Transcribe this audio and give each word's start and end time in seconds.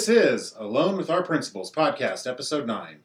This 0.00 0.08
is 0.08 0.54
Alone 0.56 0.96
with 0.96 1.10
Our 1.10 1.22
Principals 1.22 1.70
podcast, 1.70 2.26
episode 2.26 2.66
9. 2.66 3.00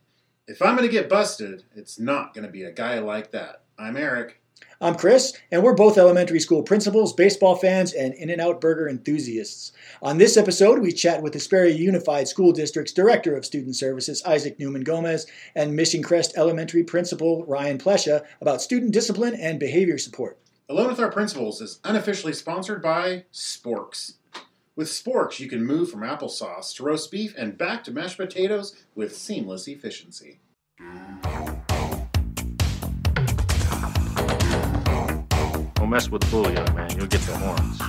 If 0.48 0.62
I'm 0.62 0.78
going 0.78 0.88
to 0.88 0.94
get 0.94 1.10
busted, 1.10 1.66
it's 1.75 2.00
not 2.00 2.33
going 2.33 2.46
to 2.46 2.50
be 2.50 2.64
a 2.64 2.71
guy 2.71 3.00
like 3.00 3.32
that. 3.32 3.64
I'm 3.78 3.98
Eric. 3.98 4.42
I'm 4.79 4.95
Chris, 4.95 5.33
and 5.51 5.61
we're 5.61 5.73
both 5.73 5.97
elementary 5.97 6.39
school 6.39 6.63
principals, 6.63 7.11
baseball 7.11 7.58
fans, 7.58 7.92
and 7.92 8.13
In 8.13 8.29
N 8.29 8.39
Out 8.39 8.61
Burger 8.61 8.88
enthusiasts. 8.88 9.73
On 10.02 10.18
this 10.18 10.38
episode, 10.38 10.79
we 10.79 10.93
chat 10.93 11.21
with 11.21 11.34
Hesperia 11.34 11.75
Unified 11.75 12.29
School 12.29 12.54
District's 12.54 12.94
Director 12.94 13.36
of 13.36 13.46
Student 13.46 13.75
Services, 13.75 14.23
Isaac 14.23 14.57
Newman 14.57 14.86
Gomez, 14.86 15.27
and 15.54 15.75
Mission 15.75 16.02
Crest 16.02 16.38
Elementary 16.38 16.86
Principal 16.86 17.43
Ryan 17.46 17.77
Plesha 17.77 18.23
about 18.39 18.62
student 18.62 18.93
discipline 18.93 19.36
and 19.36 19.59
behavior 19.59 19.98
support. 19.98 20.39
Alone 20.70 20.88
with 20.88 21.00
Our 21.02 21.12
Principals 21.12 21.59
is 21.59 21.82
unofficially 21.84 22.32
sponsored 22.32 22.82
by 22.82 23.25
Sporks. 23.34 24.14
With 24.78 24.89
Sporks, 24.89 25.39
you 25.39 25.48
can 25.48 25.64
move 25.64 25.89
from 25.89 26.02
applesauce 26.02 26.75
to 26.75 26.84
roast 26.84 27.10
beef 27.10 27.34
and 27.38 27.57
back 27.57 27.86
to 27.86 27.92
mashed 27.92 28.18
potatoes 28.18 28.75
with 28.93 29.15
seamless 29.15 29.70
efficiency. 29.70 30.42
Don't 35.75 35.89
mess 35.89 36.09
with 36.09 36.23
the 36.23 36.27
bull 36.29 36.51
young 36.51 36.75
man. 36.75 36.89
You'll 36.98 37.07
get 37.07 37.21
the 37.21 37.38
horns. 37.38 37.79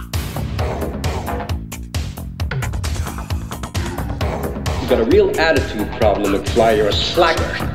You 4.80 4.88
got 4.88 5.00
a 5.00 5.10
real 5.10 5.36
attitude 5.40 5.90
problem, 5.98 6.34
McFly. 6.34 6.76
You're 6.76 6.86
a 6.86 6.92
slacker. 6.92 7.66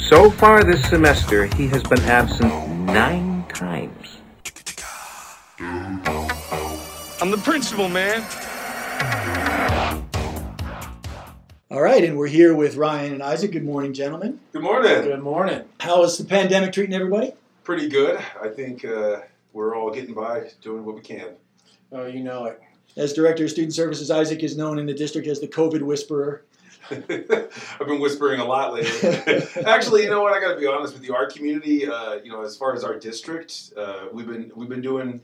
So 0.00 0.30
far 0.30 0.62
this 0.62 0.88
semester, 0.88 1.46
he 1.46 1.66
has 1.66 1.82
been 1.82 2.02
absent 2.02 2.52
nine 2.86 3.44
times. 3.48 4.01
I'm 7.22 7.30
the 7.30 7.36
principal, 7.36 7.88
man. 7.88 8.20
All 11.70 11.80
right, 11.80 12.02
and 12.02 12.18
we're 12.18 12.26
here 12.26 12.52
with 12.52 12.74
Ryan 12.74 13.12
and 13.12 13.22
Isaac. 13.22 13.52
Good 13.52 13.62
morning, 13.62 13.92
gentlemen. 13.92 14.40
Good 14.52 14.62
morning. 14.62 15.02
Good 15.02 15.22
morning. 15.22 15.62
How 15.78 16.02
is 16.02 16.18
the 16.18 16.24
pandemic 16.24 16.72
treating 16.72 16.96
everybody? 16.96 17.32
Pretty 17.62 17.88
good. 17.88 18.20
I 18.42 18.48
think 18.48 18.84
uh, 18.84 19.20
we're 19.52 19.76
all 19.76 19.92
getting 19.92 20.14
by, 20.14 20.50
doing 20.62 20.84
what 20.84 20.96
we 20.96 21.00
can. 21.00 21.28
Oh, 21.92 22.06
you 22.06 22.24
know 22.24 22.46
it. 22.46 22.60
As 22.96 23.12
Director 23.12 23.44
of 23.44 23.52
Student 23.52 23.74
Services, 23.74 24.10
Isaac 24.10 24.42
is 24.42 24.56
known 24.56 24.80
in 24.80 24.86
the 24.86 24.94
district 24.94 25.28
as 25.28 25.38
the 25.38 25.46
COVID 25.46 25.82
whisperer. 25.82 26.42
I've 26.90 27.06
been 27.06 28.00
whispering 28.00 28.40
a 28.40 28.44
lot 28.44 28.74
lately. 28.74 29.46
Actually, 29.64 30.02
you 30.02 30.10
know 30.10 30.22
what? 30.22 30.32
I 30.32 30.40
got 30.40 30.54
to 30.54 30.58
be 30.58 30.66
honest 30.66 30.92
with 30.92 31.04
you. 31.04 31.14
Our 31.14 31.30
community, 31.30 31.86
uh, 31.86 32.14
you 32.14 32.32
know, 32.32 32.42
as 32.42 32.56
far 32.56 32.74
as 32.74 32.82
our 32.82 32.98
district, 32.98 33.74
uh, 33.76 34.06
we've 34.12 34.26
been 34.26 34.50
we've 34.56 34.68
been 34.68 34.82
doing 34.82 35.20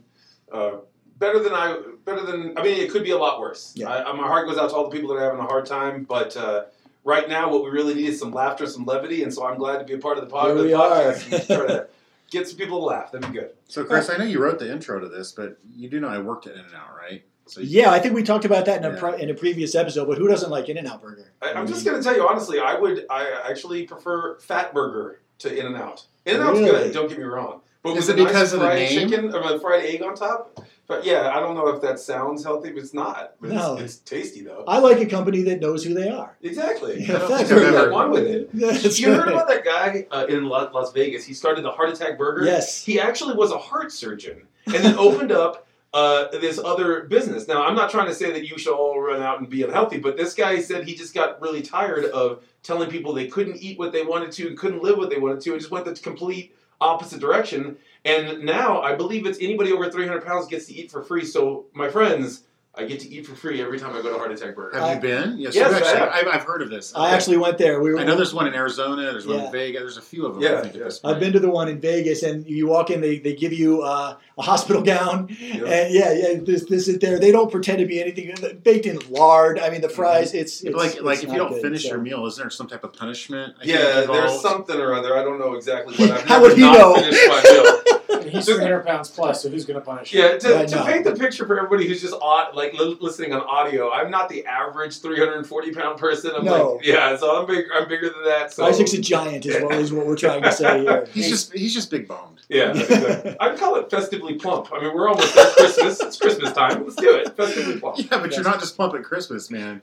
uh, 0.49 0.77
better 1.19 1.39
than 1.39 1.53
I 1.53 1.77
better 2.05 2.23
than. 2.25 2.57
I 2.57 2.63
mean, 2.63 2.77
it 2.79 2.89
could 2.91 3.03
be 3.03 3.11
a 3.11 3.17
lot 3.17 3.39
worse. 3.39 3.73
Yeah. 3.75 3.89
I, 3.89 4.11
my 4.13 4.27
heart 4.27 4.47
goes 4.47 4.57
out 4.57 4.69
to 4.71 4.75
all 4.75 4.89
the 4.89 4.95
people 4.95 5.09
that 5.13 5.19
are 5.21 5.25
having 5.25 5.39
a 5.39 5.47
hard 5.47 5.65
time, 5.65 6.03
but. 6.03 6.35
Uh, 6.35 6.63
Right 7.05 7.29
now, 7.29 7.49
what 7.49 7.63
we 7.63 7.69
really 7.71 7.93
need 7.95 8.07
is 8.09 8.19
some 8.19 8.31
laughter, 8.31 8.67
some 8.67 8.83
levity, 8.85 9.23
and 9.23 9.33
so 9.33 9.45
I'm 9.47 9.57
glad 9.57 9.79
to 9.79 9.85
be 9.85 9.93
a 9.93 9.97
part 9.97 10.17
of 10.17 10.25
the, 10.25 10.29
pod- 10.29 10.47
Here 10.47 10.55
the 10.55 10.63
we 10.63 10.73
are. 10.73 10.89
podcast 11.13 11.31
and 11.31 11.47
try 11.47 11.67
to 11.67 11.87
get 12.29 12.47
some 12.47 12.57
people 12.57 12.79
to 12.79 12.85
laugh. 12.85 13.11
That'd 13.13 13.31
be 13.31 13.39
good. 13.39 13.51
So, 13.69 13.85
Chris, 13.85 14.09
I 14.09 14.17
know 14.17 14.25
you 14.25 14.39
wrote 14.43 14.59
the 14.59 14.69
intro 14.69 14.99
to 14.99 15.07
this, 15.07 15.31
but 15.31 15.57
you 15.73 15.89
do 15.89 16.01
know 16.01 16.09
I 16.09 16.19
worked 16.19 16.45
at 16.45 16.55
In 16.55 16.59
and 16.59 16.75
Out, 16.75 16.95
right? 16.97 17.23
So 17.47 17.61
Yeah, 17.61 17.89
I 17.91 17.99
think 17.99 18.13
we 18.15 18.21
talked 18.21 18.43
about 18.43 18.65
that 18.65 18.79
in 18.83 18.85
a, 18.85 18.93
Yeah. 18.93 18.99
pre- 18.99 19.21
in 19.23 19.29
a 19.29 19.33
previous 19.33 19.75
episode, 19.75 20.07
but 20.07 20.17
who 20.17 20.27
doesn't 20.27 20.51
like 20.51 20.67
In 20.67 20.77
N 20.77 20.87
Out 20.87 21.01
Burger? 21.01 21.31
I, 21.41 21.53
I'm 21.53 21.65
just 21.65 21.85
gonna 21.85 22.03
tell 22.03 22.15
you 22.15 22.27
honestly, 22.27 22.59
I 22.59 22.77
would 22.77 23.05
I 23.09 23.43
actually 23.49 23.87
prefer 23.87 24.37
Fat 24.39 24.73
Burger 24.73 25.21
to 25.39 25.57
In 25.57 25.67
and 25.67 25.77
Out. 25.77 26.05
In 26.25 26.35
and 26.35 26.43
Out's 26.43 26.59
Really? 26.59 26.71
good. 26.71 26.93
Don't 26.93 27.07
get 27.07 27.17
me 27.17 27.23
wrong. 27.23 27.61
But 27.81 27.95
Is 27.95 28.09
it 28.09 28.17
because 28.17 28.33
nice 28.33 28.53
of 28.53 28.59
the 28.59 28.67
name? 28.73 29.09
chicken 29.09 29.33
or 29.33 29.55
a 29.55 29.59
fried 29.59 29.85
egg 29.85 30.03
on 30.03 30.13
top? 30.15 30.59
But 30.89 31.05
yeah, 31.05 31.29
I 31.35 31.39
don't 31.39 31.53
know 31.53 31.67
if 31.67 31.81
that 31.83 31.99
sounds 31.99 32.43
healthy, 32.43 32.71
but 32.71 32.81
it's 32.81 32.95
not. 32.95 33.35
But 33.39 33.51
No. 33.51 33.73
it's, 33.75 33.83
it's 33.83 33.95
tasty 33.97 34.41
though. 34.41 34.63
I 34.67 34.79
like 34.79 34.99
a 34.99 35.05
company 35.05 35.43
that 35.43 35.59
knows 35.61 35.83
who 35.83 35.93
they 35.93 36.09
are. 36.09 36.35
exactly. 36.41 37.05
Yeah, 37.05 37.17
I 37.17 37.19
don't 37.19 37.29
Fat 37.29 37.37
think 37.37 37.51
I've 37.51 37.57
Burger. 37.59 37.71
got 37.71 37.91
one 37.91 38.09
with 38.09 38.25
it. 38.25 38.49
That's 38.53 38.99
you 38.99 39.13
heard 39.13 39.27
about 39.27 39.47
that 39.49 39.63
guy 39.63 40.07
uh, 40.09 40.25
in 40.27 40.45
La- 40.49 40.71
Las 40.73 40.91
Vegas? 40.91 41.23
He 41.23 41.35
started 41.35 41.63
the 41.63 41.69
Heart 41.71 41.91
Attack 41.91 42.17
Burger. 42.17 42.43
Yes. 42.43 42.83
He 42.83 42.99
actually 42.99 43.35
was 43.35 43.51
a 43.51 43.57
heart 43.59 43.91
surgeon 43.91 44.47
and 44.65 44.75
then 44.83 44.95
opened 44.97 45.31
up 45.31 45.67
uh, 45.93 46.29
this 46.39 46.57
other 46.57 47.01
business. 47.03 47.47
Now, 47.47 47.63
I'm 47.67 47.75
not 47.75 47.91
trying 47.91 48.07
to 48.07 48.15
say 48.15 48.31
that 48.31 48.47
you 48.49 48.57
should 48.57 48.73
all 48.73 48.99
run 48.99 49.21
out 49.21 49.39
and 49.39 49.47
be 49.47 49.61
unhealthy, 49.61 49.99
but 49.99 50.17
this 50.17 50.33
guy 50.33 50.59
said 50.59 50.85
he 50.87 50.95
just 50.95 51.13
got 51.13 51.39
really 51.39 51.61
tired 51.61 52.05
of 52.05 52.43
telling 52.63 52.89
people 52.89 53.13
they 53.13 53.27
couldn't 53.27 53.57
eat 53.57 53.77
what 53.77 53.91
they 53.91 54.03
wanted 54.03 54.31
to 54.31 54.47
and 54.47 54.57
couldn't 54.57 54.81
live 54.81 54.97
what 54.97 55.11
they 55.11 55.19
wanted 55.19 55.39
to 55.41 55.51
and 55.51 55.59
just 55.61 55.69
went 55.71 55.85
the 55.85 55.93
complete 55.93 56.55
opposite 56.81 57.19
direction. 57.19 57.77
And 58.05 58.43
now 58.43 58.81
I 58.81 58.95
believe 58.95 59.25
it's 59.25 59.39
anybody 59.41 59.71
over 59.71 59.89
300 59.89 60.25
pounds 60.25 60.47
gets 60.47 60.67
to 60.67 60.73
eat 60.73 60.91
for 60.91 61.03
free. 61.03 61.25
So, 61.25 61.65
my 61.73 61.89
friends, 61.89 62.43
I 62.75 62.85
get 62.85 62.99
to 63.01 63.09
eat 63.09 63.25
for 63.25 63.35
free 63.35 63.61
every 63.61 63.79
time 63.79 63.95
I 63.95 64.01
go 64.01 64.09
to 64.11 64.17
Heart 64.17 64.31
Attack 64.31 64.55
Burger. 64.55 64.77
Have 64.77 64.87
I- 64.87 64.93
you 64.93 64.99
been? 65.01 65.37
Yes, 65.37 65.55
Yes, 65.55 65.55
you 65.55 65.75
I 65.75 65.77
actually, 65.79 65.99
have. 65.99 66.09
I've, 66.09 66.27
I've 66.27 66.43
heard 66.43 66.61
of 66.61 66.69
this. 66.69 66.93
I 66.95 67.11
actually 67.13 67.37
went 67.37 67.57
there. 67.57 67.81
We 67.81 67.91
were, 67.91 67.99
I 67.99 68.03
know 68.03 68.15
there's 68.15 68.33
one 68.33 68.47
in 68.47 68.53
Arizona. 68.53 69.01
There's 69.11 69.25
one 69.25 69.39
in 69.39 69.51
Vegas. 69.51 69.81
There's 69.81 69.97
a 69.97 70.01
few 70.01 70.25
of 70.25 70.35
them. 70.35 70.43
Yeah, 70.43 70.59
I 70.59 70.61
think 70.61 70.75
yeah. 70.75 70.81
at 70.81 70.85
this 70.85 70.99
point. 70.99 71.15
I've 71.15 71.19
been 71.19 71.33
to 71.33 71.39
the 71.39 71.49
one 71.49 71.67
in 71.67 71.81
Vegas, 71.81 72.21
and 72.21 72.45
you 72.47 72.67
walk 72.67 72.91
in, 72.91 73.01
they, 73.01 73.17
they 73.19 73.33
give 73.33 73.53
you 73.53 73.81
uh, 73.81 74.15
a 74.37 74.41
hospital 74.41 74.81
gown, 74.83 75.35
and 75.41 75.93
yeah, 75.93 76.13
yeah, 76.13 76.39
this 76.41 76.65
this 76.65 76.87
is 76.87 76.99
there. 76.99 77.19
They 77.19 77.31
don't 77.31 77.51
pretend 77.51 77.79
to 77.79 77.85
be 77.85 77.99
anything 77.99 78.33
baked 78.63 78.85
in 78.85 78.99
lard. 79.09 79.59
I 79.59 79.71
mean, 79.71 79.81
the 79.81 79.89
fries, 79.89 80.33
it's, 80.35 80.63
Yeah, 80.63 80.69
it's 80.69 80.75
but 80.77 80.85
like, 80.85 80.93
it's 80.93 81.03
like 81.03 81.23
if 81.23 81.31
you 81.31 81.37
don't 81.37 81.49
good, 81.49 81.61
finish 81.63 81.83
so. 81.83 81.89
your 81.89 81.97
meal, 81.99 82.25
isn't 82.27 82.41
there 82.41 82.49
some 82.51 82.67
type 82.67 82.83
of 82.83 82.93
punishment? 82.93 83.55
I 83.59 83.65
Yeah, 83.65 84.01
there's 84.01 84.41
something 84.41 84.79
or 84.79 84.93
other. 84.93 85.17
I 85.17 85.23
don't 85.23 85.39
know 85.39 85.55
exactly 85.55 85.95
what. 85.95 86.11
I've 86.21 86.21
How 86.27 86.41
would 86.41 86.55
he 86.55 86.61
not 86.61 86.77
know? 86.77 87.81
finished 88.09 88.17
my 88.17 88.17
meal. 88.17 88.27
And 88.27 88.31
he's 88.31 88.45
300 88.45 88.85
pounds 88.85 89.09
plus, 89.09 89.43
so 89.43 89.49
who's 89.49 89.65
going 89.65 89.79
to 89.79 89.85
punish 89.85 90.13
you? 90.13 90.21
Yeah, 90.21 90.37
to, 90.37 90.49
Yeah, 90.49 90.59
I 90.61 90.65
to 90.65 90.83
paint 90.85 91.03
the 91.05 91.15
picture 91.15 91.45
for 91.45 91.57
everybody 91.57 91.87
who's 91.87 92.01
just 92.01 92.13
on, 92.15 92.55
like 92.55 92.73
li- 92.73 92.97
listening 92.99 93.33
on 93.33 93.41
audio, 93.41 93.91
I'm 93.91 94.09
not 94.11 94.29
the 94.29 94.45
average 94.45 94.99
340 95.01 95.71
pound 95.73 95.99
person. 95.99 96.31
I'm 96.35 96.45
No. 96.45 96.73
like, 96.73 96.85
yeah, 96.85 97.15
so 97.17 97.39
I'm 97.41 97.47
big. 97.47 97.65
I'm 97.73 97.87
bigger 97.87 98.09
than 98.09 98.23
that. 98.25 98.53
So 98.53 98.65
Isaac's 98.65 98.93
a 98.93 99.01
giant, 99.01 99.45
is 99.45 99.61
what, 99.63 99.75
is 99.75 99.93
what 99.93 100.05
we're 100.05 100.15
trying 100.15 100.41
to 100.43 100.51
say 100.51 100.81
here. 100.81 101.07
He's 101.13 101.29
just 101.29 101.53
he's 101.53 101.73
just 101.73 101.89
big 101.91 102.07
boned. 102.07 102.41
yeah, 102.49 102.71
exactly. 102.71 103.35
I'd 103.39 103.57
call 103.57 103.75
it 103.75 103.89
festively 103.89 104.35
plump. 104.35 104.69
I 104.73 104.81
mean, 104.81 104.93
we're 104.93 105.07
almost 105.09 105.35
at 105.37 105.53
Christmas. 105.55 105.99
It's 106.01 106.17
Christmas 106.17 106.51
time. 106.53 106.83
Let's 106.83 106.95
do 106.95 107.13
it. 107.15 107.35
Festively 107.37 107.79
plump. 107.79 107.97
Yeah, 107.99 108.19
but 108.19 108.33
you're 108.33 108.43
not 108.43 108.59
just 108.59 108.75
plump 108.75 108.93
at 108.95 109.03
Christmas, 109.03 109.49
man. 109.51 109.81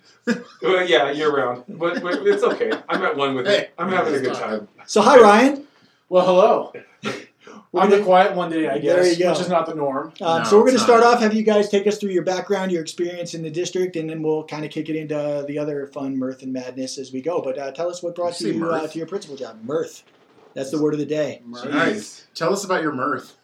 Well, 0.62 0.86
yeah, 0.86 1.10
year 1.10 1.34
round, 1.34 1.64
but, 1.68 2.02
but 2.02 2.26
it's 2.26 2.42
okay. 2.42 2.72
I'm 2.88 3.02
at 3.02 3.16
one 3.16 3.34
with 3.34 3.46
it. 3.46 3.72
I'm 3.78 3.90
having 3.90 4.14
a 4.14 4.20
good 4.20 4.34
time. 4.34 4.68
So, 4.86 5.00
hi, 5.00 5.18
Ryan. 5.20 5.66
Well, 6.08 6.24
hello. 6.24 6.72
We're 7.76 7.82
I'm 7.82 7.90
gonna- 7.90 8.00
the 8.00 8.04
quiet 8.06 8.34
one 8.34 8.50
day, 8.50 8.68
I 8.68 8.78
guess. 8.78 8.94
There 8.96 9.06
you 9.06 9.16
go. 9.18 9.30
which 9.30 9.40
is 9.40 9.48
not 9.48 9.66
the 9.66 9.74
norm. 9.74 10.12
Um, 10.20 10.38
No, 10.38 10.44
so 10.44 10.56
we're 10.58 10.64
going 10.64 10.76
to 10.78 10.82
start 10.82 11.02
off. 11.04 11.20
Have 11.20 11.34
you 11.34 11.42
guys 11.42 11.68
take 11.68 11.86
us 11.86 11.98
through 11.98 12.10
your 12.10 12.24
background, 12.24 12.72
your 12.72 12.82
experience 12.82 13.34
in 13.34 13.42
the 13.42 13.50
district, 13.50 13.96
and 13.96 14.08
then 14.10 14.22
we'll 14.22 14.44
kind 14.44 14.64
of 14.64 14.70
kick 14.70 14.88
it 14.88 14.96
into 14.96 15.44
the 15.46 15.58
other 15.58 15.86
fun 15.88 16.18
mirth 16.18 16.42
and 16.42 16.52
madness 16.52 16.98
as 16.98 17.12
we 17.12 17.20
go. 17.20 17.40
But 17.40 17.58
uh, 17.58 17.70
tell 17.72 17.88
us 17.88 18.02
what 18.02 18.14
brought 18.14 18.40
You 18.40 18.52
you 18.52 18.70
uh, 18.70 18.86
to 18.88 18.98
your 18.98 19.06
principal 19.06 19.36
job. 19.36 19.62
Mirth. 19.62 20.02
That's 20.54 20.70
the 20.70 20.80
word 20.82 20.94
of 20.94 21.00
the 21.00 21.06
day. 21.06 21.42
Nice. 21.46 22.26
Tell 22.34 22.52
us 22.52 22.64
about 22.64 22.82
your 22.82 22.92
mirth. 22.92 23.36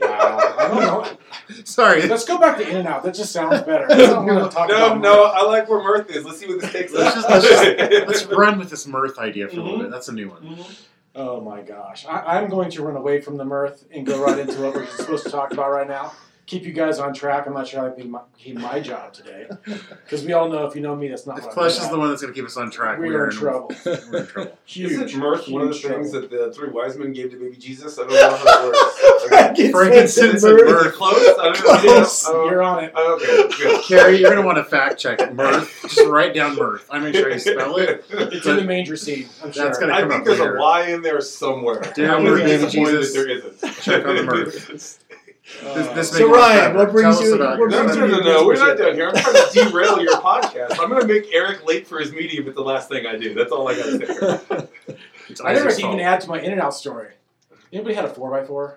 Wow. 0.00 0.54
I 0.58 0.68
don't 0.68 0.80
know. 0.80 1.06
Sorry. 1.64 2.02
Let's 2.08 2.24
go 2.24 2.38
back 2.38 2.56
to 2.58 2.68
In 2.68 2.76
and 2.78 2.88
Out. 2.88 3.04
That 3.04 3.14
just 3.14 3.30
sounds 3.30 3.60
better. 3.62 3.84
I 3.92 3.96
don't 3.96 4.26
want 4.26 4.50
to 4.50 4.56
talk 4.56 4.68
No, 4.70 4.86
about 4.86 5.00
no, 5.00 5.24
I 5.24 5.42
like 5.44 5.68
where 5.68 5.82
mirth 5.82 6.10
is. 6.10 6.24
Let's 6.24 6.38
see 6.38 6.46
what 6.48 6.60
this 6.60 6.72
takes 6.72 6.92
Let's 6.92 7.14
just, 7.14 7.28
let's, 7.28 7.46
just, 7.46 8.06
let's 8.08 8.24
run 8.36 8.58
with 8.58 8.70
this 8.70 8.86
mirth 8.86 9.18
idea 9.18 9.48
for 9.48 9.60
a 9.60 9.62
little 9.62 9.78
bit. 9.80 9.90
That's 9.90 10.08
a 10.08 10.12
new 10.12 10.30
one. 10.30 10.58
Oh 11.18 11.40
my 11.40 11.62
gosh. 11.62 12.04
I, 12.04 12.38
I'm 12.38 12.50
going 12.50 12.70
to 12.72 12.82
run 12.82 12.94
away 12.94 13.22
from 13.22 13.38
the 13.38 13.44
mirth 13.44 13.86
and 13.90 14.04
go 14.04 14.22
right 14.22 14.38
into 14.38 14.60
what 14.60 14.74
we're 14.74 14.86
supposed 14.86 15.24
to 15.24 15.30
talk 15.30 15.50
about 15.50 15.70
right 15.70 15.88
now. 15.88 16.12
Keep 16.46 16.62
you 16.64 16.72
guys 16.72 17.00
on 17.00 17.12
track. 17.12 17.48
I'm 17.48 17.54
not 17.54 17.66
sure 17.66 17.90
I 17.90 17.92
think 17.92 18.08
my, 18.08 18.20
keep 18.38 18.56
my 18.56 18.78
job 18.78 19.12
today. 19.12 19.48
Because 20.04 20.24
we 20.24 20.32
all 20.32 20.48
know 20.48 20.64
if 20.66 20.76
you 20.76 20.80
know 20.80 20.94
me, 20.94 21.08
that's 21.08 21.26
not 21.26 21.38
If 21.38 21.56
what 21.56 21.66
is 21.66 21.88
the 21.90 21.98
one 21.98 22.10
that's 22.10 22.22
going 22.22 22.32
to 22.32 22.38
keep 22.38 22.46
us 22.46 22.56
on 22.56 22.70
track, 22.70 23.00
We 23.00 23.08
we 23.08 23.14
are 23.16 23.28
in 23.28 23.34
trouble. 23.36 23.74
We're 23.84 24.20
in 24.20 24.26
trouble. 24.28 24.56
Huge. 24.64 24.92
Isn't 24.92 25.16
mirth 25.18 25.48
one 25.48 25.62
of 25.62 25.68
the 25.70 25.74
huge 25.74 25.84
things 25.84 26.12
that 26.12 26.30
the 26.30 26.52
three 26.52 26.68
wise 26.70 26.96
men 26.96 27.12
gave 27.12 27.32
to 27.32 27.36
baby 27.36 27.56
Jesus? 27.56 27.98
I 27.98 28.02
don't 28.06 28.12
know 28.12 28.36
how 28.36 28.44
that 28.44 29.56
works. 29.58 29.70
Frankincense 29.72 30.44
and 30.44 30.60
Is 30.60 30.64
mirth. 30.64 30.94
close? 30.94 31.16
I 31.16 31.42
don't 31.52 31.58
know. 31.58 31.78
Close. 31.80 32.24
Yeah. 32.24 32.30
Oh, 32.32 32.48
You're 32.48 32.62
on 32.62 32.84
it. 32.84 32.92
Oh, 32.94 33.14
okay, 33.16 33.56
good. 33.58 33.82
Carrie, 33.82 34.20
you're 34.20 34.30
going 34.30 34.40
to 34.40 34.46
want 34.46 34.58
to 34.58 34.64
fact 34.64 35.00
check 35.00 35.34
mirth. 35.34 35.76
Just 35.82 36.06
write 36.06 36.32
down 36.32 36.54
mirth. 36.54 36.86
I 36.88 37.00
make 37.00 37.16
sure 37.16 37.28
you 37.28 37.40
spell 37.40 37.76
it. 37.78 38.04
It's 38.10 38.46
in 38.46 38.56
the 38.56 38.62
manger 38.62 38.96
scene, 38.96 39.28
I'm 39.42 39.50
sure. 39.50 39.64
That's 39.64 39.78
gonna 39.78 39.92
I 39.92 40.00
come 40.02 40.10
think 40.10 40.20
up 40.20 40.26
there's 40.26 40.38
later. 40.38 40.56
a 40.56 40.60
Y 40.60 40.82
in 40.90 41.02
there 41.02 41.20
somewhere. 41.20 41.80
Dear 41.96 42.14
I'm 42.14 42.24
Lord, 42.24 42.38
baby 42.44 42.62
disappointed 42.62 43.00
Jesus, 43.00 43.12
that 43.14 43.18
there 43.18 43.28
isn't. 43.28 43.82
Check 43.82 44.06
on 44.06 44.14
the 44.14 44.22
mirth. 44.22 45.02
Uh, 45.64 45.74
This, 45.74 45.88
this 45.88 46.10
So, 46.10 46.30
Ryan, 46.30 46.74
what 46.76 46.90
brings 46.92 47.16
Tell 47.18 47.24
us 47.24 47.30
you- 47.32 47.38
what 47.38 47.56
brings 47.58 47.72
yourself. 47.74 47.96
no, 47.98 48.04
you- 48.06 48.12
no, 48.12 48.20
no. 48.40 48.46
We're 48.46 48.54
not 48.56 48.76
done 48.76 48.94
here. 48.94 49.08
I'm 49.08 49.14
trying 49.14 49.34
to 49.34 49.64
derail 49.70 50.00
your 50.02 50.14
podcast. 50.14 50.78
I'm 50.80 50.88
going 50.88 51.00
to 51.00 51.06
make 51.06 51.32
Eric 51.32 51.64
late 51.66 51.86
for 51.86 51.98
his 51.98 52.12
meeting 52.12 52.40
if 52.40 52.46
it's 52.48 52.56
the 52.56 52.62
last 52.62 52.88
thing 52.88 53.06
I 53.06 53.16
do. 53.16 53.32
That's 53.34 53.52
all 53.52 53.68
I 53.68 53.74
got 53.76 53.84
to 53.86 54.38
say. 54.48 54.68
It's 55.28 55.40
I 55.40 55.52
never 55.54 55.70
even 55.70 56.00
add 56.00 56.20
to 56.22 56.28
my 56.28 56.40
In 56.40 56.52
and 56.52 56.60
Out 56.60 56.74
story. 56.74 57.08
Anybody 57.72 57.94
had 57.94 58.04
a 58.04 58.08
4x4? 58.10 58.76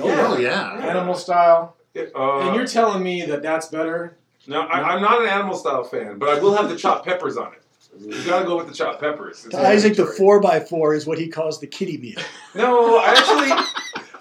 Oh, 0.00 0.38
yeah. 0.38 0.78
Animal 0.88 1.14
style? 1.14 1.76
Uh, 1.96 2.40
and 2.40 2.54
you're 2.54 2.66
telling 2.66 3.02
me 3.02 3.24
that 3.26 3.42
that's 3.42 3.66
better? 3.66 4.16
no, 4.46 4.60
I, 4.62 4.94
I'm 4.94 5.02
not 5.02 5.20
an 5.22 5.28
animal 5.28 5.56
style 5.56 5.82
fan, 5.84 6.18
but 6.18 6.28
I 6.28 6.40
will 6.40 6.54
have 6.54 6.68
the 6.68 6.76
chopped 6.76 7.04
peppers 7.04 7.36
on 7.36 7.52
it. 7.52 7.62
You 8.00 8.24
got 8.24 8.40
to 8.40 8.44
go 8.46 8.56
with 8.56 8.68
the 8.68 8.72
chopped 8.74 9.00
peppers. 9.00 9.44
It's 9.44 9.54
To 9.56 9.60
Isaac, 9.66 9.96
the 9.96 10.04
4x4 10.04 10.96
is 10.96 11.06
what 11.06 11.18
he 11.18 11.26
calls 11.28 11.58
the 11.58 11.66
kitty 11.66 11.98
meal. 11.98 12.20
No, 12.54 12.98
I 12.98 13.06
actually, 13.10 13.77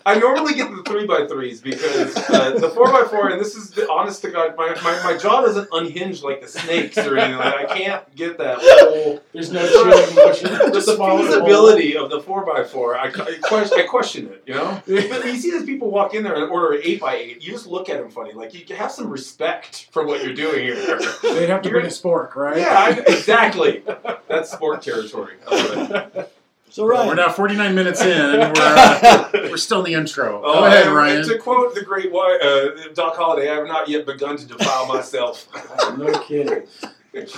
I 0.07 0.17
normally 0.19 0.53
get 0.53 0.71
the 0.71 0.83
three 0.83 1.05
by 1.05 1.27
threes 1.27 1.59
because 1.59 2.15
uh, 2.29 2.51
the 2.51 2.69
four 2.69 2.93
by 2.93 3.03
four, 3.09 3.27
and 3.27 3.41
this 3.41 3.55
is 3.55 3.71
the 3.71 3.91
honest 3.91 4.21
to 4.21 4.31
God, 4.31 4.55
my, 4.55 4.69
my, 4.81 5.03
my 5.03 5.17
jaw 5.17 5.41
doesn't 5.41 5.67
unhinge 5.73 6.23
like 6.23 6.39
the 6.39 6.47
snakes 6.47 6.97
or 6.97 7.17
anything. 7.17 7.37
Like, 7.37 7.69
I 7.69 7.77
can't 7.77 8.15
get 8.15 8.37
that 8.37 8.59
whole. 8.61 9.21
There's 9.33 9.51
no 9.51 9.67
chewing 9.67 10.15
motion. 10.15 10.47
The, 10.67 10.71
Just 10.71 10.87
the 10.87 10.95
swallow 10.95 11.19
it 11.19 11.27
feasibility 11.27 11.97
of 11.97 12.09
the 12.09 12.21
four 12.21 12.45
by 12.45 12.63
four, 12.63 12.97
I, 12.97 13.07
I, 13.07 13.11
question, 13.11 13.79
I 13.79 13.83
question 13.83 14.27
it. 14.27 14.43
You 14.47 14.53
know, 14.53 14.81
but 14.87 15.25
you 15.25 15.35
see 15.35 15.51
these 15.51 15.65
people 15.65 15.91
walk 15.91 16.13
in 16.13 16.23
there 16.23 16.35
and 16.35 16.49
order 16.49 16.75
an 16.75 16.81
eight 16.85 17.01
by 17.01 17.15
eight. 17.15 17.43
You 17.43 17.51
just 17.51 17.67
look 17.67 17.89
at 17.89 17.99
them 17.99 18.09
funny. 18.09 18.31
Like 18.31 18.53
you 18.53 18.75
have 18.77 18.93
some 18.93 19.09
respect 19.09 19.89
for 19.91 20.05
what 20.05 20.23
you're 20.23 20.33
doing 20.33 20.63
here. 20.63 20.75
They'd 21.21 21.49
have 21.49 21.61
to 21.63 21.69
You're- 21.69 21.81
bring 21.81 21.85
a 21.85 21.89
spork, 21.89 22.35
right? 22.35 22.57
Yeah, 22.57 22.73
I, 22.73 22.89
exactly. 23.11 23.83
That's 24.29 24.55
spork 24.55 24.81
territory. 24.81 25.35
I 26.67 26.69
love 26.69 26.73
it. 26.73 26.73
So 26.73 26.85
Ryan, 26.85 27.07
We're 27.07 27.15
now 27.15 27.29
49 27.29 27.75
minutes 27.75 28.01
in, 28.01 28.11
and 28.11 28.55
we're, 28.57 28.63
uh, 28.63 29.29
we're 29.33 29.57
still 29.57 29.79
in 29.79 29.85
the 29.85 29.93
intro. 29.99 30.41
Go 30.41 30.65
ahead, 30.65 30.87
Ryan. 30.87 31.17
and 31.17 31.25
To 31.29 31.37
quote 31.37 31.73
the 31.75 31.81
great 31.83 32.11
uh, 32.13 32.93
Doc 32.93 33.15
Holliday, 33.15 33.49
I 33.49 33.55
have 33.55 33.67
not 33.67 33.87
yet 33.87 34.05
begun 34.05 34.37
to 34.37 34.45
defile 34.45 34.87
myself. 34.93 35.47
no 35.97 36.11
kidding. 36.23 36.63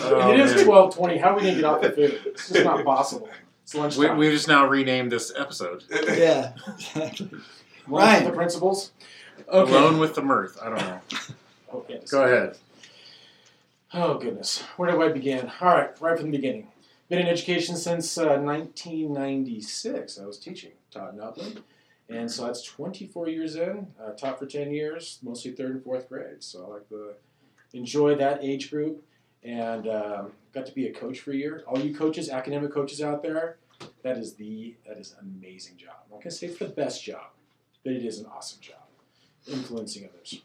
Oh, 0.02 0.32
it 0.34 0.40
is 0.40 0.66
1220. 0.66 1.18
How 1.18 1.30
are 1.30 1.36
we 1.36 1.42
gonna 1.42 1.56
get 1.56 1.64
off 1.64 1.82
the 1.82 1.92
food? 1.92 2.20
It's 2.26 2.50
just 2.50 2.66
not 2.66 2.84
possible. 2.84 3.30
It's 3.64 3.74
We, 3.74 3.80
lunchtime. 3.82 4.18
we've 4.18 4.32
just 4.34 4.48
now 4.48 4.66
renamed 4.66 5.12
this 5.12 5.32
episode 5.38 5.84
yeah, 5.90 6.54
exactly. 6.68 7.30
Lunch 7.32 7.42
Ryan. 7.88 8.24
the 8.26 8.32
principles. 8.32 8.92
Okay. 9.48 9.72
"Alone 9.72 10.00
with 10.00 10.16
the 10.16 10.22
Mirth." 10.22 10.58
I 10.62 10.70
don't 10.70 10.80
know. 10.80 11.00
Okay. 11.76 12.02
Go 12.10 12.24
ahead. 12.24 12.58
Oh 13.94 14.16
goodness, 14.18 14.64
where 14.76 14.92
do 14.92 15.02
I 15.02 15.10
begin? 15.10 15.52
All 15.62 15.68
right, 15.70 15.90
right 16.02 16.18
from 16.20 16.32
the 16.32 16.38
beginning. 16.38 16.68
Been 17.10 17.22
in 17.22 17.28
education 17.28 17.76
since 17.76 18.20
uh, 18.20 18.38
1996. 18.38 20.20
I 20.20 20.26
was 20.28 20.38
teaching, 20.38 20.74
taught 20.92 21.16
in 21.16 21.20
Upland, 21.20 21.64
and 22.08 22.30
so 22.30 22.46
that's 22.46 22.62
24 22.64 23.30
years 23.30 23.56
in. 23.56 23.88
Uh, 24.00 24.12
taught 24.12 24.38
for 24.38 24.46
10 24.46 24.72
years, 24.72 25.18
mostly 25.24 25.52
third 25.54 25.72
and 25.72 25.84
fourth 25.84 26.08
grade. 26.08 26.44
So 26.44 26.66
I 26.66 26.74
like 26.76 26.90
to 26.90 27.16
enjoy 27.74 28.14
that 28.18 28.44
age 28.44 28.70
group, 28.70 29.04
and 29.44 29.88
um, 29.88 30.34
got 30.54 30.68
to 30.68 30.72
be 30.72 30.86
a 30.86 30.94
coach 30.94 31.22
for 31.22 31.32
a 31.32 31.36
year. 31.36 31.64
All 31.66 31.80
you 31.80 31.96
coaches, 31.96 32.30
academic 32.30 32.72
coaches 32.72 33.02
out 33.02 33.24
there, 33.24 33.58
that 34.04 34.20
is 34.20 34.36
the 34.36 34.76
that 34.88 35.00
is 35.00 35.16
an 35.20 35.36
amazing 35.42 35.78
job. 35.78 35.96
I'm 36.06 36.12
not 36.12 36.22
gonna 36.22 36.30
say 36.30 36.46
it's 36.46 36.60
the 36.60 36.66
best 36.66 37.04
job, 37.04 37.32
but 37.84 37.94
it 37.94 38.06
is 38.06 38.20
an 38.20 38.28
awesome 38.28 38.62
job, 38.62 38.86
influencing 39.48 40.08
others. 40.08 40.44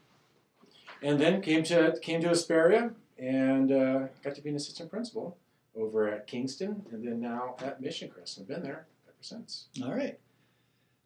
And 1.02 1.20
then 1.20 1.42
came 1.42 1.62
to 1.64 1.98
came 2.00 2.22
to 2.22 2.28
Hesperia 2.28 2.92
and 3.18 3.70
uh, 3.70 4.00
got 4.22 4.34
to 4.36 4.40
be 4.40 4.48
an 4.48 4.56
assistant 4.56 4.90
principal 4.90 5.36
over 5.76 6.08
at 6.08 6.26
Kingston, 6.26 6.82
and 6.92 7.06
then 7.06 7.20
now 7.20 7.56
at 7.60 7.80
Mission 7.80 8.08
Crest. 8.08 8.38
I've 8.40 8.48
been 8.48 8.62
there 8.62 8.86
ever 9.06 9.16
since. 9.20 9.66
All 9.84 9.92
right, 9.94 10.18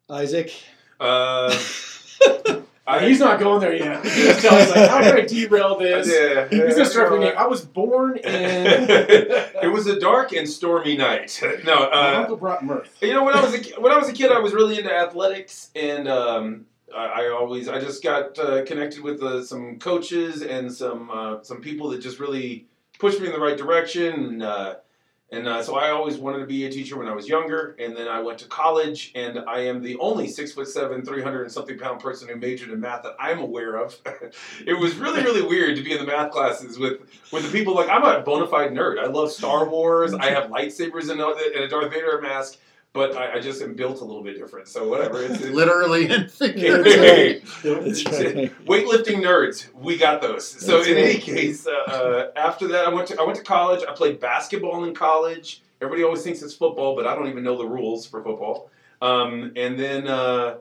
Isaac. 0.09 0.51
Uh, 0.99 1.49
he's 2.99 3.19
not 3.19 3.39
going 3.39 3.61
there 3.61 3.73
yet. 3.75 4.03
He's 4.05 4.43
like, 4.43 4.89
how 4.89 5.01
do 5.01 5.17
I 5.17 5.21
derail 5.25 5.77
this? 5.79 6.07
Yeah, 6.07 6.47
He's 6.49 6.75
gonna 6.75 6.85
start 6.89 7.09
thinking, 7.09 7.31
I 7.37 7.45
was 7.47 7.63
born 7.63 8.17
in. 8.17 8.23
it 8.25 9.71
was 9.71 9.87
a 9.87 9.99
dark 9.99 10.33
and 10.33 10.47
stormy 10.47 10.97
night. 10.97 11.39
No, 11.63 11.89
My 11.89 12.15
uh, 12.15 12.19
uncle 12.21 12.37
brought 12.37 12.63
mirth. 12.63 12.97
you 13.01 13.13
know 13.13 13.23
when 13.23 13.35
I 13.35 13.41
was 13.41 13.53
a, 13.55 13.79
when 13.79 13.91
I 13.91 13.97
was 13.97 14.09
a 14.09 14.13
kid, 14.13 14.31
I 14.31 14.39
was 14.39 14.53
really 14.53 14.77
into 14.77 14.93
athletics, 14.93 15.69
and 15.75 16.07
um, 16.07 16.65
I, 16.95 17.05
I 17.05 17.29
always 17.29 17.67
I 17.69 17.79
just 17.79 18.03
got 18.03 18.37
uh, 18.37 18.65
connected 18.65 19.01
with 19.03 19.21
uh, 19.23 19.43
some 19.43 19.79
coaches 19.79 20.41
and 20.41 20.71
some 20.73 21.09
uh, 21.11 21.43
some 21.43 21.61
people 21.61 21.89
that 21.91 22.01
just 22.01 22.19
really 22.19 22.65
pushed 22.99 23.19
me 23.19 23.27
in 23.27 23.33
the 23.33 23.39
right 23.39 23.57
direction. 23.57 24.13
And, 24.13 24.43
uh, 24.43 24.75
and 25.31 25.47
uh, 25.47 25.61
so 25.61 25.75
I 25.75 25.91
always 25.91 26.17
wanted 26.17 26.39
to 26.39 26.47
be 26.47 26.65
a 26.65 26.71
teacher 26.71 26.97
when 26.97 27.07
I 27.07 27.13
was 27.13 27.27
younger, 27.27 27.75
and 27.79 27.95
then 27.95 28.07
I 28.07 28.19
went 28.19 28.39
to 28.39 28.47
college, 28.47 29.11
and 29.13 29.37
I 29.47 29.59
am 29.59 29.83
the 29.83 29.95
only 29.97 30.27
six 30.27 30.53
foot 30.53 30.67
seven, 30.67 31.05
three 31.05 31.21
hundred 31.21 31.43
and 31.43 31.51
something 31.51 31.77
pound 31.77 31.99
person 31.99 32.27
who 32.27 32.35
majored 32.35 32.71
in 32.71 32.79
math 32.79 33.03
that 33.03 33.15
I'm 33.19 33.37
aware 33.37 33.75
of. 33.75 33.95
it 34.65 34.73
was 34.73 34.95
really, 34.95 35.21
really 35.21 35.43
weird 35.43 35.75
to 35.75 35.83
be 35.83 35.91
in 35.91 35.99
the 35.99 36.05
math 36.05 36.31
classes 36.31 36.79
with 36.79 37.01
with 37.31 37.43
the 37.43 37.51
people 37.51 37.75
like 37.75 37.89
I'm 37.89 38.03
a 38.03 38.21
bona 38.21 38.47
fide 38.47 38.71
nerd. 38.71 38.97
I 38.97 39.05
love 39.05 39.31
Star 39.31 39.69
Wars. 39.69 40.13
I 40.19 40.31
have 40.31 40.49
lightsabers 40.49 41.11
and 41.11 41.21
a 41.21 41.67
Darth 41.67 41.91
Vader 41.91 42.19
mask, 42.21 42.57
but 42.93 43.15
I, 43.15 43.35
I 43.35 43.39
just 43.39 43.61
am 43.61 43.75
built 43.75 44.01
a 44.01 44.05
little 44.05 44.23
bit 44.23 44.37
different. 44.37 44.67
So 44.67 44.87
whatever. 44.87 45.21
It's, 45.21 45.41
it's, 45.41 45.49
Literally 45.49 46.03
and 46.03 46.23
That's 46.23 46.37
figuratively. 46.37 46.99
right. 46.99 47.41
That's 47.63 48.05
right. 48.05 48.65
weightlifting 48.65 49.23
nerds, 49.23 49.73
we 49.73 49.97
got 49.97 50.21
those. 50.21 50.47
So 50.47 50.77
That's 50.77 50.87
in 50.87 50.95
right. 50.95 51.05
any 51.05 51.19
case, 51.19 51.67
uh, 51.67 51.71
uh, 51.71 52.31
after 52.35 52.67
that, 52.69 52.85
I 52.85 52.89
went 52.89 53.07
to 53.09 53.19
I 53.19 53.23
went 53.23 53.37
to 53.37 53.43
college. 53.43 53.83
I 53.87 53.93
played 53.93 54.19
basketball 54.19 54.83
in 54.85 54.93
college. 54.93 55.61
Everybody 55.81 56.03
always 56.03 56.23
thinks 56.23 56.41
it's 56.41 56.53
football, 56.53 56.95
but 56.95 57.07
I 57.07 57.15
don't 57.15 57.27
even 57.27 57.43
know 57.43 57.57
the 57.57 57.67
rules 57.67 58.05
for 58.05 58.21
football. 58.23 58.69
Um, 59.01 59.53
and 59.55 59.79
then 59.79 60.07
uh, 60.07 60.57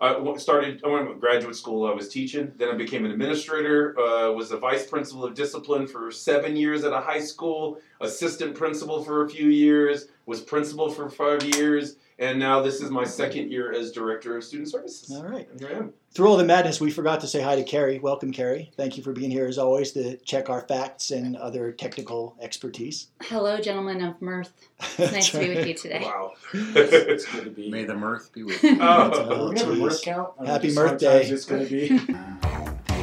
I 0.00 0.36
started. 0.38 0.82
I 0.84 0.88
went 0.88 1.08
to 1.08 1.14
graduate 1.14 1.56
school. 1.56 1.86
I 1.86 1.92
was 1.92 2.08
teaching. 2.08 2.52
Then 2.56 2.70
I 2.70 2.74
became 2.74 3.04
an 3.04 3.10
administrator. 3.10 3.98
Uh, 3.98 4.32
was 4.32 4.48
the 4.48 4.56
vice 4.56 4.86
principal 4.86 5.24
of 5.24 5.34
discipline 5.34 5.86
for 5.86 6.10
seven 6.10 6.56
years 6.56 6.84
at 6.84 6.92
a 6.92 7.00
high 7.00 7.20
school. 7.20 7.78
Assistant 8.00 8.54
principal 8.54 9.04
for 9.04 9.24
a 9.24 9.28
few 9.28 9.48
years. 9.48 10.08
Was 10.24 10.40
principal 10.40 10.90
for 10.90 11.10
five 11.10 11.42
years. 11.54 11.96
And 12.20 12.38
now 12.38 12.60
this 12.60 12.82
is 12.82 12.90
my 12.90 13.04
second 13.04 13.50
year 13.50 13.72
as 13.72 13.92
director 13.92 14.36
of 14.36 14.44
student 14.44 14.68
services. 14.68 15.10
All 15.10 15.24
right. 15.24 15.48
And 15.50 15.58
here 15.58 15.70
I 15.70 15.78
am. 15.78 15.94
Through 16.12 16.28
all 16.28 16.36
the 16.36 16.44
madness, 16.44 16.78
we 16.78 16.90
forgot 16.90 17.20
to 17.20 17.26
say 17.26 17.40
hi 17.40 17.56
to 17.56 17.64
Carrie. 17.64 17.98
Welcome, 17.98 18.30
Carrie. 18.30 18.70
Thank 18.76 18.98
you 18.98 19.02
for 19.02 19.12
being 19.12 19.30
here 19.30 19.46
as 19.46 19.56
always 19.56 19.92
to 19.92 20.18
check 20.18 20.50
our 20.50 20.60
facts 20.60 21.12
and 21.12 21.34
other 21.34 21.72
technical 21.72 22.36
expertise. 22.38 23.06
Hello, 23.22 23.58
gentlemen 23.58 24.02
of 24.02 24.20
mirth. 24.20 24.52
It's 24.98 25.12
nice 25.12 25.30
to 25.30 25.38
be 25.38 25.48
with 25.48 25.66
you 25.66 25.72
today. 25.72 26.02
Wow. 26.02 26.32
It's 26.52 27.24
good 27.24 27.44
to 27.44 27.50
be. 27.50 27.70
May 27.70 27.84
the 27.84 27.94
mirth 27.94 28.30
be 28.34 28.42
with 28.42 28.60
oh. 28.64 28.68
you. 28.68 28.78
Oh. 28.80 29.48
We're 29.48 29.56
have 29.56 29.68
a 29.68 29.74
mirth 29.76 30.02
count. 30.02 30.46
Happy 30.46 30.66
just 30.68 30.76
Mirth 30.78 31.00
Day. 31.00 31.22
It's 31.22 31.46
gonna 31.46 31.64
be. 31.64 32.00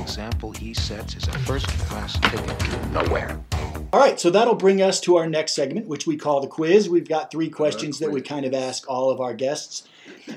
The 0.07 0.13
example 0.13 0.54
he 0.54 0.74
sets 0.74 1.18
is 1.18 1.27
a 1.27 1.38
first 1.39 1.68
class 1.68 2.18
ticket 2.18 2.57
to 2.59 2.86
nowhere. 2.92 3.42
All 3.92 4.00
right, 4.00 4.18
so 4.18 4.30
that'll 4.30 4.56
bring 4.56 4.81
us 4.81 5.01
to 5.01 5.18
our 5.18 5.27
next 5.27 5.51
segment, 5.51 5.88
which 5.88 6.07
we 6.07 6.15
call 6.15 6.39
the 6.39 6.48
quiz. 6.48 6.88
We've 6.88 7.07
got 7.07 7.30
three 7.30 7.50
questions 7.50 8.00
that 8.00 8.09
we 8.09 8.21
kind 8.21 8.45
of 8.45 8.54
ask 8.54 8.89
all 8.89 9.09
of 9.09 9.19
our 9.19 9.33
guests. 9.33 9.86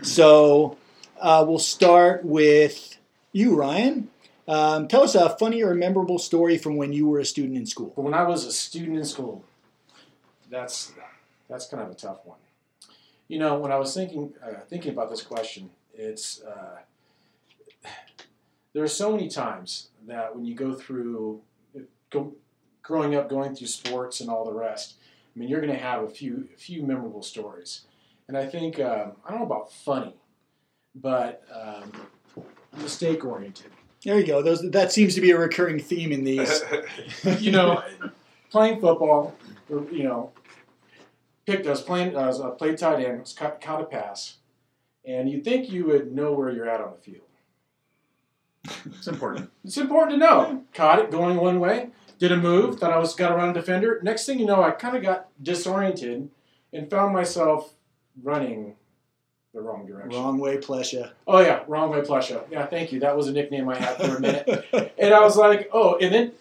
So 0.02 0.76
uh, 1.20 1.44
we'll 1.46 1.60
start 1.60 2.24
with 2.24 2.98
you, 3.30 3.54
Ryan. 3.54 4.10
Um, 4.48 4.88
tell 4.88 5.04
us 5.04 5.14
a 5.14 5.30
funny 5.38 5.62
or 5.62 5.72
memorable 5.72 6.18
story 6.18 6.58
from 6.58 6.74
when 6.74 6.92
you 6.92 7.06
were 7.06 7.20
a 7.20 7.24
student 7.24 7.56
in 7.56 7.64
school. 7.64 7.92
When 7.94 8.12
I 8.12 8.24
was 8.24 8.44
a 8.46 8.52
student 8.52 8.98
in 8.98 9.04
school, 9.04 9.44
that's 10.50 10.92
that's 11.48 11.68
kind 11.68 11.84
of 11.84 11.92
a 11.92 11.94
tough 11.94 12.26
one. 12.26 12.38
You 13.28 13.38
know, 13.38 13.56
when 13.56 13.70
I 13.70 13.76
was 13.76 13.94
thinking 13.94 14.32
uh, 14.44 14.62
thinking 14.68 14.90
about 14.90 15.10
this 15.10 15.22
question, 15.22 15.70
it's 15.94 16.42
uh, 16.42 16.78
there 18.72 18.82
are 18.82 18.88
so 18.88 19.12
many 19.12 19.28
times 19.28 19.90
that 20.06 20.34
when 20.34 20.44
you 20.44 20.54
go 20.54 20.74
through 20.74 21.42
go, 22.10 22.34
growing 22.82 23.14
up, 23.14 23.28
going 23.28 23.54
through 23.54 23.68
sports 23.68 24.20
and 24.20 24.28
all 24.28 24.44
the 24.44 24.52
rest. 24.52 24.94
I 25.34 25.38
mean, 25.38 25.48
you're 25.48 25.60
going 25.60 25.72
to 25.72 25.78
have 25.78 26.02
a 26.02 26.08
few 26.08 26.48
a 26.54 26.58
few 26.58 26.82
memorable 26.82 27.22
stories, 27.22 27.82
and 28.28 28.36
I 28.36 28.46
think 28.46 28.80
um, 28.80 29.12
I 29.24 29.30
don't 29.30 29.40
know 29.40 29.46
about 29.46 29.72
funny, 29.72 30.16
but 30.94 31.44
um, 31.54 31.92
mistake 32.78 33.24
oriented. 33.24 33.70
There 34.04 34.18
you 34.18 34.26
go. 34.26 34.42
Those 34.42 34.68
that 34.70 34.92
seems 34.92 35.14
to 35.14 35.20
be 35.20 35.30
a 35.30 35.38
recurring 35.38 35.78
theme 35.78 36.10
in 36.10 36.24
these. 36.24 36.62
you 37.40 37.52
know, 37.52 37.82
playing 38.50 38.80
football, 38.80 39.36
you 39.68 40.02
know, 40.02 40.32
picked 41.46 41.66
I 41.66 41.70
was 41.70 41.82
playing, 41.82 42.16
I 42.16 42.26
was 42.26 42.40
uh, 42.40 42.50
played 42.50 42.78
tight 42.78 43.04
end, 43.04 43.20
was 43.20 43.32
caught, 43.32 43.60
caught 43.60 43.82
a 43.82 43.84
pass, 43.84 44.38
and 45.04 45.30
you'd 45.30 45.44
think 45.44 45.70
you 45.70 45.86
would 45.86 46.12
know 46.12 46.32
where 46.32 46.50
you're 46.50 46.68
at 46.68 46.80
on 46.80 46.92
the 46.92 46.98
field. 46.98 47.29
It's 48.64 49.06
important. 49.06 49.50
It's 49.64 49.76
important 49.76 50.12
to 50.12 50.16
know. 50.18 50.64
Caught 50.74 50.98
it 51.00 51.10
going 51.10 51.36
one 51.36 51.60
way, 51.60 51.90
did 52.18 52.32
a 52.32 52.36
move, 52.36 52.78
thought 52.78 52.92
I 52.92 52.98
was 52.98 53.14
got 53.14 53.32
around 53.32 53.50
a 53.50 53.60
defender. 53.60 54.00
Next 54.02 54.26
thing 54.26 54.38
you 54.38 54.46
know, 54.46 54.62
I 54.62 54.70
kind 54.70 54.96
of 54.96 55.02
got 55.02 55.28
disoriented 55.42 56.30
and 56.72 56.90
found 56.90 57.12
myself 57.12 57.74
running 58.22 58.74
the 59.52 59.60
wrong 59.60 59.86
direction. 59.86 60.20
Wrong 60.20 60.38
way, 60.38 60.56
Plesha. 60.56 61.12
Oh 61.26 61.40
yeah, 61.40 61.62
wrong 61.66 61.90
way, 61.90 62.00
Plesha. 62.00 62.44
Yeah, 62.50 62.66
thank 62.66 62.92
you. 62.92 63.00
That 63.00 63.16
was 63.16 63.28
a 63.28 63.32
nickname 63.32 63.68
I 63.68 63.76
had 63.76 63.96
for 63.96 64.16
a 64.16 64.20
minute. 64.20 64.66
And 64.98 65.14
I 65.14 65.20
was 65.20 65.36
like, 65.36 65.70
oh, 65.72 65.96
and 65.96 66.12
then 66.12 66.32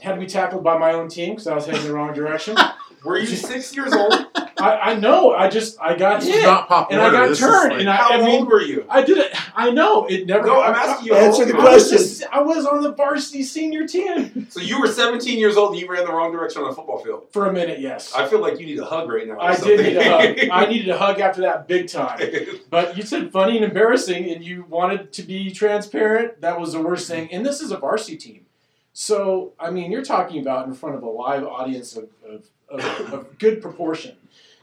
had 0.00 0.14
to 0.14 0.20
be 0.20 0.26
tackled 0.26 0.64
by 0.64 0.76
my 0.78 0.92
own 0.92 1.08
team 1.08 1.30
because 1.30 1.46
I 1.46 1.54
was 1.54 1.66
heading 1.66 1.84
the 1.84 1.92
wrong 1.92 2.12
direction. 2.12 2.56
Were 3.04 3.18
you 3.18 3.26
six 3.26 3.74
years 3.74 3.92
old? 3.92 4.12
I, 4.60 4.90
I 4.90 4.94
know. 4.94 5.32
I 5.34 5.48
just 5.48 5.80
I 5.80 5.96
got 5.96 6.20
This 6.20 6.34
hit, 6.34 6.42
not 6.44 6.68
pop 6.68 6.90
and 6.90 7.00
I 7.00 7.10
got 7.10 7.28
This 7.28 7.38
is 7.40 7.44
turned, 7.46 7.70
like- 7.72 7.80
and 7.80 7.88
I, 7.90 7.96
How 7.96 8.10
I 8.10 8.16
mean, 8.18 8.40
old 8.40 8.48
were 8.48 8.60
you? 8.60 8.84
I 8.88 9.02
did 9.02 9.18
it. 9.18 9.32
I 9.54 9.70
know 9.70 10.06
it 10.06 10.26
never. 10.26 10.46
No, 10.46 10.60
I'm 10.62 10.74
asking 10.74 11.06
you. 11.08 11.14
Answer 11.14 11.44
the 11.44 11.52
how 11.54 11.58
old 11.60 11.68
I 11.68 11.72
was, 11.74 11.88
question. 11.88 11.98
just- 11.98 12.24
I 12.32 12.40
was 12.42 12.66
on 12.66 12.82
the 12.82 12.92
varsity 12.92 13.42
senior 13.42 13.86
team. 13.86 14.46
So 14.50 14.60
you 14.60 14.80
were 14.80 14.86
17 14.88 15.38
years 15.38 15.56
old 15.56 15.72
and 15.72 15.80
you 15.80 15.88
ran 15.90 16.04
the 16.04 16.12
wrong 16.12 16.32
direction 16.32 16.62
on 16.62 16.70
a 16.70 16.74
football 16.74 16.98
field. 16.98 17.26
for 17.32 17.46
a 17.46 17.52
minute. 17.52 17.80
Yes, 17.80 18.14
I 18.14 18.26
feel 18.26 18.40
like 18.40 18.58
you 18.58 18.66
need 18.66 18.78
a 18.78 18.84
hug 18.84 19.08
right 19.10 19.26
now. 19.26 19.34
or 19.34 19.42
I 19.42 19.56
did 19.56 19.80
need 19.80 19.96
a 19.96 20.04
hug. 20.04 20.38
I 20.50 20.66
needed 20.66 20.88
a 20.88 20.98
hug 20.98 21.20
after 21.20 21.42
that 21.42 21.68
big 21.68 21.88
time. 21.88 22.18
But 22.70 22.96
you 22.96 23.02
said 23.02 23.30
funny 23.32 23.56
and 23.56 23.64
embarrassing, 23.64 24.30
and 24.30 24.44
you 24.44 24.64
wanted 24.68 25.12
to 25.14 25.22
be 25.22 25.50
transparent. 25.50 26.40
That 26.40 26.58
was 26.60 26.72
the 26.72 26.80
worst 26.82 27.08
thing. 27.08 27.30
And 27.32 27.44
this 27.46 27.60
is 27.60 27.70
a 27.70 27.76
varsity 27.78 28.16
team. 28.16 28.46
So, 28.92 29.52
I 29.60 29.70
mean, 29.70 29.92
you're 29.92 30.04
talking 30.04 30.40
about 30.40 30.66
in 30.66 30.74
front 30.74 30.96
of 30.96 31.02
a 31.02 31.08
live 31.08 31.44
audience 31.44 31.96
of, 31.96 32.08
of, 32.28 32.46
of, 32.68 33.12
of 33.12 33.38
good 33.38 33.62
proportion. 33.62 34.16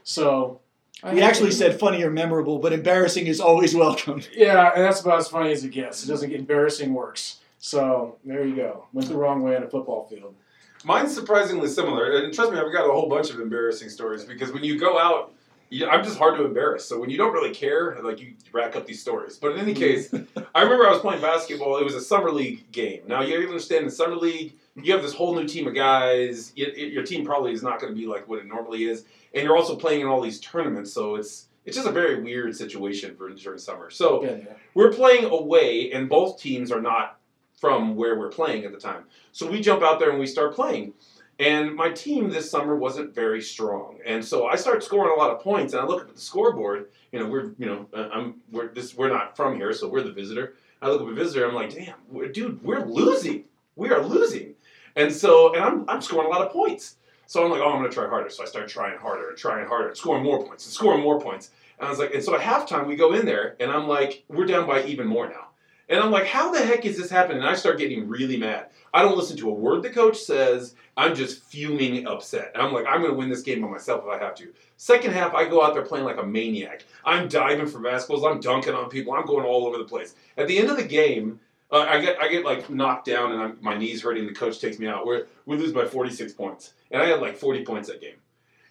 So, 0.06 0.60
I 1.02 1.14
We 1.14 1.20
actually 1.20 1.48
it. 1.48 1.54
said 1.54 1.80
funny 1.80 2.02
or 2.04 2.10
memorable, 2.10 2.58
but 2.58 2.72
embarrassing 2.72 3.26
is 3.26 3.40
always 3.40 3.74
welcome. 3.84 4.22
Yeah, 4.32 4.72
and 4.74 4.84
that's 4.84 5.00
about 5.00 5.18
as 5.18 5.28
funny 5.28 5.50
as 5.50 5.64
it 5.64 5.72
gets. 5.72 6.04
It 6.04 6.06
doesn't 6.06 6.30
get 6.30 6.38
embarrassing 6.38 6.94
works. 6.94 7.40
So 7.58 8.16
there 8.24 8.44
you 8.44 8.54
go. 8.54 8.86
Went 8.92 9.08
the 9.08 9.16
wrong 9.16 9.42
way 9.42 9.56
on 9.56 9.64
a 9.64 9.68
football 9.68 10.06
field. 10.06 10.36
Mine's 10.84 11.12
surprisingly 11.12 11.68
similar, 11.68 12.18
and 12.18 12.32
trust 12.32 12.52
me, 12.52 12.58
I've 12.58 12.72
got 12.72 12.88
a 12.88 12.92
whole 12.92 13.08
bunch 13.08 13.30
of 13.30 13.40
embarrassing 13.40 13.88
stories 13.88 14.22
because 14.22 14.52
when 14.52 14.62
you 14.62 14.78
go 14.78 14.96
out, 14.96 15.34
you, 15.70 15.88
I'm 15.88 16.04
just 16.04 16.18
hard 16.18 16.36
to 16.38 16.44
embarrass. 16.44 16.84
So 16.84 17.00
when 17.00 17.10
you 17.10 17.16
don't 17.16 17.32
really 17.32 17.52
care, 17.52 17.98
like 18.00 18.20
you 18.20 18.34
rack 18.52 18.76
up 18.76 18.86
these 18.86 19.00
stories. 19.00 19.36
But 19.36 19.52
in 19.52 19.58
any 19.58 19.74
mm-hmm. 19.74 20.22
case, 20.22 20.46
I 20.54 20.62
remember 20.62 20.86
I 20.86 20.92
was 20.92 21.00
playing 21.00 21.20
basketball. 21.20 21.78
It 21.78 21.84
was 21.84 21.96
a 21.96 22.00
summer 22.00 22.30
league 22.30 22.70
game. 22.70 23.00
Now 23.08 23.22
you 23.22 23.36
understand 23.36 23.84
in 23.84 23.90
summer 23.90 24.14
league, 24.14 24.52
you 24.76 24.92
have 24.92 25.02
this 25.02 25.14
whole 25.14 25.34
new 25.34 25.48
team 25.48 25.66
of 25.66 25.74
guys. 25.74 26.52
It, 26.54 26.76
it- 26.76 26.92
your 26.92 27.02
team 27.02 27.24
probably 27.24 27.52
is 27.52 27.64
not 27.64 27.80
going 27.80 27.92
to 27.92 27.98
be 27.98 28.06
like 28.06 28.28
what 28.28 28.38
it 28.38 28.46
normally 28.46 28.84
is, 28.84 29.04
and 29.36 29.44
you're 29.44 29.56
also 29.56 29.76
playing 29.76 30.00
in 30.00 30.06
all 30.06 30.20
these 30.20 30.40
tournaments. 30.40 30.92
So 30.92 31.14
it's 31.16 31.46
it's 31.64 31.76
just 31.76 31.88
a 31.88 31.92
very 31.92 32.22
weird 32.22 32.56
situation 32.56 33.14
for 33.16 33.28
during 33.30 33.58
summer. 33.58 33.90
So 33.90 34.20
Been 34.22 34.44
there. 34.44 34.56
we're 34.74 34.92
playing 34.92 35.26
away, 35.26 35.92
and 35.92 36.08
both 36.08 36.40
teams 36.40 36.72
are 36.72 36.80
not 36.80 37.18
from 37.60 37.96
where 37.96 38.18
we're 38.18 38.30
playing 38.30 38.64
at 38.64 38.72
the 38.72 38.78
time. 38.78 39.04
So 39.32 39.50
we 39.50 39.60
jump 39.60 39.82
out 39.82 39.98
there 39.98 40.10
and 40.10 40.18
we 40.18 40.26
start 40.26 40.54
playing. 40.54 40.94
And 41.38 41.74
my 41.74 41.90
team 41.90 42.30
this 42.30 42.50
summer 42.50 42.76
wasn't 42.76 43.14
very 43.14 43.42
strong, 43.42 43.98
and 44.06 44.24
so 44.24 44.46
I 44.46 44.56
start 44.56 44.82
scoring 44.82 45.12
a 45.14 45.20
lot 45.20 45.30
of 45.30 45.40
points. 45.40 45.74
And 45.74 45.82
I 45.82 45.84
look 45.84 46.08
at 46.08 46.14
the 46.14 46.20
scoreboard. 46.20 46.88
You 47.12 47.20
know, 47.20 47.26
we're 47.28 47.52
you 47.58 47.66
know 47.66 47.86
uh, 47.92 48.08
I'm 48.10 48.36
we're 48.50 48.68
this 48.68 48.96
we're 48.96 49.10
not 49.10 49.36
from 49.36 49.56
here, 49.56 49.72
so 49.74 49.86
we're 49.86 50.02
the 50.02 50.12
visitor. 50.12 50.54
I 50.80 50.88
look 50.88 51.02
at 51.02 51.08
the 51.08 51.14
visitor. 51.14 51.46
I'm 51.46 51.54
like, 51.54 51.74
damn, 51.74 51.94
we're, 52.08 52.28
dude, 52.28 52.62
we're 52.62 52.84
losing. 52.84 53.44
We 53.76 53.90
are 53.90 54.02
losing. 54.02 54.54
And 54.94 55.12
so, 55.12 55.54
and 55.54 55.62
I'm 55.62 55.84
I'm 55.88 56.00
scoring 56.00 56.26
a 56.26 56.30
lot 56.30 56.40
of 56.40 56.52
points. 56.52 56.96
So 57.26 57.44
I'm 57.44 57.50
like, 57.50 57.60
oh, 57.60 57.70
I'm 57.72 57.78
gonna 57.78 57.88
try 57.88 58.08
harder. 58.08 58.30
So 58.30 58.42
I 58.42 58.46
start 58.46 58.68
trying 58.68 58.98
harder 58.98 59.28
and 59.28 59.38
trying 59.38 59.66
harder, 59.66 59.88
and 59.88 59.96
scoring 59.96 60.24
more 60.24 60.44
points 60.44 60.64
and 60.66 60.72
scoring 60.72 61.02
more 61.02 61.20
points. 61.20 61.50
And 61.78 61.86
I 61.86 61.90
was 61.90 61.98
like, 61.98 62.14
and 62.14 62.22
so 62.22 62.34
at 62.34 62.40
halftime 62.40 62.86
we 62.86 62.96
go 62.96 63.12
in 63.12 63.26
there, 63.26 63.56
and 63.60 63.70
I'm 63.70 63.86
like, 63.86 64.24
we're 64.28 64.46
down 64.46 64.66
by 64.66 64.84
even 64.84 65.06
more 65.06 65.28
now. 65.28 65.48
And 65.88 66.00
I'm 66.00 66.10
like, 66.10 66.26
how 66.26 66.50
the 66.50 66.64
heck 66.64 66.84
is 66.84 66.96
this 66.96 67.10
happening? 67.10 67.38
And 67.38 67.48
I 67.48 67.54
start 67.54 67.78
getting 67.78 68.08
really 68.08 68.36
mad. 68.36 68.70
I 68.92 69.02
don't 69.02 69.16
listen 69.16 69.36
to 69.36 69.50
a 69.50 69.54
word 69.54 69.82
the 69.82 69.90
coach 69.90 70.16
says. 70.16 70.74
I'm 70.96 71.14
just 71.14 71.44
fuming 71.44 72.08
upset. 72.08 72.50
And 72.54 72.62
I'm 72.62 72.72
like, 72.72 72.86
I'm 72.88 73.02
going 73.02 73.12
to 73.12 73.16
win 73.16 73.28
this 73.28 73.42
game 73.42 73.60
by 73.60 73.68
myself 73.68 74.02
if 74.04 74.10
I 74.10 74.24
have 74.24 74.34
to. 74.36 74.52
Second 74.78 75.12
half, 75.12 75.34
I 75.34 75.48
go 75.48 75.62
out 75.62 75.74
there 75.74 75.84
playing 75.84 76.04
like 76.04 76.16
a 76.16 76.26
maniac. 76.26 76.84
I'm 77.04 77.28
diving 77.28 77.66
for 77.66 77.78
basketballs. 77.78 78.28
I'm 78.28 78.40
dunking 78.40 78.74
on 78.74 78.88
people. 78.88 79.12
I'm 79.12 79.26
going 79.26 79.44
all 79.44 79.66
over 79.66 79.78
the 79.78 79.84
place. 79.84 80.16
At 80.36 80.48
the 80.48 80.58
end 80.58 80.70
of 80.70 80.76
the 80.76 80.84
game, 80.84 81.38
uh, 81.72 81.78
I 81.88 82.00
get 82.00 82.20
I 82.20 82.28
get 82.28 82.44
like 82.44 82.70
knocked 82.70 83.06
down 83.06 83.32
and 83.32 83.42
I'm, 83.42 83.58
my 83.60 83.76
knees 83.76 84.02
hurting. 84.02 84.26
The 84.26 84.34
coach 84.34 84.60
takes 84.60 84.78
me 84.78 84.86
out. 84.86 85.06
We're, 85.06 85.26
we 85.46 85.56
lose 85.56 85.72
by 85.72 85.84
46 85.86 86.32
points, 86.34 86.74
and 86.90 87.02
I 87.02 87.06
had 87.06 87.20
like 87.20 87.36
40 87.36 87.64
points 87.64 87.88
that 87.88 88.00
game. 88.00 88.16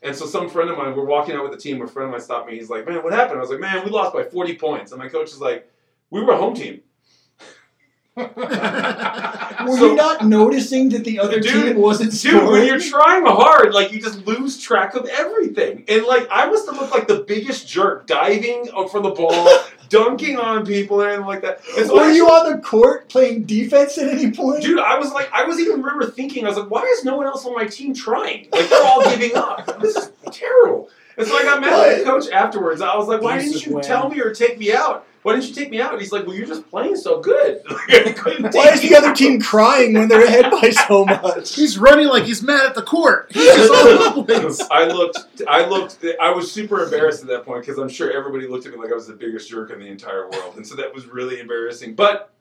And 0.02 0.16
so 0.16 0.25
some 0.25 0.50
friend 0.50 0.70
of 0.70 0.78
mine, 0.78 0.96
we're 0.96 1.06
walking 1.06 1.36
out 1.36 1.44
with 1.44 1.52
the 1.52 1.58
team. 1.58 1.82
A 1.82 1.88
friend 1.88 2.08
of 2.08 2.12
mine 2.12 2.22
stopped 2.22 2.48
me. 2.50 2.56
He's 2.56 2.70
like, 2.70 2.86
"Man, 2.88 3.04
what 3.04 3.12
happened?" 3.14 3.38
I 3.38 3.42
was 3.42 3.50
like, 3.50 3.60
"Man, 3.60 3.84
we 3.84 3.90
lost 3.92 4.14
by 4.14 4.24
40 4.24 4.56
points." 4.58 4.92
And 4.92 5.00
my 5.02 5.10
coach 5.10 5.30
is 5.32 5.42
like, 5.42 5.70
"We 6.10 6.22
were 6.24 6.34
a 6.34 6.38
home 6.38 6.54
team." 6.54 6.82
Were 8.16 9.78
So- 9.78 9.88
you 9.88 9.96
not 9.96 10.25
noticing 10.25 10.88
that 10.90 11.04
the 11.04 11.20
other 11.20 11.42
Dude, 11.42 11.52
team 11.52 11.78
wasn't 11.78 12.14
Dude, 12.22 12.50
when 12.50 12.66
you're 12.66 12.80
trying 12.80 13.25
hard, 13.25 13.74
like 13.74 13.92
you 13.92 14.00
just 14.02 14.25
lose 14.25 14.58
track 14.62 14.96
of 14.96 15.06
everything. 15.08 15.84
And 15.90 16.06
like 16.06 16.25
I 16.32 16.46
must 16.46 16.66
have 16.68 16.78
looked 16.78 16.94
like 16.94 17.08
the 17.10 17.25
biggest 17.28 17.68
jerk, 17.68 18.08
diving 18.08 18.70
up 18.74 18.90
for 18.90 19.02
the 19.02 19.10
ball, 19.10 19.50
dunking 19.89 20.38
on 20.38 20.65
people, 20.65 21.01
and 21.01 21.12
everything 21.12 21.27
like 21.27 21.42
that. 21.42 21.62
And 21.77 21.88
so 21.88 21.96
Were 21.96 22.01
I 22.01 22.12
you 22.12 22.27
on 22.27 22.51
the 22.51 22.58
court 22.60 23.10
playing 23.10 23.44
defense 23.44 23.98
at 23.98 24.08
any 24.08 24.32
point? 24.32 24.63
Dude, 24.63 24.80
I 24.80 24.98
was 24.98 25.12
like, 25.12 25.30
I 25.34 25.44
was 25.46 25.60
even 25.60 25.82
remember 25.82 26.06
thinking, 26.06 26.46
I 26.46 26.50
was 26.50 26.58
like, 26.58 26.70
why 26.70 26.84
is 26.84 27.04
no 27.04 27.18
one 27.18 27.25
else 27.25 27.46
on 27.46 27.54
my 27.54 27.65
team 27.65 27.94
trying? 27.94 28.48
Like 28.51 28.70
they're 28.70 28.84
all 28.84 29.04
giving 29.04 29.36
up. 29.36 29.80
This 29.82 29.96
is 29.98 30.12
terrible. 30.32 30.89
And 31.18 31.27
so 31.27 31.36
I 31.36 31.44
got 31.44 31.62
mad 31.62 31.74
at 31.74 32.00
the 32.00 32.04
coach 32.06 32.30
afterwards. 32.30 32.82
I 32.82 32.96
was 32.96 33.08
like, 33.08 33.22
why 33.22 33.38
didn't 33.39 33.65
you 33.65 33.82
tell 33.82 34.10
me 34.10 34.20
or 34.20 34.34
take 34.34 34.58
me 34.58 34.74
out? 34.74 35.06
Why 35.25 35.34
didn't 35.34 35.48
you 35.50 35.55
take 35.55 35.72
me 35.72 35.82
out? 35.82 35.91
And 35.91 36.00
he's 36.00 36.12
like, 36.12 36.27
well, 36.27 36.36
you're 36.36 36.46
just 36.46 36.70
playing 36.70 36.98
so 36.98 37.20
good. 37.20 37.63
Like, 37.89 38.53
Why 38.53 38.70
is 38.70 38.82
the 38.82 38.96
other 38.96 39.08
out. 39.08 39.15
team 39.15 39.41
crying 39.41 39.94
when 39.94 40.08
they're 40.08 40.24
ahead 40.24 40.51
by 40.51 40.70
so 40.88 41.03
much? 41.05 41.55
He's 41.55 41.79
running 41.79 42.08
like 42.08 42.25
he's 42.25 42.44
mad 42.44 42.65
at 42.67 42.75
the 42.75 42.84
court. 42.84 43.32
He's 43.32 43.48
all 43.72 44.22
the 44.22 44.24
place. 44.24 44.62
I 44.70 44.86
looked, 44.86 45.41
I 45.48 45.65
looked, 45.67 46.03
I 46.22 46.29
was 46.29 46.51
super 46.51 46.84
embarrassed 46.84 47.22
at 47.24 47.27
that 47.29 47.44
point 47.44 47.65
because 47.65 47.79
I'm 47.79 47.89
sure 47.89 48.12
everybody 48.12 48.48
looked 48.48 48.67
at 48.67 48.72
me 48.72 48.77
like 48.77 48.91
I 48.91 48.94
was 48.96 49.08
the 49.08 49.13
biggest 49.13 49.50
jerk 49.50 49.72
in 49.72 49.79
the 49.79 49.88
entire 49.88 50.29
world, 50.29 50.58
and 50.58 50.67
so 50.67 50.75
that 50.75 50.94
was 50.94 51.08
really 51.08 51.39
embarrassing. 51.39 51.96
But 51.96 52.32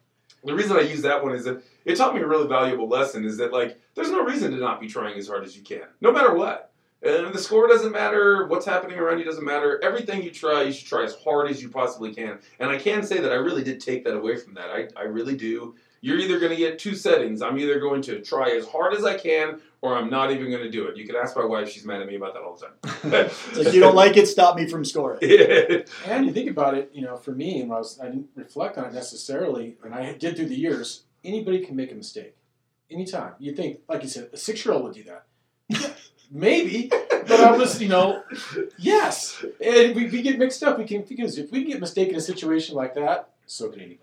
the 0.44 0.54
reason 0.54 0.76
I 0.76 0.80
use 0.80 1.00
that 1.02 1.22
one 1.22 1.34
is 1.34 1.44
that 1.44 1.62
it 1.86 1.96
taught 1.96 2.14
me 2.14 2.20
a 2.20 2.26
really 2.26 2.48
valuable 2.48 2.88
lesson: 2.88 3.24
is 3.24 3.38
that 3.38 3.52
like 3.52 3.80
there's 3.94 4.10
no 4.10 4.24
reason 4.24 4.50
to 4.52 4.58
not 4.58 4.80
be 4.80 4.88
trying 4.88 5.16
as 5.18 5.26
hard 5.26 5.44
as 5.44 5.56
you 5.56 5.62
can, 5.62 5.84
no 6.02 6.12
matter 6.12 6.34
what. 6.34 6.70
And 7.04 7.34
the 7.34 7.38
score 7.38 7.68
doesn't 7.68 7.92
matter, 7.92 8.46
what's 8.46 8.64
happening 8.64 8.98
around 8.98 9.18
you 9.18 9.24
doesn't 9.24 9.44
matter. 9.44 9.78
Everything 9.84 10.22
you 10.22 10.30
try, 10.30 10.62
you 10.62 10.72
should 10.72 10.88
try 10.88 11.04
as 11.04 11.14
hard 11.14 11.50
as 11.50 11.62
you 11.62 11.68
possibly 11.68 12.14
can. 12.14 12.38
And 12.58 12.70
I 12.70 12.78
can 12.78 13.02
say 13.02 13.20
that 13.20 13.30
I 13.30 13.36
really 13.36 13.62
did 13.62 13.80
take 13.80 14.04
that 14.04 14.16
away 14.16 14.36
from 14.36 14.54
that. 14.54 14.70
I, 14.70 14.88
I 14.96 15.02
really 15.04 15.36
do. 15.36 15.74
You're 16.00 16.18
either 16.18 16.38
going 16.38 16.50
to 16.50 16.56
get 16.56 16.78
two 16.78 16.94
settings. 16.94 17.40
I'm 17.40 17.58
either 17.58 17.78
going 17.78 18.02
to 18.02 18.20
try 18.20 18.50
as 18.50 18.66
hard 18.66 18.94
as 18.94 19.04
I 19.04 19.16
can, 19.16 19.60
or 19.80 19.96
I'm 19.96 20.10
not 20.10 20.30
even 20.30 20.50
going 20.50 20.62
to 20.62 20.70
do 20.70 20.86
it. 20.86 20.98
You 20.98 21.06
can 21.06 21.16
ask 21.16 21.34
my 21.34 21.46
wife; 21.46 21.70
she's 21.70 21.86
mad 21.86 22.02
at 22.02 22.06
me 22.06 22.16
about 22.16 22.34
that 22.34 22.42
all 22.42 22.56
the 22.56 22.66
time. 22.66 23.30
It's 23.48 23.58
like 23.58 23.72
you 23.74 23.80
don't 23.80 23.94
like 23.94 24.18
it, 24.18 24.28
stop 24.28 24.56
me 24.56 24.68
from 24.68 24.84
scoring. 24.84 25.18
Yeah. 25.22 25.78
And 26.06 26.26
you 26.26 26.32
think 26.32 26.50
about 26.50 26.74
it, 26.74 26.90
you 26.92 27.00
know, 27.00 27.16
for 27.16 27.32
me, 27.32 27.62
and 27.62 27.72
I 27.72 27.78
was 27.78 27.98
I 28.00 28.06
didn't 28.06 28.28
reflect 28.34 28.76
on 28.76 28.84
it 28.84 28.92
necessarily, 28.92 29.76
and 29.82 29.94
I 29.94 30.12
did 30.12 30.36
through 30.36 30.48
the 30.48 30.56
years. 30.56 31.04
Anybody 31.24 31.64
can 31.64 31.74
make 31.74 31.90
a 31.90 31.94
mistake, 31.94 32.36
anytime. 32.90 33.32
You 33.38 33.54
think, 33.54 33.80
like 33.88 34.02
you 34.02 34.08
said, 34.10 34.28
a 34.30 34.36
six-year-old 34.36 34.84
would 34.84 34.92
do 34.92 35.04
that. 35.04 35.24
Yeah, 36.34 36.40
maybe, 36.40 36.88
but 37.10 37.40
I 37.40 37.56
was, 37.56 37.80
you 37.80 37.88
know, 37.88 38.22
yes. 38.78 39.44
And 39.64 39.94
we, 39.94 40.08
we 40.08 40.22
get 40.22 40.38
mixed 40.38 40.62
up. 40.62 40.78
We 40.78 40.84
can 40.84 41.02
because 41.02 41.38
if 41.38 41.50
we 41.50 41.62
can 41.62 41.70
get 41.72 41.80
mistaken 41.80 42.14
in 42.14 42.18
a 42.18 42.22
situation 42.22 42.74
like 42.74 42.94
that, 42.94 43.30
so 43.46 43.68
can 43.68 43.80
anybody. 43.80 44.00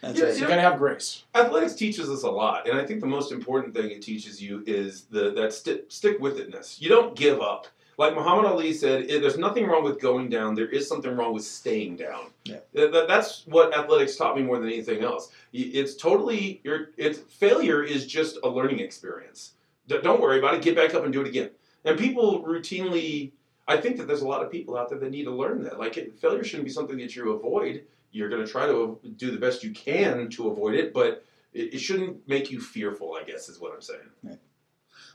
That's 0.00 0.18
Yeah, 0.18 0.24
right. 0.26 0.34
So 0.34 0.40
you 0.40 0.48
gotta 0.48 0.60
have 0.60 0.78
grace. 0.78 1.22
Athletics 1.34 1.74
teaches 1.74 2.10
us 2.10 2.22
a 2.24 2.30
lot, 2.30 2.68
and 2.68 2.78
I 2.78 2.84
think 2.84 3.00
the 3.00 3.06
most 3.06 3.30
important 3.32 3.74
thing 3.74 3.90
it 3.90 4.02
teaches 4.02 4.42
you 4.42 4.62
is 4.66 5.02
the 5.04 5.30
that 5.32 5.52
sti- 5.52 5.82
stick 5.88 6.18
with 6.20 6.38
itness. 6.38 6.80
You 6.80 6.88
don't 6.88 7.14
give 7.14 7.40
up. 7.40 7.66
Like 7.98 8.14
Muhammad 8.14 8.46
Ali 8.46 8.72
said, 8.72 9.08
"Eh, 9.10 9.18
"There's 9.20 9.38
nothing 9.38 9.66
wrong 9.66 9.84
with 9.84 10.00
going 10.00 10.28
down. 10.28 10.54
There 10.54 10.68
is 10.68 10.88
something 10.88 11.14
wrong 11.14 11.32
with 11.34 11.44
staying 11.44 11.96
down." 11.96 12.30
Yeah. 12.44 12.56
That- 12.72 13.06
that's 13.06 13.46
what 13.46 13.76
athletics 13.76 14.16
taught 14.16 14.34
me 14.36 14.42
more 14.42 14.58
than 14.58 14.68
anything 14.68 15.02
else. 15.04 15.30
It's 15.52 15.94
totally 15.94 16.60
your. 16.64 16.90
It's 16.96 17.18
failure 17.18 17.82
is 17.84 18.06
just 18.06 18.38
a 18.42 18.48
learning 18.48 18.80
experience. 18.80 19.52
Don't 19.88 20.20
worry 20.20 20.38
about 20.38 20.54
it. 20.54 20.62
Get 20.62 20.74
back 20.74 20.94
up 20.94 21.04
and 21.04 21.12
do 21.12 21.20
it 21.20 21.28
again. 21.28 21.50
And 21.84 21.98
people 21.98 22.44
routinely. 22.44 23.32
I 23.68 23.76
think 23.76 23.96
that 23.98 24.08
there's 24.08 24.22
a 24.22 24.28
lot 24.28 24.42
of 24.42 24.50
people 24.50 24.76
out 24.76 24.88
there 24.88 24.98
that 24.98 25.10
need 25.10 25.24
to 25.24 25.30
learn 25.30 25.62
that. 25.62 25.78
Like 25.78 25.96
it, 25.96 26.18
failure 26.18 26.42
shouldn't 26.42 26.66
be 26.66 26.72
something 26.72 26.96
that 26.98 27.14
you 27.14 27.32
avoid. 27.32 27.84
You're 28.10 28.28
going 28.28 28.44
to 28.44 28.50
try 28.50 28.66
to 28.66 28.98
do 29.16 29.30
the 29.30 29.38
best 29.38 29.62
you 29.62 29.70
can 29.70 30.28
to 30.30 30.50
avoid 30.50 30.74
it, 30.74 30.92
but 30.92 31.24
it, 31.54 31.74
it 31.74 31.78
shouldn't 31.78 32.28
make 32.28 32.50
you 32.50 32.60
fearful. 32.60 33.14
I 33.14 33.22
guess 33.22 33.48
is 33.48 33.60
what 33.60 33.72
I'm 33.72 33.80
saying. 33.80 34.38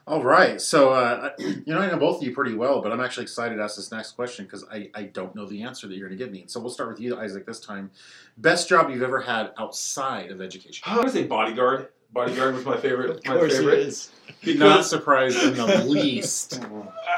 All 0.07 0.23
right. 0.23 0.61
So, 0.61 0.91
uh, 0.91 1.31
you 1.37 1.63
know, 1.67 1.79
I 1.79 1.87
know 1.87 1.97
both 1.97 2.17
of 2.17 2.23
you 2.23 2.33
pretty 2.33 2.55
well, 2.55 2.81
but 2.81 2.93
I'm 2.93 3.01
actually 3.01 3.23
excited 3.23 3.55
to 3.55 3.63
ask 3.63 3.75
this 3.75 3.91
next 3.91 4.11
question 4.11 4.45
because 4.45 4.63
I, 4.71 4.89
I 4.95 5.03
don't 5.03 5.35
know 5.35 5.45
the 5.45 5.63
answer 5.63 5.85
that 5.85 5.95
you're 5.95 6.07
going 6.07 6.17
to 6.17 6.23
give 6.23 6.31
me. 6.31 6.45
So 6.47 6.61
we'll 6.61 6.69
start 6.69 6.89
with 6.89 7.01
you, 7.01 7.19
Isaac, 7.19 7.45
this 7.45 7.59
time. 7.59 7.91
Best 8.37 8.69
job 8.69 8.89
you've 8.89 9.03
ever 9.03 9.19
had 9.19 9.51
outside 9.57 10.31
of 10.31 10.41
education? 10.41 10.83
I'm 10.85 10.97
gonna 10.97 11.09
say 11.09 11.23
bodyguard. 11.23 11.89
Bodyguard 12.17 12.55
was 12.55 12.65
my 12.65 12.77
favorite. 12.77 13.09
Of 13.11 13.25
my 13.25 13.33
course 13.37 13.57
favorite. 13.57 13.79
it 13.79 13.87
is. 13.87 14.11
Not 14.27 14.35
Because 14.43 14.89
surprised 14.89 15.41
in 15.43 15.53
the 15.55 15.83
least. 15.87 16.59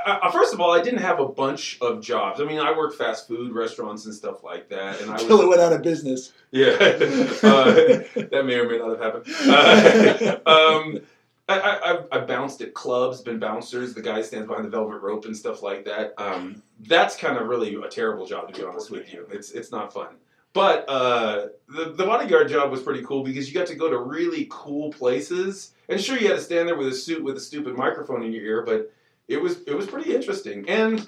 I, 0.05 0.19
I, 0.23 0.31
first 0.31 0.53
of 0.53 0.59
all, 0.61 0.71
I 0.71 0.81
didn't 0.81 0.99
have 1.01 1.19
a 1.19 1.27
bunch 1.27 1.77
of 1.81 2.01
jobs. 2.01 2.39
I 2.41 2.43
mean, 2.45 2.59
I 2.59 2.71
worked 2.75 2.97
fast 2.97 3.27
food 3.27 3.53
restaurants 3.53 4.05
and 4.05 4.13
stuff 4.13 4.43
like 4.43 4.69
that, 4.69 5.01
and 5.01 5.09
I 5.11 5.13
Until 5.13 5.41
it 5.41 5.47
was 5.47 5.57
went 5.57 5.61
out 5.61 5.73
of 5.73 5.81
business. 5.81 6.31
yeah. 6.51 6.67
uh, 6.79 7.71
that 8.31 8.43
may 8.45 8.55
or 8.55 8.69
may 8.69 8.77
not 8.77 8.89
have 8.89 8.99
happened. 8.99 9.25
Uh, 9.47 10.37
um, 10.45 10.99
I, 11.47 11.59
I, 11.59 11.91
I've- 11.91 12.07
I 12.11 12.19
bounced 12.19 12.61
at 12.61 12.73
clubs, 12.73 13.21
been 13.21 13.39
bouncers. 13.39 13.93
The 13.93 14.01
guy 14.01 14.21
stands 14.21 14.47
behind 14.47 14.65
the 14.65 14.69
velvet 14.69 14.99
rope 15.01 15.25
and 15.25 15.35
stuff 15.35 15.63
like 15.63 15.85
that. 15.85 16.13
Um, 16.17 16.61
that's 16.81 17.15
kind 17.15 17.37
of 17.37 17.47
really 17.47 17.73
a 17.75 17.87
terrible 17.89 18.25
job, 18.27 18.51
to 18.53 18.59
be 18.59 18.65
honest 18.65 18.91
with 18.91 19.11
you. 19.11 19.25
It's 19.31 19.51
it's 19.51 19.71
not 19.71 19.91
fun. 19.91 20.09
But 20.53 20.89
uh, 20.89 21.47
the 21.67 21.91
the 21.91 22.05
bodyguard 22.05 22.49
job 22.49 22.71
was 22.71 22.81
pretty 22.81 23.03
cool 23.03 23.23
because 23.23 23.47
you 23.47 23.53
got 23.53 23.67
to 23.67 23.75
go 23.75 23.89
to 23.89 23.97
really 23.97 24.47
cool 24.49 24.91
places. 24.91 25.73
And 25.87 25.99
sure, 25.99 26.17
you 26.17 26.27
had 26.27 26.37
to 26.37 26.43
stand 26.43 26.67
there 26.67 26.75
with 26.75 26.87
a 26.87 26.93
suit 26.93 27.23
with 27.23 27.37
a 27.37 27.39
stupid 27.39 27.75
microphone 27.75 28.23
in 28.23 28.31
your 28.31 28.43
ear, 28.43 28.63
but 28.63 28.91
it 29.27 29.41
was 29.41 29.61
it 29.63 29.75
was 29.75 29.87
pretty 29.87 30.13
interesting. 30.13 30.67
And 30.67 31.07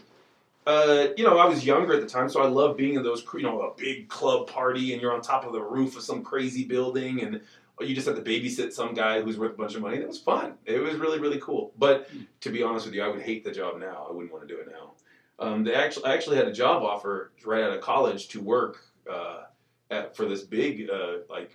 uh, 0.68 1.08
you 1.18 1.24
know, 1.24 1.40
I 1.40 1.46
was 1.46 1.66
younger 1.66 1.94
at 1.94 2.02
the 2.02 2.08
time, 2.08 2.30
so 2.30 2.42
I 2.42 2.48
loved 2.48 2.78
being 2.78 2.96
in 2.96 3.04
those, 3.04 3.26
you 3.34 3.42
know, 3.42 3.62
a 3.62 3.76
big 3.76 4.10
club 4.10 4.48
party, 4.48 4.94
and 4.94 5.02
you're 5.02 5.14
on 5.14 5.22
top 5.22 5.46
of 5.46 5.54
the 5.54 5.62
roof 5.62 5.98
of 5.98 6.04
some 6.04 6.24
crazy 6.24 6.64
building, 6.66 7.24
and 7.24 7.42
you 7.80 7.96
just 7.96 8.08
have 8.08 8.16
to 8.16 8.22
babysit 8.22 8.72
some 8.72 8.94
guy 8.94 9.22
who's 9.22 9.40
worth 9.40 9.54
a 9.54 9.58
bunch 9.58 9.74
of 9.74 9.82
money. 9.82 9.98
That 9.98 10.08
was 10.08 10.20
fun. 10.20 10.54
It 10.66 10.80
was 10.80 10.96
really, 10.96 11.20
really 11.20 11.40
cool. 11.40 11.74
But 11.80 12.10
to 12.42 12.52
be 12.52 12.62
honest 12.62 12.86
with 12.86 12.94
you, 12.94 13.02
I 13.02 13.08
would 13.08 13.22
hate 13.22 13.44
the 13.44 13.52
job 13.52 13.80
now. 13.80 14.06
I 14.08 14.14
wouldn't 14.14 14.32
want 14.32 14.48
to 14.48 14.54
do 14.54 14.60
it 14.62 14.68
now. 14.72 14.92
Um, 15.40 15.64
they 15.64 15.74
actually, 15.74 16.06
I 16.06 16.14
actually 16.14 16.38
had 16.38 16.48
a 16.48 16.54
job 16.54 16.84
offer 16.84 17.32
right 17.44 17.64
out 17.64 17.74
of 17.74 17.82
college 17.82 18.28
to 18.30 18.40
work 18.40 18.86
uh, 19.10 19.44
at, 19.90 20.16
for 20.16 20.26
this 20.26 20.42
big 20.44 20.90
uh, 20.90 21.18
like 21.30 21.52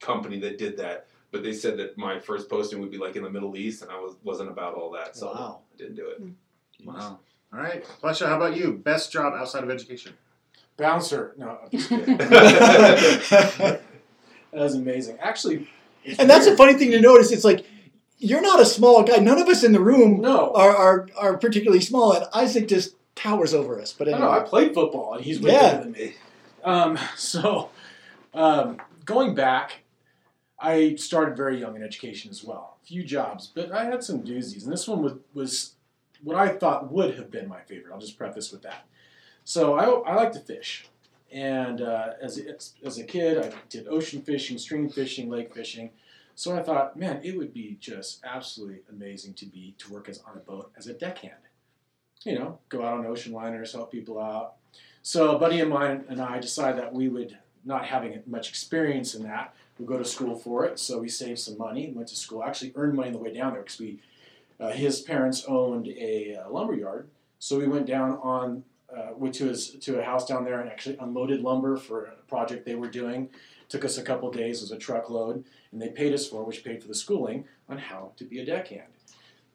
company 0.00 0.38
that 0.40 0.58
did 0.58 0.76
that. 0.78 1.06
But 1.32 1.42
they 1.44 1.52
said 1.52 1.76
that 1.78 1.96
my 1.96 2.18
first 2.18 2.48
posting 2.50 2.80
would 2.80 2.90
be 2.90 2.98
like 2.98 3.14
in 3.16 3.22
the 3.22 3.30
Middle 3.30 3.56
East, 3.56 3.82
and 3.82 3.90
I 3.90 3.98
was 4.00 4.16
wasn't 4.24 4.50
about 4.50 4.74
all 4.74 4.90
that, 4.92 5.16
so 5.16 5.26
Wow. 5.28 5.60
I 5.72 5.76
didn't 5.76 5.94
do 5.96 6.08
it. 6.08 6.22
Wow. 6.84 7.20
All 7.52 7.58
right, 7.60 7.84
Plesha, 8.02 8.26
how 8.26 8.36
about 8.36 8.56
you? 8.56 8.72
Best 8.74 9.12
job 9.12 9.34
outside 9.34 9.62
of 9.64 9.70
education? 9.70 10.12
Bouncer. 10.76 11.34
No, 11.36 11.58
I'm 11.64 11.70
just 11.70 11.88
kidding. 11.88 12.16
that 12.18 13.80
was 14.52 14.74
amazing. 14.74 15.18
Actually, 15.20 15.68
it's 16.04 16.18
And 16.18 16.28
that's 16.28 16.46
a 16.46 16.56
funny 16.56 16.74
thing 16.74 16.90
to 16.92 17.00
notice. 17.00 17.30
It's 17.32 17.44
like 17.44 17.66
you're 18.18 18.40
not 18.40 18.60
a 18.60 18.64
small 18.66 19.02
guy. 19.02 19.16
None 19.16 19.38
of 19.38 19.48
us 19.48 19.62
in 19.64 19.72
the 19.72 19.80
room 19.80 20.20
No. 20.20 20.52
are, 20.54 20.74
are, 20.76 21.08
are 21.16 21.38
particularly 21.38 21.80
small, 21.80 22.12
and 22.12 22.26
Isaac 22.34 22.68
just 22.68 22.94
towers 23.14 23.54
over 23.54 23.80
us. 23.80 23.92
But 23.92 24.08
I 24.08 24.12
anyway. 24.12 24.26
know. 24.26 24.32
I 24.32 24.40
played 24.40 24.74
football, 24.74 25.14
and 25.14 25.24
he's 25.24 25.40
way 25.40 25.52
Yeah. 25.52 25.60
better 25.72 25.82
than 25.84 25.92
me. 25.92 26.14
Um, 26.64 26.98
so, 27.16 27.70
um, 28.34 28.80
going 29.04 29.34
back, 29.34 29.82
I 30.58 30.94
started 30.96 31.36
very 31.36 31.58
young 31.58 31.76
in 31.76 31.82
education 31.82 32.30
as 32.30 32.44
well. 32.44 32.78
A 32.82 32.86
few 32.86 33.02
jobs, 33.02 33.50
but 33.54 33.72
I 33.72 33.84
had 33.84 34.04
some 34.04 34.22
doozies, 34.22 34.64
and 34.64 34.72
this 34.72 34.86
one 34.86 35.02
was, 35.02 35.14
was 35.32 35.74
what 36.22 36.36
I 36.36 36.48
thought 36.48 36.92
would 36.92 37.16
have 37.16 37.30
been 37.30 37.48
my 37.48 37.60
favorite. 37.62 37.92
I'll 37.92 38.00
just 38.00 38.18
preface 38.18 38.52
with 38.52 38.62
that. 38.62 38.84
So 39.44 39.74
I, 39.74 40.10
I 40.10 40.14
like 40.14 40.32
to 40.32 40.40
fish, 40.40 40.86
and 41.32 41.80
uh, 41.80 42.10
as 42.20 42.38
a, 42.38 42.86
as 42.86 42.98
a 42.98 43.04
kid, 43.04 43.38
I 43.38 43.52
did 43.68 43.88
ocean 43.88 44.20
fishing, 44.22 44.58
stream 44.58 44.88
fishing, 44.88 45.30
lake 45.30 45.54
fishing. 45.54 45.90
So 46.34 46.56
I 46.56 46.62
thought, 46.62 46.96
man, 46.96 47.20
it 47.22 47.36
would 47.36 47.52
be 47.52 47.76
just 47.80 48.20
absolutely 48.24 48.80
amazing 48.90 49.34
to 49.34 49.46
be 49.46 49.74
to 49.78 49.92
work 49.92 50.08
as 50.08 50.22
on 50.26 50.36
a 50.36 50.40
boat 50.40 50.72
as 50.76 50.86
a 50.86 50.94
deckhand. 50.94 51.34
You 52.24 52.38
know, 52.38 52.58
go 52.68 52.84
out 52.84 52.98
on 52.98 53.06
ocean 53.06 53.32
liners, 53.32 53.72
help 53.72 53.90
people 53.90 54.20
out. 54.20 54.54
So 55.02 55.34
a 55.34 55.38
buddy 55.38 55.60
of 55.60 55.68
mine 55.68 56.04
and 56.08 56.20
I 56.20 56.38
decided 56.38 56.80
that 56.80 56.92
we 56.92 57.08
would, 57.08 57.38
not 57.64 57.84
having 57.84 58.22
much 58.26 58.48
experience 58.48 59.14
in 59.14 59.22
that, 59.24 59.54
we'd 59.78 59.86
go 59.88 59.98
to 59.98 60.04
school 60.04 60.34
for 60.34 60.64
it. 60.64 60.78
So 60.78 60.98
we 60.98 61.08
saved 61.08 61.38
some 61.38 61.58
money, 61.58 61.90
went 61.94 62.08
to 62.08 62.16
school, 62.16 62.42
actually 62.42 62.72
earned 62.74 62.94
money 62.94 63.08
on 63.08 63.14
the 63.14 63.18
way 63.18 63.32
down 63.32 63.52
there 63.52 63.62
because 63.62 63.78
we, 63.78 63.98
uh, 64.58 64.70
his 64.70 65.00
parents 65.00 65.44
owned 65.46 65.88
a 65.88 66.36
uh, 66.36 66.50
lumber 66.50 66.74
yard. 66.74 67.08
So 67.38 67.58
we 67.58 67.66
went 67.66 67.86
down 67.86 68.18
on, 68.22 68.64
uh, 68.94 69.10
went 69.16 69.34
to 69.36 69.46
his 69.46 69.70
to 69.70 70.00
a 70.00 70.02
house 70.02 70.26
down 70.26 70.44
there 70.44 70.60
and 70.60 70.70
actually 70.70 70.96
unloaded 70.98 71.40
lumber 71.42 71.76
for 71.76 72.06
a 72.06 72.12
project 72.28 72.66
they 72.66 72.74
were 72.74 72.88
doing. 72.88 73.28
Took 73.68 73.84
us 73.84 73.98
a 73.98 74.02
couple 74.02 74.30
days, 74.30 74.60
was 74.60 74.72
a 74.72 74.78
truckload, 74.78 75.44
and 75.72 75.80
they 75.80 75.88
paid 75.88 76.12
us 76.12 76.26
for, 76.26 76.44
which 76.44 76.64
paid 76.64 76.82
for 76.82 76.88
the 76.88 76.94
schooling 76.94 77.44
on 77.68 77.78
how 77.78 78.12
to 78.16 78.24
be 78.24 78.40
a 78.40 78.44
deckhand. 78.44 78.88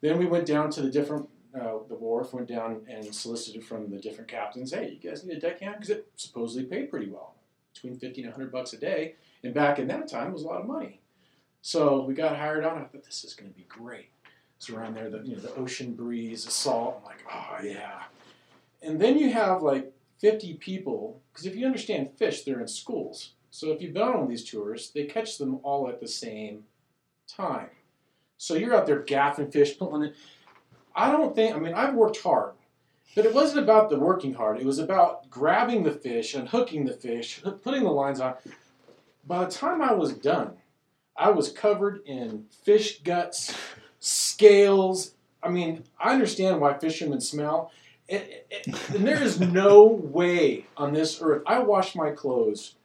Then 0.00 0.18
we 0.18 0.26
went 0.26 0.46
down 0.46 0.70
to 0.70 0.82
the 0.82 0.90
different 0.90 1.28
uh, 1.58 1.78
the 1.88 1.94
wharf, 1.94 2.32
went 2.32 2.48
down 2.48 2.82
and 2.88 3.14
solicited 3.14 3.64
from 3.64 3.90
the 3.90 3.98
different 3.98 4.28
captains, 4.28 4.72
hey, 4.72 4.98
you 5.00 5.10
guys 5.10 5.24
need 5.24 5.36
a 5.36 5.40
deckhand? 5.40 5.76
Because 5.76 5.90
it 5.90 6.08
supposedly 6.16 6.68
paid 6.68 6.90
pretty 6.90 7.08
well, 7.08 7.34
between 7.72 7.98
50 7.98 8.22
and 8.22 8.30
100 8.32 8.52
bucks 8.52 8.72
a 8.72 8.78
day. 8.78 9.14
And 9.42 9.54
back 9.54 9.78
in 9.78 9.88
that 9.88 10.08
time, 10.08 10.28
it 10.28 10.32
was 10.32 10.42
a 10.42 10.46
lot 10.46 10.60
of 10.60 10.66
money. 10.66 11.00
So 11.62 12.02
we 12.04 12.14
got 12.14 12.36
hired 12.36 12.64
on. 12.64 12.78
I 12.78 12.84
thought, 12.84 13.04
this 13.04 13.24
is 13.24 13.34
going 13.34 13.50
to 13.50 13.56
be 13.56 13.66
great. 13.68 14.10
So 14.58 14.76
around 14.76 14.94
there, 14.94 15.10
the, 15.10 15.22
you 15.22 15.36
know, 15.36 15.42
the 15.42 15.54
ocean 15.54 15.94
breeze, 15.94 16.44
the 16.44 16.50
salt. 16.50 16.98
I'm 17.00 17.04
like, 17.04 17.24
oh, 17.30 17.64
yeah. 17.64 18.02
And 18.82 19.00
then 19.00 19.18
you 19.18 19.32
have 19.32 19.62
like 19.62 19.92
50 20.20 20.54
people, 20.54 21.20
because 21.32 21.46
if 21.46 21.56
you 21.56 21.66
understand 21.66 22.10
fish, 22.16 22.42
they're 22.42 22.60
in 22.60 22.68
schools. 22.68 23.32
So 23.50 23.72
if 23.72 23.80
you've 23.80 23.94
been 23.94 24.02
on 24.02 24.28
these 24.28 24.44
tours, 24.44 24.90
they 24.94 25.04
catch 25.04 25.38
them 25.38 25.60
all 25.62 25.88
at 25.88 26.00
the 26.00 26.08
same 26.08 26.64
time. 27.26 27.70
So 28.38 28.54
you're 28.54 28.74
out 28.74 28.86
there 28.86 29.02
gaffing 29.02 29.52
fish, 29.52 29.78
pulling 29.78 30.10
it. 30.10 30.16
I 30.96 31.12
don't 31.12 31.34
think, 31.34 31.54
I 31.54 31.58
mean, 31.58 31.74
I've 31.74 31.94
worked 31.94 32.22
hard, 32.22 32.54
but 33.14 33.26
it 33.26 33.34
wasn't 33.34 33.62
about 33.62 33.90
the 33.90 33.98
working 33.98 34.32
hard. 34.32 34.58
It 34.58 34.64
was 34.64 34.78
about 34.78 35.28
grabbing 35.28 35.82
the 35.82 35.92
fish, 35.92 36.34
unhooking 36.34 36.86
the 36.86 36.94
fish, 36.94 37.42
putting 37.62 37.84
the 37.84 37.90
lines 37.90 38.18
on. 38.18 38.34
By 39.26 39.44
the 39.44 39.50
time 39.50 39.82
I 39.82 39.92
was 39.92 40.14
done, 40.14 40.54
I 41.16 41.30
was 41.30 41.52
covered 41.52 42.02
in 42.06 42.46
fish 42.64 43.00
guts, 43.00 43.54
scales. 44.00 45.12
I 45.42 45.50
mean, 45.50 45.84
I 46.00 46.14
understand 46.14 46.60
why 46.60 46.78
fishermen 46.78 47.20
smell. 47.20 47.72
It, 48.08 48.46
it, 48.50 48.94
and 48.94 49.06
there 49.06 49.22
is 49.22 49.40
no 49.40 49.84
way 49.84 50.66
on 50.76 50.94
this 50.94 51.18
earth. 51.20 51.42
I 51.46 51.58
washed 51.58 51.96
my 51.96 52.10
clothes 52.10 52.76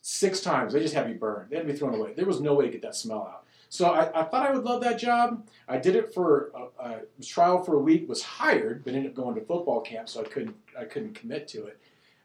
six 0.00 0.40
times. 0.40 0.72
They 0.72 0.80
just 0.80 0.94
had 0.94 1.06
be 1.06 1.12
burned. 1.12 1.50
They 1.50 1.56
had 1.56 1.66
to 1.66 1.72
be 1.72 1.78
thrown 1.78 1.94
away. 1.94 2.14
There 2.14 2.24
was 2.24 2.40
no 2.40 2.54
way 2.54 2.64
to 2.64 2.72
get 2.72 2.82
that 2.82 2.96
smell 2.96 3.22
out. 3.22 3.45
So 3.68 3.86
I, 3.90 4.20
I 4.20 4.24
thought 4.24 4.46
I 4.48 4.52
would 4.52 4.64
love 4.64 4.82
that 4.82 4.98
job. 4.98 5.46
I 5.68 5.78
did 5.78 5.96
it 5.96 6.14
for 6.14 6.52
a, 6.54 6.82
a 6.84 7.00
was 7.18 7.26
trial 7.26 7.62
for 7.62 7.74
a 7.74 7.78
week. 7.80 8.08
Was 8.08 8.22
hired, 8.22 8.84
but 8.84 8.94
ended 8.94 9.10
up 9.10 9.16
going 9.16 9.34
to 9.34 9.40
football 9.40 9.80
camp, 9.80 10.08
so 10.08 10.20
I 10.20 10.24
couldn't 10.24 10.56
I 10.78 10.84
couldn't 10.84 11.14
commit 11.14 11.48
to 11.48 11.66
it. 11.66 11.80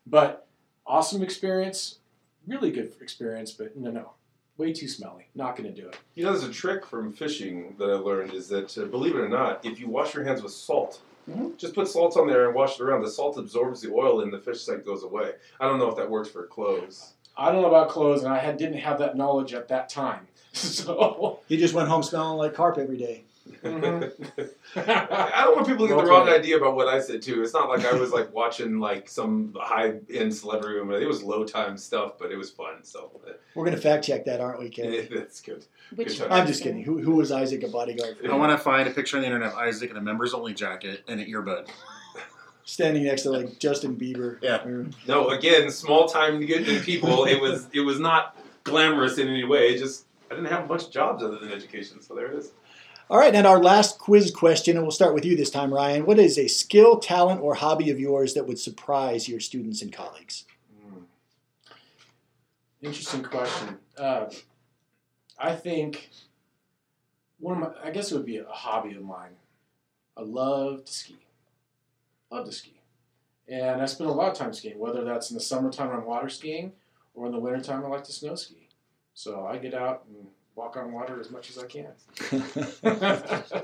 But 0.06 0.48
awesome 0.86 1.22
experience, 1.24 2.00
really 2.48 2.72
good 2.72 2.94
experience. 3.02 3.52
But 3.52 3.76
no, 3.76 3.92
no, 3.92 4.12
way 4.58 4.72
too 4.74 4.88
smelly. 4.88 5.28
Not 5.36 5.56
going 5.56 5.74
to 5.74 5.82
do 5.82 5.88
it. 5.88 5.98
You 6.16 6.26
know, 6.26 6.32
there's 6.32 6.44
a 6.44 6.52
trick 6.54 6.86
from 6.86 7.12
fishing 7.14 7.76
that 7.80 7.90
I 7.90 7.94
learned 7.96 8.34
is 8.34 8.48
that, 8.50 8.78
uh, 8.78 8.86
believe 8.86 9.16
it 9.16 9.20
or 9.20 9.30
not, 9.30 9.66
if 9.66 9.80
you 9.80 9.88
wash 9.88 10.14
your 10.14 10.24
hands 10.24 10.42
with 10.42 10.52
salt, 10.54 11.02
Mhm. 11.30 11.56
just 11.56 11.76
put 11.76 11.88
salt 11.88 12.18
on 12.18 12.28
there 12.28 12.48
and 12.48 12.56
wash 12.56 12.80
it 12.80 12.84
around, 12.84 13.04
the 13.04 13.10
salt 13.10 13.38
absorbs 13.38 13.80
the 13.82 13.92
oil 13.94 14.22
and 14.22 14.34
the 14.34 14.40
fish 14.40 14.62
scent 14.62 14.84
goes 14.84 15.04
away. 15.04 15.34
I 15.60 15.68
don't 15.68 15.78
know 15.78 15.88
if 15.88 15.96
that 15.98 16.10
works 16.10 16.30
for 16.30 16.48
clothes. 16.48 17.14
I 17.38 17.52
don't 17.52 17.62
know 17.62 17.68
about 17.68 17.90
clothes, 17.90 18.24
and 18.24 18.34
I 18.34 18.40
had, 18.40 18.58
didn't 18.58 18.80
have 18.80 19.00
that 19.00 19.16
knowledge 19.16 19.54
at 19.54 19.68
that 19.70 19.90
time. 19.90 20.28
So. 20.54 21.40
He 21.48 21.56
just 21.56 21.74
went 21.74 21.88
home 21.88 22.04
smelling 22.04 22.38
like 22.38 22.54
carp 22.54 22.78
every 22.78 22.98
day. 22.98 23.24
Mhm. 23.64 24.12
I 24.76 25.44
don't 25.46 25.56
want 25.56 25.68
people 25.68 25.88
to 25.88 25.94
get 25.94 26.04
the 26.04 26.10
wrong 26.10 26.30
idea 26.30 26.58
about 26.58 26.76
what 26.76 26.88
I 26.88 27.00
said 27.00 27.22
too. 27.22 27.42
It's 27.42 27.54
not 27.54 27.70
like 27.70 27.86
I 27.86 27.94
was 27.94 28.12
like 28.12 28.34
watching 28.34 28.80
like 28.80 29.10
some 29.10 29.56
high 29.60 29.96
end 30.14 30.34
celebrity 30.34 30.84
movie. 30.84 31.04
It 31.04 31.08
was 31.08 31.24
low 31.24 31.44
time 31.44 31.78
stuff, 31.78 32.14
but 32.20 32.32
it 32.32 32.38
was 32.38 32.50
fun. 32.52 32.84
So 32.84 33.12
We're 33.56 33.66
going 33.66 33.76
to 33.76 33.82
fact 33.82 34.06
check 34.06 34.26
that, 34.26 34.42
aren't 34.42 34.60
we, 34.60 34.70
Kevin? 34.70 35.08
that's 35.16 35.42
good. 35.42 35.66
Which 35.96 36.20
Good 36.20 36.32
I'm 36.32 36.46
just 36.46 36.62
kidding. 36.62 36.84
Who, 36.84 37.02
who 37.02 37.16
was 37.16 37.32
Isaac 37.32 37.64
a 37.64 37.68
bodyguard 37.68 38.18
for? 38.18 38.32
I 38.32 38.36
want 38.36 38.52
to 38.52 38.64
find 38.64 38.88
a 38.88 38.92
picture 38.92 39.18
on 39.18 39.22
the 39.22 39.28
internet 39.28 39.54
of 39.54 39.58
Isaac 39.58 39.90
in 39.90 39.98
a 39.98 40.02
members 40.02 40.34
only 40.34 40.54
jacket 40.54 41.04
and 41.08 41.20
an 41.20 41.28
earbud. 41.28 41.68
Standing 42.64 43.04
next 43.04 43.24
to 43.24 43.32
like 43.32 43.60
Justin 43.60 43.96
Bieber. 43.96 44.38
Yeah. 44.42 44.64
Or- 44.64 44.88
No, 45.08 45.30
again, 45.30 45.72
small 45.72 46.08
time 46.08 46.40
people. 46.46 47.26
It 47.26 47.42
was 47.42 47.68
it 47.74 47.82
was 47.82 48.00
not 48.00 48.38
glamorous 48.64 49.18
in 49.18 49.28
any 49.28 49.44
way. 49.44 49.70
It 49.74 49.80
just 49.80 50.06
I 50.30 50.36
didn't 50.36 50.50
have 50.50 50.64
a 50.64 50.68
bunch 50.68 50.84
of 50.86 50.92
jobs 50.92 51.24
other 51.24 51.38
than 51.40 51.52
education. 51.52 52.02
So 52.02 52.14
there 52.16 52.28
it 52.28 52.38
is. 52.38 52.52
All 53.10 53.18
right, 53.18 53.36
and 53.36 53.46
our 53.46 53.62
last 53.62 54.00
quiz 54.00 54.32
question, 54.32 54.78
and 54.78 54.86
we'll 54.86 54.92
start 54.92 55.14
with 55.14 55.26
you 55.26 55.36
this 55.36 55.50
time, 55.50 55.74
Ryan. 55.74 56.06
What 56.06 56.18
is 56.18 56.38
a 56.38 56.48
skill, 56.48 56.98
talent, 56.98 57.42
or 57.42 57.56
hobby 57.56 57.90
of 57.90 58.00
yours 58.00 58.36
that 58.36 58.48
would 58.48 58.58
surprise 58.58 59.28
your 59.28 59.42
students 59.42 59.82
and 59.82 59.92
colleagues? 59.92 60.46
Hmm. 60.88 61.00
Interesting 62.82 63.24
question. 63.24 63.78
Uh, 63.98 64.28
I 65.38 65.56
think 65.56 66.10
one 67.40 67.62
of 67.62 67.74
my, 67.76 67.88
I 67.90 67.92
guess 67.92 68.12
it 68.12 68.16
would 68.16 68.26
be 68.26 68.38
a 68.38 68.46
hobby 68.46 68.96
of 68.96 69.04
mine. 69.04 69.32
I 70.16 70.22
love 70.22 70.86
to 70.86 70.94
ski. 70.94 71.18
Love 72.32 72.46
to 72.46 72.52
ski. 72.52 72.82
And 73.48 73.82
I 73.82 73.86
spend 73.86 74.10
a 74.10 74.14
lot 74.14 74.32
of 74.32 74.38
time 74.38 74.54
skiing, 74.54 74.80
whether 74.80 75.04
that's 75.04 75.30
in 75.30 75.36
the 75.36 75.42
summertime 75.42 75.90
on 75.90 76.06
water 76.06 76.30
skiing 76.30 76.72
or 77.14 77.26
in 77.26 77.32
the 77.34 77.40
wintertime 77.40 77.84
I 77.86 77.90
like 77.90 78.06
to 78.06 78.14
snow 78.14 78.36
ski. 78.36 78.70
So 79.14 79.46
I 79.46 79.58
get 79.58 79.74
out 79.74 80.06
and 80.08 80.28
walk 80.56 80.78
on 80.78 80.94
water 80.94 81.20
as 81.20 81.30
much 81.32 81.50
as 81.50 81.58
I 81.58 81.66
can. 81.66 81.92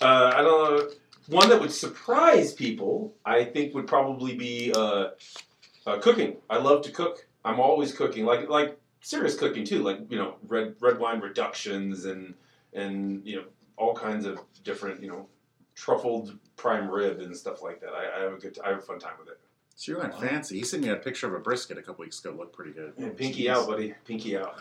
Uh, 0.00 0.32
I 0.34 0.42
don't 0.42 0.76
know. 0.76 0.88
One 1.26 1.48
that 1.50 1.60
would 1.60 1.72
surprise 1.72 2.54
people, 2.54 3.14
I 3.24 3.44
think, 3.44 3.74
would 3.74 3.86
probably 3.86 4.36
be 4.36 4.72
uh, 4.72 5.08
uh, 5.86 5.98
cooking. 5.98 6.36
I 6.48 6.58
love 6.58 6.82
to 6.82 6.92
cook. 6.92 7.26
I'm 7.44 7.60
always 7.60 7.92
cooking, 7.92 8.24
like 8.24 8.48
like 8.48 8.78
serious 9.00 9.36
cooking 9.36 9.64
too, 9.64 9.82
like 9.82 9.98
you 10.08 10.16
know 10.16 10.36
red 10.46 10.76
red 10.80 10.98
wine 10.98 11.20
reductions 11.20 12.04
and 12.04 12.34
and 12.72 13.26
you 13.26 13.36
know 13.36 13.44
all 13.76 13.94
kinds 13.94 14.24
of 14.24 14.38
different 14.62 15.02
you 15.02 15.08
know 15.08 15.26
truffled 15.78 16.36
prime 16.56 16.90
rib 16.90 17.20
and 17.20 17.36
stuff 17.36 17.62
like 17.62 17.80
that. 17.80 17.90
I, 17.90 18.18
I 18.18 18.22
have 18.24 18.32
a 18.32 18.36
good 18.36 18.58
I 18.64 18.70
have 18.70 18.78
a 18.78 18.82
fun 18.82 18.98
time 18.98 19.14
with 19.18 19.28
it. 19.28 19.38
So 19.76 19.92
you're 19.92 20.02
not 20.02 20.12
uh-huh. 20.14 20.26
fancy. 20.26 20.58
He 20.58 20.64
sent 20.64 20.82
me 20.82 20.88
a 20.88 20.96
picture 20.96 21.28
of 21.28 21.34
a 21.34 21.38
brisket 21.38 21.78
a 21.78 21.82
couple 21.82 22.02
weeks 22.02 22.18
ago. 22.18 22.30
It 22.30 22.36
looked 22.36 22.52
pretty 22.52 22.72
good. 22.72 22.94
Yeah, 22.98 23.06
oh, 23.06 23.10
pinky 23.10 23.44
jeez. 23.44 23.50
out, 23.50 23.68
buddy. 23.68 23.94
Pinky 24.04 24.36
out. 24.36 24.60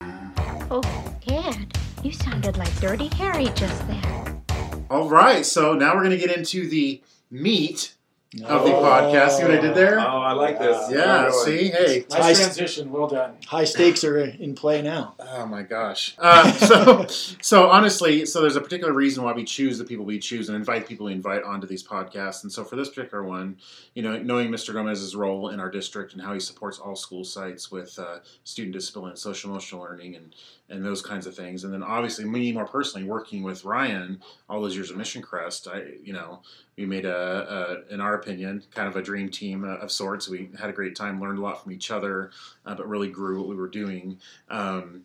Oh, 0.70 0.80
Ed, 1.28 1.76
you 2.02 2.10
sounded 2.10 2.56
like 2.56 2.74
Dirty 2.80 3.08
Harry 3.16 3.44
just 3.54 3.86
there. 3.86 4.42
All 4.90 5.10
right, 5.10 5.44
so 5.44 5.74
now 5.74 5.94
we're 5.94 6.02
going 6.02 6.18
to 6.18 6.26
get 6.26 6.36
into 6.36 6.66
the 6.66 7.02
meat 7.30 7.94
of 8.42 8.64
the 8.64 8.74
Oh. 8.74 8.82
podcast. 8.82 9.36
See 9.38 9.42
what 9.44 9.52
I 9.52 9.60
did 9.60 9.74
there? 9.74 10.00
oh, 10.00 10.02
I 10.20 10.32
like 10.32 10.58
this. 10.58 10.90
Yeah, 10.90 11.26
Good 11.30 11.44
see? 11.44 11.68
Hey. 11.68 12.04
nice 12.10 12.18
Nice. 12.18 12.40
transition. 12.40 12.90
Well 12.90 13.06
done. 13.06 13.36
High 13.46 13.64
stakes 13.64 14.02
are 14.04 14.18
in 14.18 14.54
play 14.54 14.82
now. 14.82 15.14
Oh 15.20 15.46
my 15.46 15.62
gosh. 15.62 16.14
Uh, 16.18 16.50
so, 16.52 17.06
so 17.40 17.68
honestly, 17.70 18.26
so 18.26 18.40
there's 18.40 18.56
a 18.56 18.60
particular 18.60 18.92
reason 18.92 19.22
why 19.24 19.32
we 19.32 19.44
choose 19.44 19.78
the 19.78 19.84
people 19.84 20.04
we 20.04 20.18
choose 20.18 20.48
and 20.48 20.56
invite 20.56 20.86
people 20.88 21.06
we 21.06 21.12
invite 21.12 21.42
onto 21.44 21.66
these 21.66 21.86
podcasts. 21.86 22.42
And 22.42 22.50
so 22.52 22.64
for 22.64 22.76
this 22.76 22.88
particular 22.88 23.22
one, 23.22 23.58
you 23.94 24.02
know, 24.02 24.18
knowing 24.18 24.48
Mr. 24.50 24.72
Gomez's 24.72 25.14
role 25.14 25.50
in 25.50 25.60
our 25.60 25.70
district 25.70 26.12
and 26.14 26.22
how 26.22 26.32
he 26.34 26.40
supports 26.40 26.78
all 26.78 26.96
school 26.96 27.24
sites 27.24 27.70
with 27.70 27.98
uh, 27.98 28.18
student 28.44 28.74
discipline, 28.74 29.10
and 29.10 29.18
social 29.18 29.50
emotional 29.50 29.82
learning, 29.82 30.16
and 30.16 30.34
and 30.70 30.82
those 30.82 31.02
kinds 31.02 31.26
of 31.26 31.34
things. 31.36 31.62
And 31.62 31.72
then 31.74 31.82
obviously 31.82 32.24
me 32.24 32.50
more 32.50 32.66
personally 32.66 33.06
working 33.06 33.42
with 33.42 33.64
Ryan 33.66 34.22
all 34.48 34.62
those 34.62 34.74
years 34.74 34.90
at 34.90 34.96
Mission 34.96 35.20
Crest, 35.20 35.68
I 35.68 35.82
you 36.02 36.12
know 36.14 36.40
we 36.76 36.86
made 36.86 37.04
a, 37.04 37.84
a 37.90 37.94
in 37.94 38.00
our 38.00 38.14
opinion 38.14 38.62
kind 38.74 38.88
of 38.88 38.96
a 38.96 39.02
dream 39.02 39.28
team 39.28 39.64
uh, 39.64 39.76
of 39.76 39.90
sorts. 39.92 40.28
We 40.28 40.50
had 40.58 40.70
a 40.70 40.72
great 40.72 40.96
time, 40.96 41.20
learned 41.20 41.38
a 41.38 41.42
lot 41.42 41.62
from 41.62 41.72
each 41.72 41.90
other, 41.90 42.30
uh, 42.66 42.74
but 42.74 42.88
really 42.88 43.08
grew 43.08 43.38
what 43.38 43.48
we 43.48 43.56
were 43.56 43.68
doing. 43.68 44.18
Um, 44.48 45.04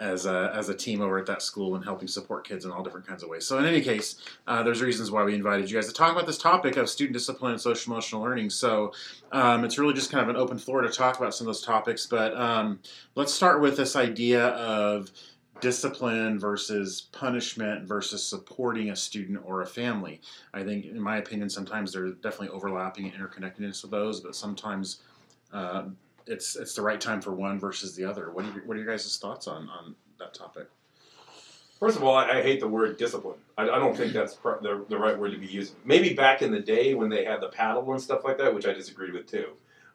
as 0.00 0.26
a, 0.26 0.52
as 0.54 0.68
a 0.68 0.74
team 0.74 1.00
over 1.00 1.18
at 1.18 1.26
that 1.26 1.42
school 1.42 1.74
and 1.74 1.84
helping 1.84 2.06
support 2.06 2.46
kids 2.46 2.64
in 2.64 2.70
all 2.70 2.84
different 2.84 3.06
kinds 3.06 3.22
of 3.22 3.28
ways. 3.28 3.44
So 3.44 3.58
in 3.58 3.64
any 3.64 3.80
case, 3.80 4.16
uh, 4.46 4.62
there's 4.62 4.80
reasons 4.80 5.10
why 5.10 5.24
we 5.24 5.34
invited 5.34 5.68
you 5.68 5.76
guys 5.76 5.88
to 5.88 5.92
talk 5.92 6.12
about 6.12 6.26
this 6.26 6.38
topic 6.38 6.76
of 6.76 6.88
student 6.88 7.14
discipline 7.14 7.52
and 7.52 7.60
social 7.60 7.92
emotional 7.92 8.22
learning. 8.22 8.50
So 8.50 8.92
um, 9.32 9.64
it's 9.64 9.76
really 9.76 9.94
just 9.94 10.10
kind 10.10 10.22
of 10.22 10.28
an 10.28 10.36
open 10.40 10.56
floor 10.56 10.82
to 10.82 10.88
talk 10.88 11.18
about 11.18 11.34
some 11.34 11.48
of 11.48 11.54
those 11.54 11.64
topics. 11.64 12.06
But 12.06 12.36
um, 12.36 12.78
let's 13.16 13.34
start 13.34 13.60
with 13.60 13.76
this 13.76 13.96
idea 13.96 14.46
of 14.48 15.10
discipline 15.60 16.38
versus 16.38 17.08
punishment 17.12 17.86
versus 17.86 18.24
supporting 18.24 18.90
a 18.90 18.96
student 18.96 19.40
or 19.44 19.62
a 19.62 19.66
family. 19.66 20.20
I 20.54 20.62
think, 20.62 20.86
in 20.86 21.00
my 21.00 21.18
opinion, 21.18 21.50
sometimes 21.50 21.92
there's 21.92 22.14
definitely 22.16 22.48
overlapping 22.48 23.06
and 23.06 23.14
interconnectedness 23.14 23.84
of 23.84 23.90
those, 23.90 24.20
but 24.20 24.34
sometimes 24.34 25.02
uh, 25.52 25.84
it's 26.26 26.56
it's 26.56 26.74
the 26.74 26.82
right 26.82 27.00
time 27.00 27.20
for 27.20 27.32
one 27.32 27.58
versus 27.58 27.94
the 27.94 28.04
other. 28.04 28.30
What 28.30 28.44
are 28.44 28.52
your, 28.52 28.62
what 28.64 28.76
are 28.76 28.80
your 28.80 28.90
guys' 28.90 29.16
thoughts 29.16 29.46
on 29.46 29.68
on 29.68 29.94
that 30.18 30.34
topic? 30.34 30.68
First 31.78 31.96
of 31.96 32.02
all, 32.02 32.16
I, 32.16 32.38
I 32.38 32.42
hate 32.42 32.58
the 32.60 32.68
word 32.68 32.96
discipline. 32.96 33.38
I, 33.56 33.62
I 33.62 33.78
don't 33.78 33.96
think 33.96 34.12
that's 34.12 34.34
pr- 34.34 34.60
the, 34.60 34.84
the 34.88 34.98
right 34.98 35.16
word 35.16 35.30
to 35.30 35.38
be 35.38 35.46
using. 35.46 35.76
Maybe 35.84 36.12
back 36.12 36.42
in 36.42 36.50
the 36.50 36.60
day 36.60 36.94
when 36.94 37.08
they 37.08 37.24
had 37.24 37.40
the 37.40 37.48
paddle 37.48 37.92
and 37.92 38.02
stuff 38.02 38.24
like 38.24 38.36
that, 38.38 38.52
which 38.52 38.66
I 38.66 38.72
disagreed 38.72 39.14
with 39.14 39.30
too. 39.30 39.50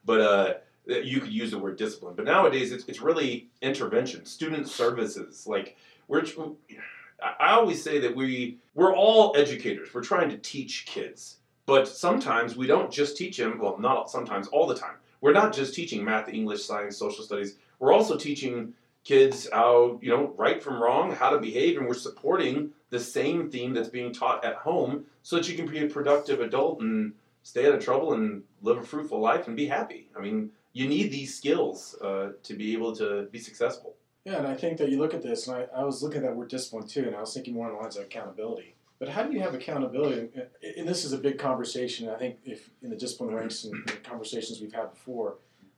But 0.06 0.22
uh, 0.22 0.54
you 0.86 1.22
could 1.22 1.32
use 1.32 1.52
the 1.52 1.60
word 1.60 1.78
discipline. 1.78 2.16
But 2.16 2.26
nowadays, 2.26 2.72
it's, 2.72 2.86
it's 2.88 3.02
really 3.02 3.50
intervention, 3.62 4.26
student 4.26 4.68
services. 4.68 5.48
Like 5.48 5.78
we're, 6.08 6.24
I 7.22 7.52
always 7.52 7.82
say 7.82 8.00
that 8.00 8.16
we 8.16 8.58
we're 8.76 8.96
all 8.96 9.36
educators. 9.38 9.94
We're 9.94 10.04
trying 10.04 10.30
to 10.30 10.38
teach 10.38 10.86
kids, 10.86 11.38
but 11.66 11.88
sometimes 11.88 12.56
we 12.56 12.68
don't 12.68 12.92
just 12.92 13.18
teach 13.18 13.38
them. 13.38 13.60
Well, 13.60 13.78
not 13.80 14.10
sometimes, 14.10 14.48
all 14.48 14.68
the 14.68 14.76
time. 14.76 14.96
We're 15.22 15.34
not 15.34 15.54
just 15.54 15.74
teaching 15.74 16.04
math, 16.04 16.28
English, 16.28 16.64
science, 16.64 16.98
social 16.98 17.24
studies. 17.24 17.56
We're 17.80 17.94
also 17.94 18.18
teaching 18.18 18.74
kids 19.06 19.48
how 19.52 20.00
you 20.02 20.10
know 20.10 20.34
right 20.38 20.62
from 20.62 20.82
wrong, 20.82 21.14
how 21.14 21.30
to 21.30 21.40
behave, 21.40 21.78
and 21.78 21.88
we're 21.88 21.94
supporting 21.94 22.72
the 22.90 23.00
same 23.00 23.50
theme 23.50 23.74
that's 23.74 23.90
being 23.90 24.14
taught 24.14 24.44
at 24.44 24.56
home, 24.56 25.06
so 25.22 25.38
that 25.38 25.48
you 25.48 25.56
can 25.56 25.68
be 25.68 25.80
a 25.80 25.88
productive 25.88 26.42
adult 26.42 26.82
and 26.82 27.14
stay 27.44 27.66
out 27.68 27.74
of 27.76 27.84
trouble 27.84 28.14
and 28.14 28.44
live 28.62 28.78
a 28.78 28.84
fruitful 28.84 29.20
life 29.20 29.48
and 29.48 29.56
be 29.56 29.66
happy. 29.66 30.10
I 30.18 30.22
mean, 30.22 30.52
you 30.74 30.88
need 30.88 31.12
these 31.12 31.36
skills 31.36 31.96
uh, 32.02 32.32
to 32.44 32.54
be 32.54 32.74
able 32.74 32.96
to 32.96 33.28
be 33.32 33.40
successful. 33.40 33.96
Yeah, 34.26 34.38
and 34.38 34.48
I 34.48 34.56
think 34.56 34.78
that 34.78 34.90
you 34.90 34.98
look 34.98 35.14
at 35.14 35.22
this, 35.22 35.48
and 35.48 35.58
I, 35.58 35.82
I 35.82 35.84
was 35.84 36.02
looking 36.02 36.18
at 36.18 36.24
that 36.24 36.36
word 36.36 36.50
discipline 36.50 36.88
too, 36.88 37.04
and 37.04 37.16
I 37.16 37.20
was 37.20 37.34
thinking 37.34 37.54
more 37.54 37.68
on 37.68 37.74
the 37.74 37.80
lines 37.80 37.98
of 37.98 38.04
accountability. 38.04 38.76
But 39.00 39.10
how 39.10 39.24
do 39.24 39.34
you 39.34 39.42
have 39.42 39.54
accountability? 39.54 40.30
And 40.78 40.88
this 40.88 41.04
is 41.04 41.12
a 41.12 41.18
big 41.18 41.38
conversation. 41.38 42.10
I 42.10 42.16
think 42.16 42.38
if 42.46 42.70
in 42.82 42.90
the 42.90 42.96
discipline 42.96 43.36
ranks 43.36 43.66
and 43.66 43.86
conversations 44.04 44.62
we've 44.62 44.74
had 44.74 44.92
before, 44.92 45.36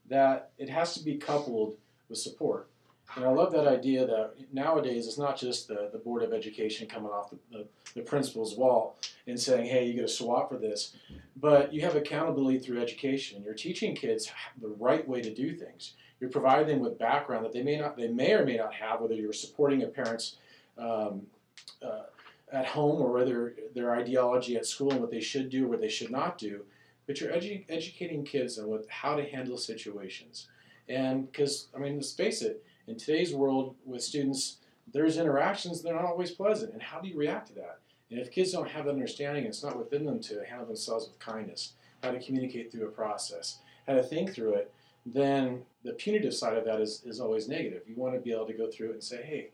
that 0.09 0.51
it 0.59 0.69
has 0.69 0.93
to 0.93 1.03
be 1.03 1.17
coupled 1.17 1.75
with 2.07 2.19
support. 2.19 2.69
And 3.15 3.23
I 3.23 3.29
love 3.29 3.51
that 3.53 3.67
idea 3.67 4.05
that 4.05 4.33
nowadays 4.51 5.07
it's 5.07 5.17
not 5.17 5.37
just 5.37 5.67
the, 5.67 5.89
the 5.91 5.99
Board 5.99 6.23
of 6.23 6.33
Education 6.33 6.87
coming 6.87 7.11
off 7.11 7.29
the, 7.29 7.37
the, 7.51 7.65
the 7.93 8.01
principal's 8.01 8.57
wall 8.57 8.97
and 9.27 9.39
saying, 9.39 9.67
hey, 9.67 9.85
you 9.85 9.93
get 9.93 10.03
a 10.03 10.07
swap 10.07 10.49
for 10.49 10.57
this, 10.57 10.95
but 11.37 11.73
you 11.73 11.81
have 11.81 11.95
accountability 11.95 12.59
through 12.59 12.81
education. 12.81 13.41
You're 13.43 13.53
teaching 13.53 13.95
kids 13.95 14.31
the 14.61 14.67
right 14.67 15.07
way 15.07 15.21
to 15.21 15.33
do 15.33 15.53
things. 15.53 15.93
You're 16.19 16.29
providing 16.29 16.67
them 16.67 16.79
with 16.79 16.99
background 16.99 17.45
that 17.45 17.53
they 17.53 17.63
may 17.63 17.77
not, 17.77 17.95
they 17.95 18.07
may 18.07 18.33
or 18.33 18.45
may 18.45 18.57
not 18.57 18.73
have, 18.73 19.01
whether 19.01 19.15
you're 19.15 19.33
supporting 19.33 19.83
a 19.83 19.87
parent's 19.87 20.37
um, 20.77 21.21
uh, 21.81 22.03
at 22.51 22.65
home 22.65 23.01
or 23.01 23.11
whether 23.11 23.55
their 23.73 23.95
ideology 23.95 24.55
at 24.55 24.65
school 24.65 24.91
and 24.91 25.01
what 25.01 25.11
they 25.11 25.21
should 25.21 25.49
do 25.49 25.65
or 25.65 25.69
what 25.69 25.81
they 25.81 25.89
should 25.89 26.11
not 26.11 26.37
do. 26.37 26.63
But 27.07 27.21
you're 27.21 27.31
edu- 27.31 27.65
educating 27.69 28.23
kids 28.23 28.57
on 28.57 28.67
what, 28.67 28.85
how 28.89 29.15
to 29.15 29.23
handle 29.23 29.57
situations. 29.57 30.47
And 30.87 31.31
because, 31.31 31.67
I 31.75 31.79
mean, 31.79 31.95
let's 31.95 32.13
face 32.13 32.41
it, 32.41 32.63
in 32.87 32.97
today's 32.97 33.33
world 33.33 33.75
with 33.85 34.03
students, 34.03 34.57
there's 34.93 35.17
interactions 35.17 35.81
that 35.81 35.91
are 35.91 36.01
not 36.01 36.05
always 36.05 36.31
pleasant. 36.31 36.73
And 36.73 36.81
how 36.81 36.99
do 36.99 37.07
you 37.07 37.17
react 37.17 37.47
to 37.47 37.53
that? 37.55 37.79
And 38.11 38.19
if 38.19 38.31
kids 38.31 38.51
don't 38.51 38.69
have 38.69 38.85
that 38.85 38.91
understanding, 38.91 39.45
it's 39.45 39.63
not 39.63 39.77
within 39.77 40.05
them 40.05 40.19
to 40.21 40.43
handle 40.47 40.67
themselves 40.67 41.07
with 41.07 41.19
kindness, 41.19 41.73
how 42.03 42.11
to 42.11 42.19
communicate 42.19 42.71
through 42.71 42.87
a 42.87 42.91
process, 42.91 43.59
how 43.87 43.95
to 43.95 44.03
think 44.03 44.33
through 44.33 44.53
it, 44.53 44.71
then 45.05 45.63
the 45.83 45.93
punitive 45.93 46.33
side 46.33 46.57
of 46.57 46.65
that 46.65 46.81
is, 46.81 47.03
is 47.05 47.19
always 47.19 47.47
negative. 47.47 47.83
You 47.87 47.95
want 47.95 48.15
to 48.15 48.19
be 48.19 48.31
able 48.31 48.47
to 48.47 48.53
go 48.53 48.69
through 48.69 48.89
it 48.89 48.93
and 48.93 49.03
say, 49.03 49.23
hey, 49.23 49.49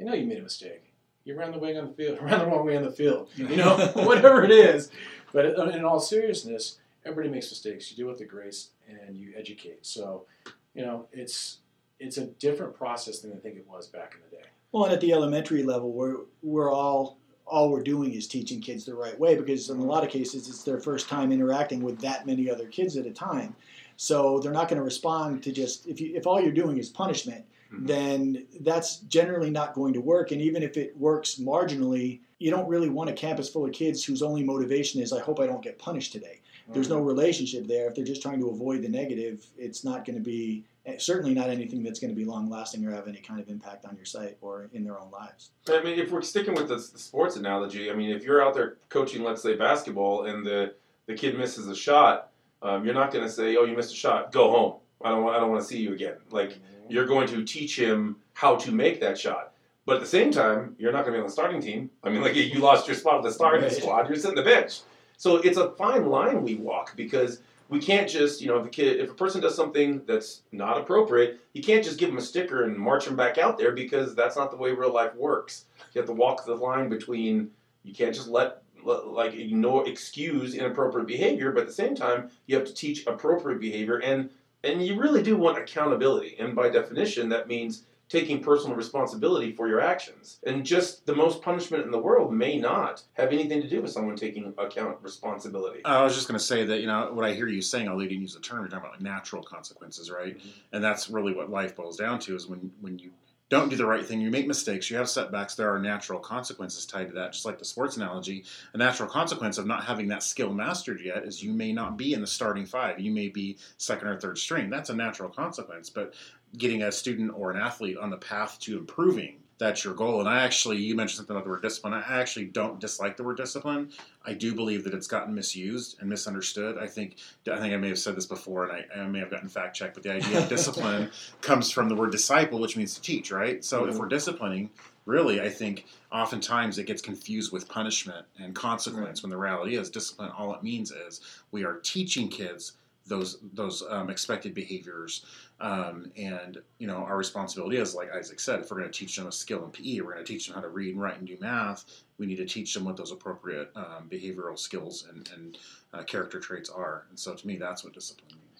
I 0.00 0.04
know 0.04 0.14
you 0.14 0.26
made 0.26 0.38
a 0.38 0.42
mistake. 0.42 0.92
You 1.24 1.38
ran 1.38 1.52
the 1.52 1.58
way 1.58 1.76
on 1.76 1.86
the 1.86 1.92
field, 1.92 2.18
ran 2.22 2.38
the 2.38 2.46
wrong 2.46 2.66
way 2.66 2.76
on 2.76 2.84
the 2.84 2.90
field. 2.90 3.28
You 3.36 3.56
know, 3.56 3.76
whatever 3.94 4.44
it 4.44 4.50
is. 4.50 4.90
But 5.32 5.58
uh, 5.58 5.64
in 5.68 5.84
all 5.84 6.00
seriousness, 6.00 6.78
everybody 7.04 7.28
makes 7.28 7.50
mistakes. 7.50 7.90
You 7.90 7.96
do 7.96 8.06
it 8.06 8.10
with 8.10 8.18
the 8.18 8.24
grace 8.24 8.70
and 8.88 9.16
you 9.16 9.32
educate. 9.36 9.86
So, 9.86 10.26
you 10.74 10.82
know, 10.82 11.06
it's 11.12 11.58
it's 12.00 12.16
a 12.16 12.26
different 12.26 12.74
process 12.74 13.20
than 13.20 13.32
I 13.32 13.36
think 13.36 13.56
it 13.56 13.66
was 13.68 13.86
back 13.86 14.14
in 14.14 14.20
the 14.28 14.36
day. 14.36 14.48
Well, 14.72 14.84
and 14.84 14.92
at 14.92 15.00
the 15.00 15.12
elementary 15.12 15.62
level, 15.62 15.92
we're 15.92 16.18
we're 16.42 16.72
all 16.72 17.18
all 17.46 17.70
we're 17.70 17.82
doing 17.82 18.14
is 18.14 18.26
teaching 18.26 18.60
kids 18.60 18.84
the 18.84 18.94
right 18.94 19.18
way 19.18 19.34
because 19.34 19.68
in 19.70 19.78
a 19.78 19.84
lot 19.84 20.04
of 20.04 20.10
cases 20.10 20.48
it's 20.48 20.62
their 20.62 20.78
first 20.78 21.08
time 21.08 21.32
interacting 21.32 21.82
with 21.82 22.00
that 22.00 22.24
many 22.24 22.48
other 22.48 22.66
kids 22.68 22.96
at 22.96 23.06
a 23.06 23.10
time. 23.10 23.54
So 23.96 24.38
they're 24.38 24.52
not 24.52 24.68
going 24.68 24.78
to 24.78 24.84
respond 24.84 25.42
to 25.42 25.52
just 25.52 25.86
if 25.86 26.00
you 26.00 26.12
if 26.14 26.26
all 26.26 26.40
you're 26.40 26.52
doing 26.52 26.78
is 26.78 26.88
punishment, 26.88 27.44
mm-hmm. 27.72 27.86
then 27.86 28.46
that's 28.60 28.98
generally 29.00 29.50
not 29.50 29.74
going 29.74 29.92
to 29.94 30.00
work. 30.00 30.30
And 30.30 30.40
even 30.40 30.62
if 30.62 30.76
it 30.76 30.96
works 30.96 31.34
marginally, 31.34 32.20
you 32.38 32.50
don't 32.50 32.68
really 32.68 32.88
want 32.88 33.10
a 33.10 33.12
campus 33.12 33.50
full 33.50 33.66
of 33.66 33.72
kids 33.72 34.02
whose 34.02 34.22
only 34.22 34.42
motivation 34.42 35.02
is 35.02 35.12
I 35.12 35.20
hope 35.20 35.40
I 35.40 35.46
don't 35.46 35.62
get 35.62 35.78
punished 35.78 36.12
today. 36.12 36.40
Mm-hmm. 36.62 36.72
There's 36.72 36.88
no 36.88 36.96
mm-hmm. 36.96 37.06
relationship 37.06 37.66
there. 37.66 37.88
If 37.88 37.94
they're 37.96 38.04
just 38.04 38.22
trying 38.22 38.38
to 38.40 38.48
avoid 38.50 38.82
the 38.82 38.88
negative, 38.88 39.44
it's 39.58 39.84
not 39.84 40.04
going 40.04 40.16
to 40.16 40.24
be 40.24 40.64
certainly 40.98 41.34
not 41.34 41.50
anything 41.50 41.82
that's 41.82 41.98
going 41.98 42.10
to 42.10 42.16
be 42.16 42.24
long 42.24 42.48
lasting 42.48 42.84
or 42.86 42.92
have 42.92 43.08
any 43.08 43.18
kind 43.18 43.40
of 43.40 43.48
impact 43.48 43.84
on 43.84 43.96
your 43.96 44.04
site 44.04 44.36
or 44.40 44.68
in 44.72 44.84
their 44.84 44.98
own 44.98 45.10
lives. 45.10 45.50
I 45.68 45.82
mean, 45.82 45.98
if 45.98 46.10
we're 46.10 46.22
sticking 46.22 46.54
with 46.54 46.68
the, 46.68 46.76
the 46.76 46.98
sports 46.98 47.36
analogy, 47.36 47.90
I 47.90 47.94
mean, 47.94 48.10
if 48.10 48.24
you're 48.24 48.42
out 48.42 48.54
there 48.54 48.76
coaching, 48.88 49.22
let's 49.22 49.42
say 49.42 49.56
basketball, 49.56 50.26
and 50.26 50.44
the 50.44 50.74
the 51.06 51.14
kid 51.14 51.36
misses 51.36 51.66
a 51.66 51.74
shot, 51.74 52.30
um, 52.62 52.84
you're 52.84 52.94
not 52.94 53.12
going 53.12 53.24
to 53.24 53.30
say, 53.30 53.56
"Oh, 53.56 53.64
you 53.64 53.76
missed 53.76 53.92
a 53.92 53.96
shot. 53.96 54.32
Go 54.32 54.50
home. 54.50 54.74
I 55.02 55.10
don't. 55.10 55.28
I 55.28 55.38
don't 55.38 55.50
want 55.50 55.62
to 55.62 55.68
see 55.68 55.78
you 55.78 55.92
again." 55.92 56.16
Like 56.30 56.50
mm-hmm. 56.50 56.90
you're 56.90 57.06
going 57.06 57.26
to 57.28 57.44
teach 57.44 57.78
him 57.78 58.16
how 58.34 58.56
to 58.56 58.72
make 58.72 59.00
that 59.00 59.18
shot. 59.18 59.52
But 59.86 59.96
at 59.96 60.00
the 60.00 60.06
same 60.06 60.30
time, 60.30 60.76
you're 60.78 60.92
not 60.92 61.04
going 61.04 61.14
to 61.14 61.18
be 61.18 61.20
on 61.20 61.26
the 61.26 61.32
starting 61.32 61.60
team. 61.60 61.90
I 62.04 62.10
mean, 62.10 62.22
like 62.22 62.36
you 62.36 62.60
lost 62.60 62.86
your 62.86 62.96
spot 62.96 63.14
on 63.14 63.22
the 63.22 63.32
starting 63.32 63.62
right. 63.62 63.72
squad. 63.72 64.08
You're 64.08 64.18
sitting 64.18 64.36
the 64.36 64.42
bench. 64.42 64.80
So 65.16 65.36
it's 65.36 65.58
a 65.58 65.72
fine 65.72 66.06
line 66.06 66.42
we 66.42 66.54
walk 66.54 66.96
because 66.96 67.40
we 67.70 67.78
can't 67.78 68.08
just, 68.08 68.40
you 68.40 68.48
know, 68.48 68.58
if 68.58 68.66
a 68.66 68.68
kid, 68.68 68.98
if 68.98 69.10
a 69.10 69.14
person 69.14 69.40
does 69.40 69.54
something 69.54 70.02
that's 70.04 70.42
not 70.50 70.76
appropriate, 70.76 71.40
you 71.52 71.62
can't 71.62 71.84
just 71.84 71.98
give 71.98 72.08
them 72.08 72.18
a 72.18 72.22
sticker 72.22 72.64
and 72.64 72.76
march 72.76 73.04
them 73.06 73.14
back 73.14 73.38
out 73.38 73.56
there 73.56 73.70
because 73.70 74.14
that's 74.14 74.36
not 74.36 74.50
the 74.50 74.56
way 74.56 74.72
real 74.72 74.92
life 74.92 75.14
works. 75.14 75.66
You 75.94 76.00
have 76.00 76.08
to 76.08 76.12
walk 76.12 76.44
the 76.44 76.54
line 76.54 76.88
between. 76.88 77.52
You 77.84 77.94
can't 77.94 78.14
just 78.14 78.28
let, 78.28 78.62
let 78.84 79.06
like 79.06 79.34
ignore, 79.34 79.88
excuse 79.88 80.54
inappropriate 80.54 81.06
behavior, 81.06 81.52
but 81.52 81.60
at 81.60 81.66
the 81.68 81.72
same 81.72 81.94
time, 81.94 82.30
you 82.46 82.56
have 82.56 82.66
to 82.66 82.74
teach 82.74 83.06
appropriate 83.06 83.60
behavior, 83.60 83.98
and 83.98 84.30
and 84.64 84.84
you 84.84 85.00
really 85.00 85.22
do 85.22 85.36
want 85.36 85.56
accountability. 85.56 86.36
And 86.38 86.54
by 86.54 86.68
definition, 86.68 87.28
that 87.30 87.48
means 87.48 87.84
taking 88.10 88.42
personal 88.42 88.76
responsibility 88.76 89.52
for 89.52 89.68
your 89.68 89.80
actions. 89.80 90.40
And 90.44 90.66
just 90.66 91.06
the 91.06 91.14
most 91.14 91.40
punishment 91.40 91.84
in 91.84 91.92
the 91.92 91.98
world 91.98 92.34
may 92.34 92.58
not 92.58 93.02
have 93.14 93.32
anything 93.32 93.62
to 93.62 93.68
do 93.68 93.80
with 93.80 93.92
someone 93.92 94.16
taking 94.16 94.52
account 94.58 94.98
responsibility. 95.00 95.84
I 95.84 96.02
was 96.02 96.14
just 96.14 96.26
going 96.26 96.38
to 96.38 96.44
say 96.44 96.64
that, 96.64 96.80
you 96.80 96.86
know, 96.86 97.10
what 97.12 97.24
I 97.24 97.32
hear 97.32 97.46
you 97.46 97.62
saying, 97.62 97.88
I'll 97.88 98.02
you 98.02 98.18
use 98.18 98.34
the 98.34 98.40
term, 98.40 98.60
you're 98.60 98.68
talking 98.68 98.84
about 98.84 98.92
like 98.92 99.00
natural 99.00 99.42
consequences, 99.42 100.10
right? 100.10 100.36
Mm-hmm. 100.36 100.48
And 100.72 100.82
that's 100.82 101.08
really 101.08 101.32
what 101.32 101.50
life 101.50 101.76
boils 101.76 101.96
down 101.96 102.18
to 102.20 102.34
is 102.34 102.48
when, 102.48 102.72
when 102.80 102.98
you 102.98 103.12
don't 103.50 103.68
do 103.68 103.76
the 103.76 103.84
right 103.84 104.06
thing, 104.06 104.20
you 104.20 104.30
make 104.30 104.46
mistakes, 104.46 104.88
you 104.88 104.96
have 104.96 105.08
setbacks, 105.08 105.56
there 105.56 105.74
are 105.74 105.78
natural 105.78 106.20
consequences 106.20 106.86
tied 106.86 107.08
to 107.08 107.14
that. 107.14 107.32
Just 107.32 107.44
like 107.44 107.58
the 107.58 107.64
sports 107.64 107.96
analogy, 107.96 108.44
a 108.74 108.78
natural 108.78 109.08
consequence 109.08 109.58
of 109.58 109.66
not 109.66 109.84
having 109.84 110.06
that 110.08 110.22
skill 110.22 110.52
mastered 110.52 111.00
yet 111.00 111.24
is 111.24 111.42
you 111.42 111.52
may 111.52 111.72
not 111.72 111.96
be 111.96 112.12
in 112.14 112.20
the 112.20 112.28
starting 112.28 112.64
five. 112.64 113.00
You 113.00 113.10
may 113.10 113.28
be 113.28 113.58
second 113.76 114.06
or 114.06 114.20
third 114.20 114.38
string. 114.38 114.70
That's 114.70 114.90
a 114.90 114.94
natural 114.94 115.28
consequence. 115.28 115.90
But 115.90 116.14
getting 116.56 116.82
a 116.82 116.92
student 116.92 117.32
or 117.34 117.50
an 117.50 117.60
athlete 117.60 117.96
on 117.96 118.10
the 118.10 118.16
path 118.16 118.58
to 118.60 118.78
improving 118.78 119.40
that's 119.60 119.84
your 119.84 119.92
goal. 119.92 120.20
And 120.20 120.28
I 120.28 120.40
actually, 120.40 120.78
you 120.78 120.96
mentioned 120.96 121.18
something 121.18 121.36
about 121.36 121.44
the 121.44 121.50
word 121.50 121.60
discipline. 121.60 121.92
I 121.92 122.00
actually 122.00 122.46
don't 122.46 122.80
dislike 122.80 123.18
the 123.18 123.22
word 123.22 123.36
discipline. 123.36 123.90
I 124.24 124.32
do 124.32 124.54
believe 124.54 124.84
that 124.84 124.94
it's 124.94 125.06
gotten 125.06 125.34
misused 125.34 125.98
and 126.00 126.08
misunderstood. 126.08 126.78
I 126.78 126.86
think, 126.86 127.18
I 127.52 127.58
think 127.58 127.74
I 127.74 127.76
may 127.76 127.88
have 127.88 127.98
said 127.98 128.16
this 128.16 128.24
before, 128.24 128.64
and 128.64 128.72
I, 128.72 129.00
I 129.00 129.06
may 129.06 129.18
have 129.18 129.30
gotten 129.30 129.50
fact 129.50 129.76
checked. 129.76 129.94
But 129.94 130.02
the 130.02 130.14
idea 130.14 130.38
of 130.38 130.48
discipline 130.48 131.10
comes 131.42 131.70
from 131.70 131.90
the 131.90 131.94
word 131.94 132.10
disciple, 132.10 132.58
which 132.58 132.76
means 132.76 132.94
to 132.94 133.02
teach, 133.02 133.30
right? 133.30 133.62
So 133.62 133.82
mm-hmm. 133.82 133.90
if 133.90 133.98
we're 133.98 134.08
disciplining, 134.08 134.70
really, 135.04 135.42
I 135.42 135.50
think 135.50 135.84
oftentimes 136.10 136.78
it 136.78 136.86
gets 136.86 137.02
confused 137.02 137.52
with 137.52 137.68
punishment 137.68 138.24
and 138.38 138.54
consequence. 138.54 139.20
Right. 139.20 139.24
When 139.24 139.30
the 139.30 139.36
reality 139.36 139.76
is, 139.76 139.90
discipline. 139.90 140.30
All 140.30 140.54
it 140.54 140.62
means 140.62 140.90
is 140.90 141.20
we 141.52 141.64
are 141.64 141.80
teaching 141.82 142.28
kids 142.28 142.72
those 143.06 143.38
those 143.52 143.82
um, 143.90 144.08
expected 144.08 144.54
behaviors 144.54 145.26
um, 145.60 146.10
and 146.16 146.58
you 146.78 146.86
know 146.86 146.96
our 146.96 147.16
responsibility 147.16 147.76
is 147.76 147.94
like 147.94 148.10
isaac 148.12 148.40
said 148.40 148.60
if 148.60 148.70
we're 148.70 148.78
going 148.78 148.90
to 148.90 148.98
teach 148.98 149.16
them 149.16 149.26
a 149.26 149.32
skill 149.32 149.64
in 149.64 149.70
pe 149.70 150.00
we're 150.00 150.14
going 150.14 150.24
to 150.24 150.32
teach 150.32 150.46
them 150.46 150.54
how 150.54 150.60
to 150.60 150.68
read 150.68 150.94
and 150.94 151.02
write 151.02 151.18
and 151.18 151.26
do 151.26 151.36
math 151.40 151.84
we 152.18 152.26
need 152.26 152.36
to 152.36 152.46
teach 152.46 152.74
them 152.74 152.84
what 152.84 152.96
those 152.96 153.12
appropriate 153.12 153.70
um, 153.76 154.08
behavioral 154.10 154.58
skills 154.58 155.06
and, 155.10 155.30
and 155.34 155.58
uh, 155.92 156.02
character 156.02 156.40
traits 156.40 156.70
are 156.70 157.06
and 157.10 157.18
so 157.18 157.34
to 157.34 157.46
me 157.46 157.56
that's 157.56 157.84
what 157.84 157.92
discipline 157.92 158.30
means 158.30 158.50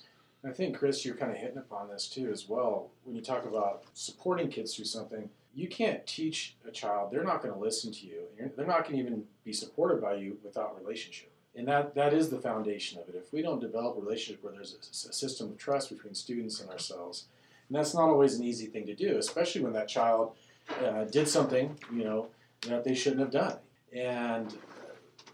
I 0.42 0.50
think, 0.50 0.78
Chris, 0.78 1.04
you're 1.04 1.16
kind 1.16 1.30
of 1.30 1.36
hitting 1.36 1.58
upon 1.58 1.88
this 1.88 2.08
too 2.08 2.30
as 2.32 2.48
well. 2.48 2.90
When 3.04 3.14
you 3.14 3.20
talk 3.20 3.44
about 3.44 3.82
supporting 3.92 4.48
kids 4.48 4.74
through 4.74 4.86
something, 4.86 5.28
you 5.54 5.68
can't 5.68 6.06
teach 6.06 6.56
a 6.66 6.70
child; 6.70 7.10
they're 7.10 7.24
not 7.24 7.42
going 7.42 7.52
to 7.52 7.60
listen 7.60 7.92
to 7.92 8.06
you. 8.06 8.22
They're 8.56 8.66
not 8.66 8.84
going 8.84 8.96
to 8.96 9.02
even 9.02 9.24
be 9.44 9.52
supported 9.52 10.00
by 10.00 10.14
you 10.14 10.38
without 10.42 10.80
relationship, 10.80 11.30
and 11.56 11.66
that 11.68 11.94
that 11.94 12.12
is 12.12 12.30
the 12.30 12.38
foundation 12.38 13.00
of 13.00 13.08
it. 13.08 13.14
If 13.14 13.32
we 13.32 13.42
don't 13.42 13.60
develop 13.60 13.96
a 13.96 14.00
relationship 14.00 14.42
where 14.42 14.52
there's 14.52 14.74
a 15.08 15.12
system 15.12 15.50
of 15.50 15.58
trust 15.58 15.90
between 15.90 16.14
students 16.14 16.60
and 16.60 16.70
ourselves, 16.70 17.26
and 17.68 17.76
that's 17.76 17.94
not 17.94 18.08
always 18.08 18.38
an 18.38 18.44
easy 18.44 18.66
thing 18.66 18.86
to 18.86 18.94
do, 18.94 19.18
especially 19.18 19.62
when 19.62 19.72
that 19.72 19.88
child 19.88 20.32
uh, 20.84 21.04
did 21.04 21.28
something 21.28 21.76
you 21.92 22.04
know 22.04 22.28
that 22.68 22.84
they 22.84 22.94
shouldn't 22.94 23.20
have 23.20 23.30
done, 23.30 23.56
and 23.92 24.56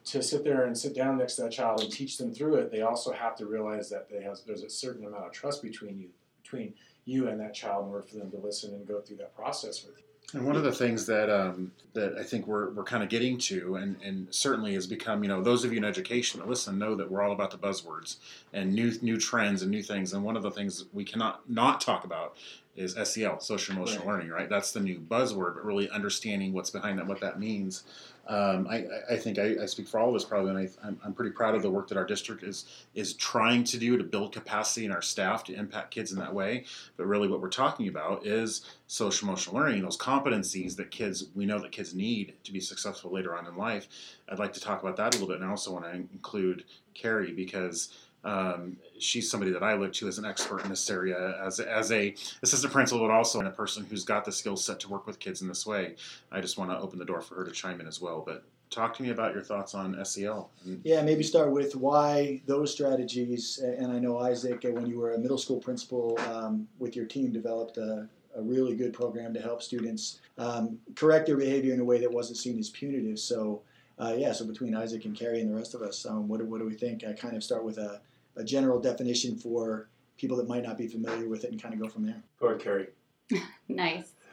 to 0.07 0.23
sit 0.23 0.45
there 0.45 0.67
and 0.67 0.79
sit 0.79 0.95
down 0.95 1.19
next 1.19 1.35
to 1.35 1.43
that 1.43 1.53
child 1.53 1.81
and 1.83 1.93
teach 1.93 2.17
them 2.17 2.33
through 2.33 2.55
it, 2.55 2.71
they 2.71 2.83
also 2.83 3.13
have 3.13 3.37
to 3.37 3.45
realize 3.45 3.91
that 3.91 4.07
have, 4.23 4.39
there's 4.47 4.63
a 4.63 4.71
certain 4.71 5.05
amount 5.05 5.27
of 5.27 5.33
trust 5.33 5.63
between 5.63 5.99
you 5.99 6.09
between 6.43 6.73
you 7.07 7.29
and 7.29 7.41
that 7.41 7.55
child 7.55 7.87
in 7.87 7.91
order 7.91 8.07
for 8.07 8.17
them 8.17 8.31
to 8.31 8.37
listen 8.37 8.73
and 8.73 8.87
go 8.87 9.01
through 9.01 9.17
that 9.17 9.35
process 9.35 9.85
with 9.85 9.97
you. 9.99 10.05
And 10.33 10.45
one 10.45 10.57
of 10.57 10.65
the 10.65 10.73
things 10.73 11.07
that 11.07 11.31
um, 11.31 11.71
that 11.95 12.17
I 12.19 12.23
think 12.23 12.47
we're, 12.47 12.71
we're 12.71 12.85
kind 12.85 13.03
of 13.03 13.09
getting 13.09 13.39
to, 13.39 13.77
and, 13.77 13.97
and 14.03 14.27
certainly 14.31 14.75
has 14.75 14.87
become, 14.87 15.23
you 15.23 15.29
know, 15.29 15.41
those 15.41 15.65
of 15.65 15.73
you 15.73 15.79
in 15.79 15.85
education 15.85 16.41
that 16.41 16.49
listen 16.49 16.79
know 16.79 16.95
that 16.97 17.11
we're 17.11 17.23
all 17.23 17.33
about 17.33 17.51
the 17.51 17.59
buzzwords 17.59 18.17
and 18.53 18.73
new 18.73 18.93
new 19.03 19.19
trends 19.19 19.63
and 19.63 19.71
new 19.71 19.83
things. 19.83 20.13
And 20.13 20.25
one 20.25 20.37
of 20.37 20.43
the 20.43 20.51
things 20.51 20.85
we 20.93 21.05
cannot 21.05 21.49
not 21.49 21.81
talk 21.81 22.05
about 22.05 22.37
is 22.77 22.95
SEL, 23.09 23.41
social 23.41 23.75
emotional 23.75 24.07
Right. 24.07 24.13
learning, 24.15 24.31
right? 24.31 24.49
That's 24.49 24.73
the 24.73 24.81
new 24.81 25.01
buzzword, 25.01 25.55
but 25.55 25.65
really 25.65 25.89
understanding 25.91 26.53
what's 26.53 26.71
behind 26.71 26.99
that, 26.99 27.07
what 27.07 27.21
that 27.21 27.39
means. 27.41 27.85
Um, 28.29 28.67
I, 28.69 28.85
I- 29.09 29.17
think 29.19 29.39
I, 29.39 29.55
I 29.63 29.67
speak 29.67 29.87
for 29.87 30.01
all 30.01 30.09
of 30.09 30.15
us 30.17 30.25
probably, 30.25 30.51
and 30.51 30.59
I, 30.59 30.69
I'm, 30.87 31.01
I'm 31.05 31.15
pretty 31.15 31.31
proud 31.31 31.55
of 31.55 31.63
the 31.63 31.71
work 31.71 31.87
that 31.89 31.97
our 31.97 32.05
district 32.05 32.43
is 32.43 32.65
is 32.95 33.15
trying 33.15 33.63
to 33.65 33.79
do 33.79 33.97
to 33.97 34.03
build 34.03 34.33
capacity 34.33 34.85
in 34.85 34.91
our 34.91 35.01
staff 35.01 35.45
to 35.45 35.55
impact 35.55 35.93
kids 35.93 36.11
in 36.13 36.19
that 36.19 36.35
way. 36.35 36.65
But 36.97 37.07
really, 37.07 37.29
what 37.29 37.41
we're 37.41 37.49
talking 37.51 37.87
about 37.87 38.27
is 38.27 38.63
social 38.89 39.29
emotional 39.29 39.55
learning, 39.57 39.83
those 39.83 39.97
competencies 39.97 40.75
that 40.77 40.91
kids 40.91 41.27
we 41.37 41.47
know 41.47 41.61
that 41.61 41.71
kids 41.71 41.95
need 41.95 42.35
to 42.43 42.53
be 42.53 42.59
successful 42.61 43.13
later 43.13 43.37
on 43.37 43.47
in 43.47 43.57
life. 43.57 43.87
I'd 44.29 44.41
like 44.41 44.53
to 44.55 44.61
talk 44.61 44.83
about 44.83 44.97
that 44.97 45.15
a 45.15 45.19
little 45.19 45.29
bit, 45.29 45.37
and 45.37 45.47
I 45.47 45.51
also 45.51 45.73
want 45.73 45.85
to 45.85 45.93
include 45.93 46.65
Carrie 46.95 47.33
because 47.33 47.91
um, 48.25 48.77
she's 48.99 49.31
somebody 49.31 49.53
that 49.53 49.63
I 49.63 49.75
look 49.75 49.93
to 49.95 50.09
as 50.09 50.19
an 50.19 50.25
expert 50.25 50.65
in 50.65 50.71
this 50.71 50.89
area, 50.91 51.41
as 51.45 51.61
as 51.61 51.93
a 51.93 52.15
assistant 52.43 52.73
principal, 52.73 53.07
but 53.07 53.13
also 53.13 53.41
a 53.41 53.51
person 53.51 53.87
who's 53.89 54.05
got 54.05 54.25
the 54.25 54.33
skill 54.33 54.57
set 54.57 54.81
to 54.81 54.89
work 54.89 55.07
with 55.07 55.19
kids 55.19 55.43
in 55.43 55.49
this 55.49 55.67
way. 55.67 55.95
I 56.33 56.41
just 56.41 56.59
want 56.59 56.71
to 56.71 56.79
open 56.79 56.99
the 56.99 57.05
door 57.05 57.21
for 57.21 57.37
her 57.37 57.45
to 57.45 57.51
chime 57.51 57.81
in 57.81 57.87
as 57.87 58.01
well. 58.01 58.23
But 58.27 58.45
talk 58.71 58.95
to 58.97 59.03
me 59.03 59.11
about 59.11 59.33
your 59.33 59.43
thoughts 59.43 59.75
on 59.75 60.03
SEL. 60.05 60.51
Yeah, 60.85 61.03
maybe 61.03 61.23
start 61.23 61.53
with 61.53 61.77
why 61.77 62.43
those 62.47 62.73
strategies. 62.73 63.59
And 63.59 63.93
I 63.93 63.99
know 63.99 64.19
Isaac, 64.19 64.65
uh, 64.65 64.71
when 64.71 64.87
you 64.87 64.99
were 64.99 65.15
a 65.15 65.19
middle 65.19 65.39
school 65.39 65.59
principal 65.59 66.19
um, 66.33 66.67
with 66.79 66.97
your 66.97 67.07
team, 67.07 67.33
developed 67.33 67.77
a, 67.77 68.09
a 68.37 68.43
really 68.43 68.75
good 68.75 68.93
program 68.93 69.33
to 69.35 69.41
help 69.41 69.63
students 69.63 70.21
um, 70.39 70.79
correct 70.95 71.27
their 71.27 71.37
behavior 71.37 71.75
in 71.75 71.81
a 71.81 71.85
way 71.85 71.99
that 71.99 72.11
wasn't 72.11 72.39
seen 72.39 72.59
as 72.59 72.71
punitive. 72.71 73.19
So, 73.19 73.63
uh, 73.99 74.15
yeah, 74.17 74.33
so 74.33 74.45
between 74.47 74.75
Isaac 74.75 75.05
and 75.05 75.17
Carrie 75.17 75.41
and 75.41 75.51
the 75.51 75.55
rest 75.57 75.75
of 75.75 75.83
us, 75.83 76.05
um, 76.07 76.29
what, 76.29 76.41
do- 76.41 76.47
what 76.47 76.61
do 76.61 76.67
we 76.67 76.75
think? 76.75 77.05
I 77.05 77.13
kind 77.13 77.37
of 77.37 77.43
start 77.43 77.65
with 77.65 77.79
a, 77.79 78.01
a 78.37 78.45
general 78.45 78.81
definition 78.81 79.37
for 79.37 79.89
people 80.19 80.37
that 80.39 80.49
might 80.49 80.63
not 80.63 80.77
be 80.79 80.87
familiar 80.89 81.29
with 81.29 81.45
it 81.45 81.51
and 81.53 81.61
kind 81.63 81.75
of 81.75 81.81
go 81.81 81.89
from 81.89 82.07
there. 82.07 82.23
Go 82.41 82.49
ahead, 82.49 82.61
Carrie. 82.61 82.89
Nice. 83.69 84.13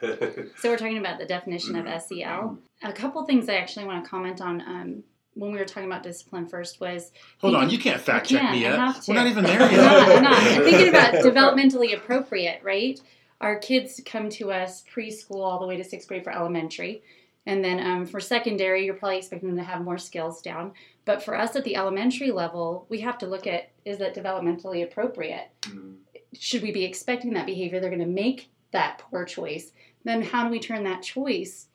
So 0.58 0.68
we're 0.70 0.76
talking 0.76 0.98
about 0.98 1.18
the 1.18 1.24
definition 1.26 1.76
of 1.76 1.86
SEL. 2.02 2.58
A 2.82 2.92
couple 2.92 3.24
things 3.24 3.48
I 3.48 3.54
actually 3.54 3.86
want 3.86 4.04
to 4.04 4.10
comment 4.10 4.40
on. 4.40 4.60
Um, 4.60 5.02
when 5.34 5.50
we 5.50 5.58
were 5.58 5.64
talking 5.64 5.88
about 5.90 6.02
discipline 6.02 6.46
first 6.46 6.80
was 6.80 7.10
hold 7.38 7.54
on, 7.56 7.70
you 7.70 7.78
can't 7.78 8.00
fact 8.00 8.28
check 8.28 8.52
me 8.52 8.60
yet. 8.62 8.78
We're 9.08 9.14
not 9.14 9.26
even 9.26 9.44
there 9.44 9.62
I'm 9.62 9.70
yet. 9.72 9.76
not, 9.82 10.08
I'm 10.08 10.22
not. 10.22 10.38
I'm 10.42 10.62
thinking 10.62 10.88
about 10.90 11.14
developmentally 11.14 11.96
appropriate, 11.96 12.60
right? 12.62 13.00
Our 13.40 13.58
kids 13.58 14.00
come 14.04 14.28
to 14.30 14.52
us 14.52 14.84
preschool 14.94 15.42
all 15.44 15.58
the 15.58 15.66
way 15.66 15.76
to 15.76 15.84
sixth 15.84 16.06
grade 16.06 16.22
for 16.22 16.32
elementary. 16.32 17.02
And 17.46 17.62
then 17.62 17.78
um, 17.84 18.06
for 18.06 18.20
secondary, 18.20 18.84
you're 18.84 18.94
probably 18.94 19.18
expecting 19.18 19.48
them 19.48 19.58
to 19.58 19.64
have 19.64 19.82
more 19.82 19.98
skills 19.98 20.40
down. 20.40 20.72
But 21.04 21.22
for 21.22 21.36
us 21.36 21.54
at 21.56 21.64
the 21.64 21.76
elementary 21.76 22.30
level, 22.30 22.86
we 22.88 23.00
have 23.00 23.18
to 23.18 23.26
look 23.26 23.46
at 23.46 23.70
is 23.84 23.98
that 23.98 24.14
developmentally 24.14 24.82
appropriate? 24.82 25.48
Mm. 25.62 25.96
Should 26.32 26.62
we 26.62 26.72
be 26.72 26.84
expecting 26.84 27.34
that 27.34 27.46
behavior? 27.46 27.80
They're 27.80 27.90
going 27.90 28.00
to 28.00 28.06
make 28.06 28.50
that 28.70 28.98
poor 28.98 29.24
choice. 29.24 29.72
Then 30.04 30.22
how 30.22 30.44
do 30.44 30.50
we 30.50 30.58
turn 30.58 30.84
that 30.84 31.02
choice 31.02 31.68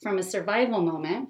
from 0.00 0.18
a 0.18 0.22
survival 0.22 0.80
moment, 0.80 1.28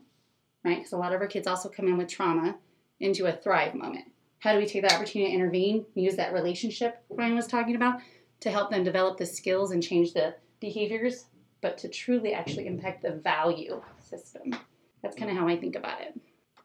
right? 0.64 0.78
Because 0.78 0.92
a 0.92 0.96
lot 0.96 1.12
of 1.12 1.20
our 1.20 1.26
kids 1.26 1.46
also 1.46 1.68
come 1.68 1.88
in 1.88 1.98
with 1.98 2.08
trauma 2.08 2.56
into 3.00 3.26
a 3.26 3.32
thrive 3.32 3.74
moment. 3.74 4.06
How 4.38 4.52
do 4.52 4.58
we 4.58 4.66
take 4.66 4.82
that 4.82 4.94
opportunity 4.94 5.30
to 5.30 5.36
intervene, 5.36 5.86
use 5.94 6.16
that 6.16 6.32
relationship 6.32 7.02
Ryan 7.08 7.34
was 7.34 7.46
talking 7.46 7.76
about 7.76 8.00
to 8.40 8.50
help 8.50 8.70
them 8.70 8.84
develop 8.84 9.18
the 9.18 9.26
skills 9.26 9.70
and 9.70 9.82
change 9.82 10.12
the 10.12 10.34
behaviors, 10.60 11.26
but 11.64 11.78
to 11.78 11.88
truly 11.88 12.34
actually 12.34 12.66
impact 12.66 13.00
the 13.00 13.12
value 13.12 13.80
system? 13.98 14.54
That's 15.02 15.16
kind 15.16 15.30
of 15.30 15.36
how 15.38 15.48
I 15.48 15.56
think 15.58 15.76
about 15.76 16.02
it. 16.02 16.14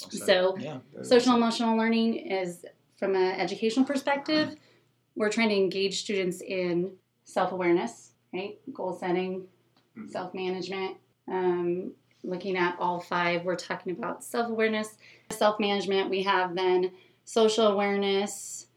So, 0.10 0.58
Yeah. 0.60 0.80
social 1.04 1.36
emotional 1.38 1.78
learning 1.78 2.16
is 2.16 2.66
from 2.98 3.16
an 3.16 3.40
educational 3.40 3.86
perspective, 3.86 4.58
we're 5.16 5.30
trying 5.30 5.48
to 5.50 5.56
engage 5.56 6.02
students 6.02 6.42
in 6.42 6.98
self 7.24 7.54
awareness, 7.54 8.12
right? 8.34 8.60
Goal 8.74 8.92
setting, 8.92 9.48
Mhm. 9.96 10.10
self 10.10 10.34
management. 10.34 10.98
Um, 11.30 11.94
looking 12.24 12.58
at 12.58 12.78
all 12.78 13.00
five, 13.00 13.46
we're 13.46 13.56
talking 13.56 13.94
about 13.94 14.22
self 14.22 14.50
awareness, 14.50 14.98
self 15.30 15.62
management. 15.62 16.10
We 16.10 16.24
have 16.24 16.56
then 16.56 16.92
social 17.24 17.68
awareness, 17.68 18.68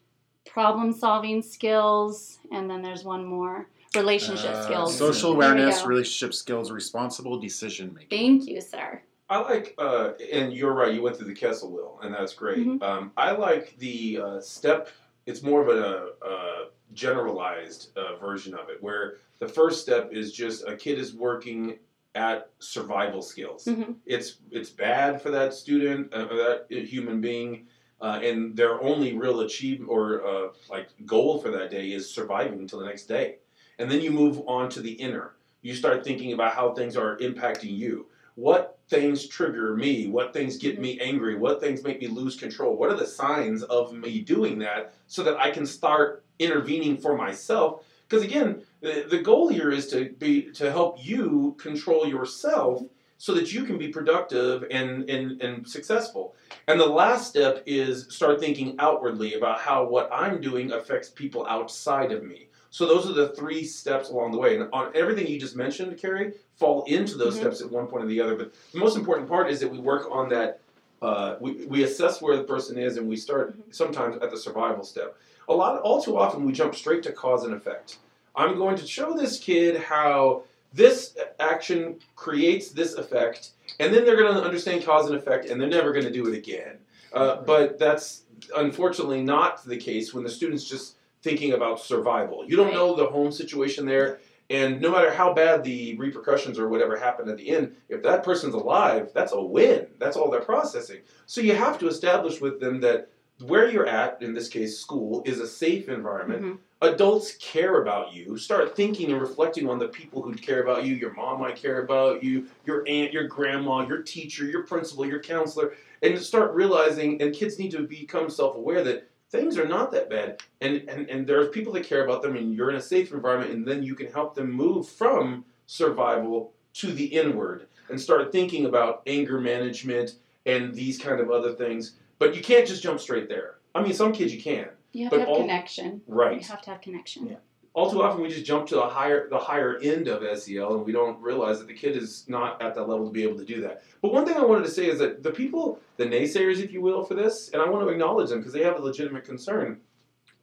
problem 0.44 0.92
solving 0.92 1.42
skills, 1.42 2.38
and 2.52 2.70
then 2.70 2.80
there's 2.80 3.02
one 3.02 3.24
more 3.24 3.68
relationship 3.96 4.50
Uh, 4.54 4.62
skills. 4.62 4.96
social 4.98 5.32
awareness, 5.32 5.84
relationship 5.84 6.34
skills, 6.34 6.70
responsible 6.70 7.38
decision 7.38 7.92
making. 7.94 8.08
Thank 8.18 8.48
you, 8.48 8.60
sir. 8.60 9.02
I 9.28 9.38
like, 9.40 9.74
uh, 9.78 10.12
and 10.32 10.52
you're 10.52 10.72
right. 10.74 10.92
You 10.92 11.02
went 11.02 11.16
through 11.16 11.28
the 11.28 11.34
CASEL 11.34 11.70
wheel, 11.70 11.98
and 12.02 12.12
that's 12.14 12.34
great. 12.34 12.58
Mhm. 12.66 12.82
Um, 12.82 13.12
I 13.16 13.32
like 13.32 13.76
the 13.78 14.20
uh, 14.20 14.40
step. 14.40 14.88
It's 15.26 15.42
more 15.42 15.62
of 15.62 15.68
a, 15.68 16.12
uh 16.24 16.64
generalized 16.94 17.96
uh, 17.96 18.16
version 18.16 18.52
of 18.52 18.68
it, 18.68 18.82
where 18.82 19.16
the 19.38 19.48
first 19.48 19.80
step 19.80 20.12
is 20.12 20.30
just 20.30 20.62
a 20.68 20.76
kid 20.76 20.98
is 20.98 21.14
working 21.14 21.78
at 22.14 22.50
survival 22.58 23.22
skills. 23.22 23.64
Mhm. 23.64 23.94
It's 24.04 24.36
it's 24.50 24.68
bad 24.68 25.22
for 25.22 25.30
that 25.30 25.54
student, 25.54 26.12
uh, 26.12 26.26
or 26.30 26.36
that 26.36 26.66
human 26.70 27.22
being, 27.22 27.66
uh, 28.02 28.20
and 28.22 28.54
their 28.54 28.82
only 28.82 29.16
real 29.16 29.40
achievement 29.40 29.88
or 29.90 30.26
uh, 30.26 30.48
like 30.68 30.88
goal 31.06 31.38
for 31.40 31.50
that 31.50 31.70
day 31.70 31.92
is 31.92 32.10
surviving 32.10 32.58
until 32.58 32.80
the 32.80 32.86
next 32.86 33.06
day. 33.06 33.38
And 33.82 33.90
then 33.90 34.00
you 34.00 34.12
move 34.12 34.40
on 34.46 34.70
to 34.70 34.80
the 34.80 34.92
inner. 34.92 35.32
You 35.60 35.74
start 35.74 36.04
thinking 36.04 36.34
about 36.34 36.54
how 36.54 36.72
things 36.72 36.96
are 36.96 37.18
impacting 37.18 37.76
you. 37.76 38.06
What 38.36 38.78
things 38.88 39.26
trigger 39.26 39.74
me? 39.74 40.06
What 40.06 40.32
things 40.32 40.56
get 40.56 40.80
me 40.80 40.94
mm-hmm. 40.94 41.08
angry? 41.08 41.36
What 41.36 41.60
things 41.60 41.82
make 41.82 42.00
me 42.00 42.06
lose 42.06 42.36
control? 42.36 42.76
What 42.76 42.92
are 42.92 42.96
the 42.96 43.04
signs 43.04 43.64
of 43.64 43.92
me 43.92 44.20
doing 44.20 44.60
that 44.60 44.94
so 45.08 45.24
that 45.24 45.36
i 45.36 45.50
can 45.50 45.66
start 45.66 46.22
intervening 46.38 46.96
for 46.96 47.16
myself? 47.16 47.84
Because 48.08 48.24
again 48.24 48.62
the, 48.82 49.04
the 49.10 49.18
goal 49.18 49.48
here 49.48 49.72
is 49.72 49.88
to 49.88 50.10
be 50.10 50.52
to 50.52 50.70
help 50.70 51.04
you 51.04 51.56
control 51.58 52.06
yourself 52.06 52.84
so 53.18 53.34
that 53.34 53.52
you 53.52 53.64
can 53.64 53.78
be 53.78 53.88
productive 53.88 54.64
and, 54.70 55.08
and, 55.10 55.42
and 55.42 55.66
successful. 55.68 56.36
And 56.68 56.78
the 56.78 56.86
last 56.86 57.28
step 57.28 57.62
is 57.66 58.06
start 58.14 58.38
thinking 58.38 58.76
outwardly 58.78 59.34
about 59.34 59.58
how 59.58 59.84
what 59.84 60.08
i'm 60.12 60.40
doing 60.40 60.70
affects 60.70 61.10
people 61.10 61.44
outside 61.46 62.12
of 62.12 62.22
me 62.22 62.46
so 62.72 62.86
those 62.86 63.08
are 63.08 63.12
the 63.12 63.28
three 63.28 63.62
steps 63.64 64.08
along 64.08 64.32
the 64.32 64.38
way 64.38 64.56
and 64.56 64.68
on 64.72 64.90
everything 64.96 65.26
you 65.26 65.38
just 65.38 65.54
mentioned 65.54 65.96
carrie 65.98 66.32
fall 66.56 66.84
into 66.84 67.16
those 67.16 67.34
Mhm. 67.36 67.40
steps 67.40 67.60
at 67.60 67.70
one 67.70 67.86
point 67.86 68.02
or 68.04 68.06
the 68.08 68.20
other. 68.20 68.34
But 68.34 68.52
the 68.72 68.78
most 68.78 68.96
important 68.96 69.28
part 69.28 69.50
is 69.50 69.60
that 69.60 69.68
we 69.70 69.78
work 69.78 70.08
on 70.10 70.28
that. 70.30 70.58
Uh, 71.02 71.36
we, 71.40 71.66
we 71.66 71.82
assess 71.82 72.22
where 72.22 72.36
the 72.36 72.44
person 72.44 72.78
is, 72.78 72.96
and 72.96 73.08
we 73.08 73.16
start 73.16 73.56
sometimes 73.70 74.22
at 74.22 74.30
the 74.30 74.36
survival 74.36 74.84
step. 74.84 75.16
A 75.48 75.52
lot, 75.52 75.80
all 75.82 76.00
too 76.00 76.16
often, 76.16 76.44
we 76.46 76.52
jump 76.52 76.74
straight 76.76 77.02
to 77.02 77.12
cause 77.12 77.44
and 77.44 77.52
effect. 77.52 77.98
I'm 78.36 78.56
going 78.56 78.76
to 78.76 78.86
show 78.86 79.12
this 79.12 79.38
kid 79.38 79.76
how 79.76 80.44
this 80.72 81.16
action 81.40 81.98
creates 82.16 82.70
this 82.70 82.94
effect, 82.94 83.50
and 83.80 83.92
then 83.92 84.04
they're 84.04 84.16
going 84.16 84.32
to 84.34 84.42
understand 84.42 84.84
cause 84.84 85.06
and 85.10 85.16
effect, 85.16 85.46
and 85.46 85.60
they're 85.60 85.68
never 85.68 85.92
going 85.92 86.06
to 86.06 86.12
do 86.12 86.26
it 86.28 86.34
again. 86.38 86.78
Uh, 87.12 87.42
but 87.42 87.78
that's 87.80 88.22
unfortunately 88.56 89.22
not 89.22 89.62
the 89.64 89.76
case 89.76 90.14
when 90.14 90.22
the 90.24 90.30
student's 90.30 90.64
just 90.64 90.94
thinking 91.22 91.52
about 91.52 91.80
survival. 91.80 92.44
You 92.46 92.56
don't 92.56 92.66
Right. 92.66 92.74
know 92.74 92.94
the 92.94 93.06
home 93.06 93.32
situation 93.32 93.86
there. 93.86 94.18
And 94.50 94.80
no 94.82 94.90
matter 94.90 95.10
how 95.10 95.32
bad 95.32 95.64
the 95.64 95.96
repercussions 95.96 96.58
or 96.58 96.68
whatever 96.68 96.96
happened 96.96 97.30
at 97.30 97.38
the 97.38 97.48
end, 97.48 97.74
if 97.88 98.02
that 98.02 98.22
person's 98.22 98.54
alive, 98.54 99.10
that's 99.14 99.32
a 99.32 99.40
win. 99.40 99.86
That's 99.98 100.16
all 100.16 100.30
they're 100.30 100.40
processing. 100.40 100.98
So 101.26 101.40
you 101.40 101.54
have 101.54 101.78
to 101.78 101.88
establish 101.88 102.40
with 102.40 102.60
them 102.60 102.80
that 102.80 103.08
where 103.46 103.70
you're 103.70 103.86
at, 103.86 104.20
in 104.20 104.34
this 104.34 104.48
case, 104.48 104.78
school, 104.78 105.22
is 105.24 105.40
a 105.40 105.46
safe 105.46 105.88
environment. 105.88 106.42
Mhm. 106.44 106.58
Adults 106.82 107.36
care 107.36 107.80
about 107.80 108.12
you. 108.12 108.36
Start 108.36 108.76
thinking 108.76 109.10
and 109.10 109.20
reflecting 109.20 109.68
on 109.70 109.78
the 109.78 109.88
people 109.88 110.20
who 110.20 110.34
care 110.34 110.62
about 110.62 110.84
you. 110.84 110.94
Your 110.96 111.14
mom 111.14 111.40
might 111.40 111.56
care 111.56 111.80
about 111.82 112.22
you, 112.22 112.46
your 112.66 112.84
aunt, 112.86 113.12
your 113.12 113.24
grandma, 113.28 113.86
your 113.86 114.02
teacher, 114.02 114.44
your 114.44 114.64
principal, 114.64 115.06
your 115.06 115.20
counselor. 115.20 115.72
And 116.02 116.18
start 116.18 116.52
realizing, 116.52 117.22
and 117.22 117.32
kids 117.32 117.58
need 117.58 117.70
to 117.70 117.82
become 117.82 118.28
self 118.28 118.56
aware 118.56 118.82
that 118.84 119.08
things 119.32 119.58
are 119.58 119.66
not 119.66 119.90
that 119.90 120.08
bad. 120.08 120.40
And, 120.60 120.88
and, 120.88 121.08
and 121.10 121.26
there's 121.26 121.48
people 121.48 121.72
that 121.72 121.84
care 121.84 122.04
about 122.04 122.22
them, 122.22 122.36
and 122.36 122.54
you're 122.54 122.70
in 122.70 122.76
a 122.76 122.82
safe 122.82 123.12
environment, 123.12 123.50
and 123.50 123.66
then 123.66 123.82
you 123.82 123.94
can 123.96 124.06
help 124.12 124.34
them 124.34 124.52
move 124.52 124.86
from 124.88 125.44
survival 125.66 126.52
to 126.74 126.92
the 126.92 127.06
inward 127.06 127.66
and 127.88 128.00
start 128.00 128.30
thinking 128.30 128.66
about 128.66 129.02
anger 129.06 129.40
management 129.40 130.14
and 130.46 130.74
these 130.74 130.98
kind 130.98 131.18
of 131.20 131.30
other 131.30 131.52
things. 131.54 131.94
But 132.18 132.36
you 132.36 132.42
can't 132.42 132.66
just 132.66 132.82
jump 132.82 133.00
straight 133.00 133.28
there. 133.28 133.56
I 133.74 133.82
mean, 133.82 133.94
some 133.94 134.12
kids 134.12 134.32
you 134.34 134.40
can. 134.40 134.68
You 134.92 135.04
have 135.06 135.10
But 135.10 135.16
to 135.16 135.20
have 135.22 135.28
all- 135.30 135.40
connection. 135.40 136.02
Right. 136.06 136.40
You 136.40 136.46
have 136.48 136.62
to 136.62 136.70
have 136.70 136.80
connection. 136.82 137.26
Yeah. 137.26 137.36
All 137.74 137.90
too 137.90 138.02
often 138.02 138.22
we 138.22 138.28
just 138.28 138.44
jump 138.44 138.66
to 138.68 138.74
the 138.74 138.82
higher 138.86 139.28
the 139.28 139.38
higher 139.38 139.78
end 139.78 140.08
of 140.08 140.22
SEL 140.38 140.74
and 140.74 140.84
we 140.84 140.92
don't 140.92 141.20
realize 141.20 141.58
that 141.58 141.68
the 141.68 141.74
kid 141.74 141.96
is 141.96 142.24
not 142.28 142.60
at 142.60 142.74
that 142.74 142.88
level 142.88 143.06
to 143.06 143.12
be 143.12 143.22
able 143.22 143.38
to 143.38 143.44
do 143.44 143.60
that. 143.62 143.82
But 144.02 144.12
one 144.12 144.26
thing 144.26 144.36
I 144.36 144.44
wanted 144.44 144.64
to 144.64 144.70
say 144.70 144.86
is 144.88 144.98
that 144.98 145.22
the 145.22 145.30
people, 145.30 145.80
the 145.96 146.04
naysayers, 146.04 146.58
if 146.58 146.72
you 146.72 146.82
will, 146.82 147.02
for 147.02 147.14
this, 147.14 147.50
and 147.52 147.62
I 147.62 147.68
want 147.68 147.86
to 147.86 147.92
acknowledge 147.92 148.30
them 148.30 148.38
because 148.38 148.52
they 148.52 148.64
have 148.64 148.78
a 148.78 148.82
legitimate 148.82 149.24
concern. 149.24 149.80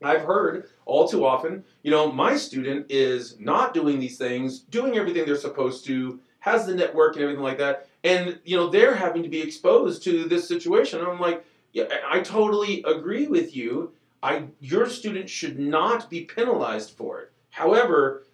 I've 0.01 0.21
heard 0.21 0.69
all 0.85 1.07
too 1.07 1.25
often, 1.25 1.63
you 1.83 1.91
know, 1.91 2.09
my 2.09 2.37
student 2.37 2.85
is 2.89 3.37
not 3.39 3.73
doing 3.73 3.99
these 3.99 4.17
things, 4.17 4.59
doing 4.59 4.97
everything 4.97 5.25
they're 5.25 5.35
supposed 5.35 5.85
to, 5.87 6.19
has 6.39 6.65
the 6.65 6.73
network 6.73 7.15
and 7.15 7.23
everything 7.23 7.43
like 7.43 7.57
that, 7.57 7.87
and 8.03 8.39
you 8.45 8.55
know 8.55 8.69
they're 8.69 8.95
having 8.95 9.23
to 9.23 9.29
be 9.29 9.41
exposed 9.41 10.03
to 10.03 10.25
this 10.25 10.47
situation. 10.47 10.99
And 10.99 11.07
I'm 11.07 11.19
like, 11.19 11.45
yeah, 11.73 11.85
I 12.09 12.19
I 12.19 12.21
totally 12.21 12.83
agree 12.87 13.27
with 13.27 13.55
you. 13.55 13.91
I 14.21 14.43
your 14.59 14.89
student 14.89 15.29
should 15.29 15.59
not 15.59 16.09
be 16.09 16.21
penalized 16.21 16.91
for 16.91 17.21
it. 17.21 17.31
However, 17.49 18.25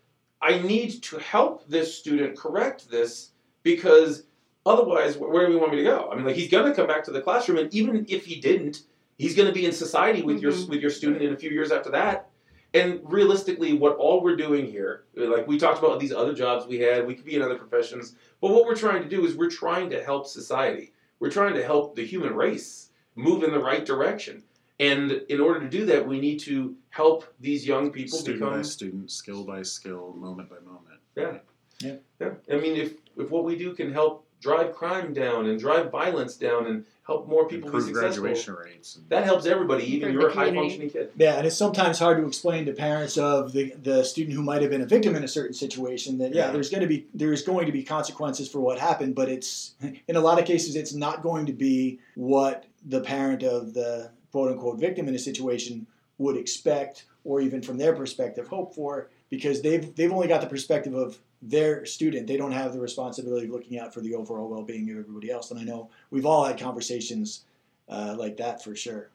I 0.41 0.60
need 0.60 1.02
to 1.04 1.17
help 1.17 1.67
this 1.67 1.95
student 1.95 2.38
correct 2.38 2.89
this 2.89 3.32
because 3.63 4.24
otherwise, 4.65 5.17
where 5.17 5.45
do 5.45 5.54
you 5.54 5.60
want 5.60 5.71
me 5.71 5.78
to 5.78 5.84
go? 5.84 6.10
I 6.12 6.15
mean, 6.15 6.26
like 6.26 6.36
he's 6.36 6.50
going 6.52 6.65
to 6.69 6.76
come 6.76 6.88
back 6.88 7.04
to 7.06 7.12
the 7.12 7.21
classroom, 7.21 7.58
and 7.58 7.74
even 7.74 8.06
if 8.10 8.26
he 8.26 8.39
didn't, 8.39 8.84
he's 9.17 9.36
going 9.36 9.48
to 9.48 9.54
be 9.54 9.65
in 9.65 9.71
society 9.71 10.21
with 10.21 10.41
your 10.41 10.52
Mhm. 10.52 10.69
with 10.69 10.82
your 10.82 10.89
student 10.89 11.21
in 11.21 11.34
a 11.34 11.38
few 11.38 11.52
years 11.52 11.71
after 11.71 11.91
that. 11.91 12.30
And 12.74 13.00
realistically, 13.04 13.71
what 13.71 13.95
all 13.95 14.21
we're 14.21 14.36
doing 14.36 14.65
here, 14.65 15.06
like 15.15 15.48
we 15.48 15.58
talked 15.58 15.80
about 15.80 16.00
these 16.00 16.12
other 16.12 16.34
jobs 16.34 16.67
we 16.67 16.80
had, 16.80 17.08
we 17.08 17.15
could 17.15 17.24
be 17.24 17.36
in 17.36 17.41
other 17.41 17.58
professions, 17.58 18.15
but 18.41 18.52
what 18.52 18.65
we're 18.65 18.76
trying 18.76 19.02
to 19.02 19.08
do 19.08 19.26
is 19.26 19.34
we're 19.36 19.50
trying 19.50 19.89
to 19.91 20.04
help 20.04 20.28
society. 20.28 20.91
We're 21.19 21.32
trying 21.32 21.54
to 21.54 21.63
help 21.63 21.95
the 21.95 22.06
human 22.06 22.36
race 22.36 22.89
move 23.15 23.43
in 23.43 23.52
the 23.52 23.60
right 23.60 23.86
direction. 23.86 24.43
And 24.79 25.11
in 25.29 25.39
order 25.39 25.61
to 25.61 25.69
do 25.69 25.85
that, 25.85 26.07
we 26.07 26.19
need 26.19 26.39
to 26.41 26.75
help 26.89 27.23
these 27.39 27.65
young 27.65 27.91
people 27.91 28.17
student 28.17 28.41
become 28.41 28.57
by 28.57 28.61
student, 28.63 29.11
skill 29.11 29.43
by 29.43 29.61
skill, 29.63 30.13
moment 30.17 30.49
by 30.49 30.57
moment. 30.59 30.99
yeah. 31.15 31.38
Yeah. 31.81 31.95
Yeah. 32.21 32.31
I 32.51 32.55
mean, 32.55 32.77
if 32.77 32.93
if 33.17 33.29
what 33.29 33.43
we 33.43 33.57
do 33.57 33.73
can 33.73 33.91
help 33.91 34.25
drive 34.41 34.73
crime 34.73 35.13
down 35.13 35.47
and 35.47 35.59
drive 35.59 35.91
violence 35.91 36.35
down 36.38 36.67
and 36.67 36.85
help 37.05 37.27
more 37.27 37.47
people 37.47 37.67
Improve 37.67 37.88
be 37.88 37.93
successful, 37.93 38.23
graduation 38.23 38.55
rates. 38.55 38.95
And, 38.95 39.09
that 39.09 39.23
helps 39.25 39.45
everybody, 39.45 39.83
even 39.93 40.13
your 40.13 40.29
high 40.29 40.53
functioning 40.53 40.89
kid. 40.89 41.11
Yeah, 41.17 41.35
and 41.35 41.45
it's 41.45 41.55
sometimes 41.57 41.99
hard 41.99 42.17
to 42.19 42.27
explain 42.27 42.65
to 42.65 42.73
parents 42.73 43.17
of 43.17 43.51
the, 43.53 43.73
the 43.81 44.03
student 44.03 44.35
who 44.35 44.41
might 44.41 44.61
have 44.61 44.71
been 44.71 44.81
a 44.81 44.85
victim 44.85 45.15
in 45.15 45.23
a 45.23 45.27
certain 45.27 45.53
situation 45.53 46.17
that 46.19 46.33
yeah, 46.33 46.45
Yeah. 46.45 46.51
there's 46.51 46.69
going 46.69 46.81
to 46.81 46.88
be 46.88 47.07
there's 47.13 47.41
going 47.43 47.65
to 47.65 47.71
be 47.71 47.83
consequences 47.83 48.49
for 48.49 48.59
what 48.59 48.79
happened, 48.79 49.15
but 49.15 49.27
it's 49.27 49.73
in 50.07 50.15
a 50.15 50.21
lot 50.21 50.39
of 50.39 50.45
cases 50.45 50.75
it's 50.75 50.93
not 50.93 51.21
going 51.23 51.45
to 51.47 51.53
be 51.53 51.99
what 52.15 52.65
the 52.85 53.01
parent 53.01 53.43
of 53.43 53.73
the 53.73 54.11
quote 54.36 54.52
unquote 54.52 54.78
victim 54.78 55.08
in 55.08 55.15
a 55.15 55.19
situation 55.19 55.88
would 56.17 56.36
expect 56.36 57.06
or 57.24 57.39
even 57.39 57.62
from 57.62 57.78
their 57.78 57.95
perspective 57.95 58.45
hope 58.50 58.76
for 58.76 59.10
because 59.30 59.62
they've 59.62 59.95
they've 59.95 60.12
only 60.12 60.28
got 60.28 60.41
the 60.41 60.48
perspective 60.48 60.93
of 60.93 61.17
their 61.41 61.86
student. 61.86 62.28
They 62.28 62.36
don't 62.36 62.52
have 62.52 62.74
the 62.74 62.82
responsibility 62.82 63.45
of 63.45 63.54
looking 63.54 63.80
out 63.80 63.93
for 63.93 64.02
the 64.02 64.13
overall 64.13 64.50
well-being 64.50 64.91
of 64.91 64.98
everybody 64.98 65.32
else. 65.32 65.52
And 65.52 65.60
I 65.62 65.63
know 65.63 65.89
we've 66.12 66.26
all 66.26 66.43
had 66.43 66.60
conversations 66.60 67.45
uh, 67.88 68.13
like 68.19 68.36
that 68.36 68.62
for 68.62 68.76
sure. 68.76 69.10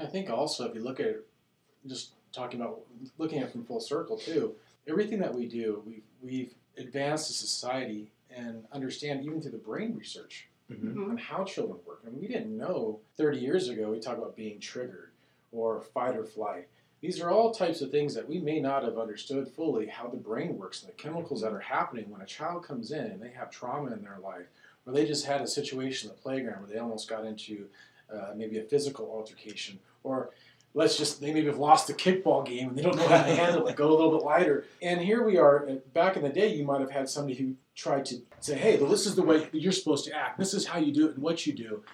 I 0.00 0.06
think 0.06 0.30
also 0.30 0.68
if 0.68 0.74
you 0.74 0.82
look 0.82 0.98
at 0.98 1.20
just 1.86 2.10
talking 2.32 2.60
about 2.60 2.80
looking 3.18 3.38
at 3.38 3.52
from 3.52 3.62
full 3.62 3.78
circle 3.78 4.16
too, 4.16 4.56
everything 4.88 5.20
that 5.20 5.32
we 5.32 5.46
do, 5.46 5.80
we've 5.86 6.02
we've 6.20 6.54
advanced 6.76 7.30
as 7.30 7.36
society 7.36 8.10
and 8.34 8.64
understand 8.72 9.24
even 9.24 9.40
through 9.40 9.52
the 9.52 9.58
brain 9.58 9.94
research 9.96 10.48
Mhm. 10.70 11.10
on 11.10 11.16
how 11.16 11.44
children 11.44 11.78
work. 11.86 12.00
I 12.06 12.10
mean, 12.10 12.20
we 12.20 12.26
didn't 12.28 12.56
know 12.56 13.00
30 13.16 13.38
years 13.38 13.68
ago. 13.68 13.90
We 13.90 14.00
talk 14.00 14.18
about 14.18 14.34
being 14.36 14.58
triggered 14.58 15.10
or 15.52 15.80
fight 15.80 16.16
or 16.16 16.24
flight. 16.24 16.68
These 17.00 17.20
are 17.20 17.30
all 17.30 17.52
types 17.52 17.82
of 17.82 17.90
things 17.90 18.14
that 18.14 18.28
we 18.28 18.38
may 18.40 18.58
not 18.58 18.82
have 18.82 18.98
understood 18.98 19.46
fully 19.48 19.86
how 19.86 20.08
the 20.08 20.16
brain 20.16 20.58
works 20.58 20.82
and 20.82 20.90
the 20.90 20.96
chemicals 20.96 21.42
that 21.42 21.52
are 21.52 21.60
happening 21.60 22.10
when 22.10 22.20
a 22.20 22.26
child 22.26 22.64
comes 22.64 22.90
in 22.90 23.04
and 23.04 23.22
they 23.22 23.30
have 23.30 23.50
trauma 23.50 23.92
in 23.92 24.02
their 24.02 24.18
life, 24.18 24.46
or 24.86 24.92
they 24.92 25.04
just 25.06 25.24
had 25.26 25.40
a 25.40 25.46
situation 25.46 26.10
at 26.10 26.16
the 26.16 26.22
playground 26.22 26.60
where 26.62 26.70
they 26.70 26.78
almost 26.78 27.08
got 27.08 27.24
into 27.24 27.66
uh, 28.12 28.32
maybe 28.34 28.58
a 28.58 28.62
physical 28.62 29.10
altercation, 29.10 29.78
or 30.04 30.30
let's 30.74 30.96
just 30.96 31.20
they 31.20 31.32
maybe 31.32 31.46
have 31.46 31.58
lost 31.58 31.90
a 31.90 31.92
kickball 31.92 32.44
game 32.44 32.70
and 32.70 32.78
they 32.78 32.82
don't 32.82 32.96
know 32.96 33.06
how 33.08 33.22
to 33.22 33.34
handle 33.34 33.66
it. 33.68 33.76
Go 33.76 33.88
a 33.90 33.94
little 33.94 34.18
bit 34.18 34.24
lighter. 34.24 34.64
And 34.82 35.00
here 35.00 35.22
we 35.24 35.36
are. 35.38 35.68
uh, 35.68 35.74
Back 35.94 36.16
in 36.16 36.22
the 36.22 36.28
day, 36.28 36.54
you 36.54 36.64
might 36.64 36.80
have 36.80 36.90
had 36.90 37.08
somebody 37.08 37.34
who 37.36 37.54
tried 37.76 38.06
to 38.06 38.16
say, 38.40 38.56
"Hey, 38.56 38.78
well, 38.78 38.90
this 38.90 39.06
is 39.06 39.14
the 39.14 39.22
way 39.22 39.48
you're 39.52 39.70
supposed 39.70 40.06
to 40.06 40.12
act. 40.12 40.38
This 40.38 40.54
is 40.54 40.66
how 40.66 40.78
you 40.78 40.92
do 40.92 41.06
it 41.08 41.14
and 41.14 41.22
what 41.22 41.46
you 41.46 41.52
do." 41.52 41.84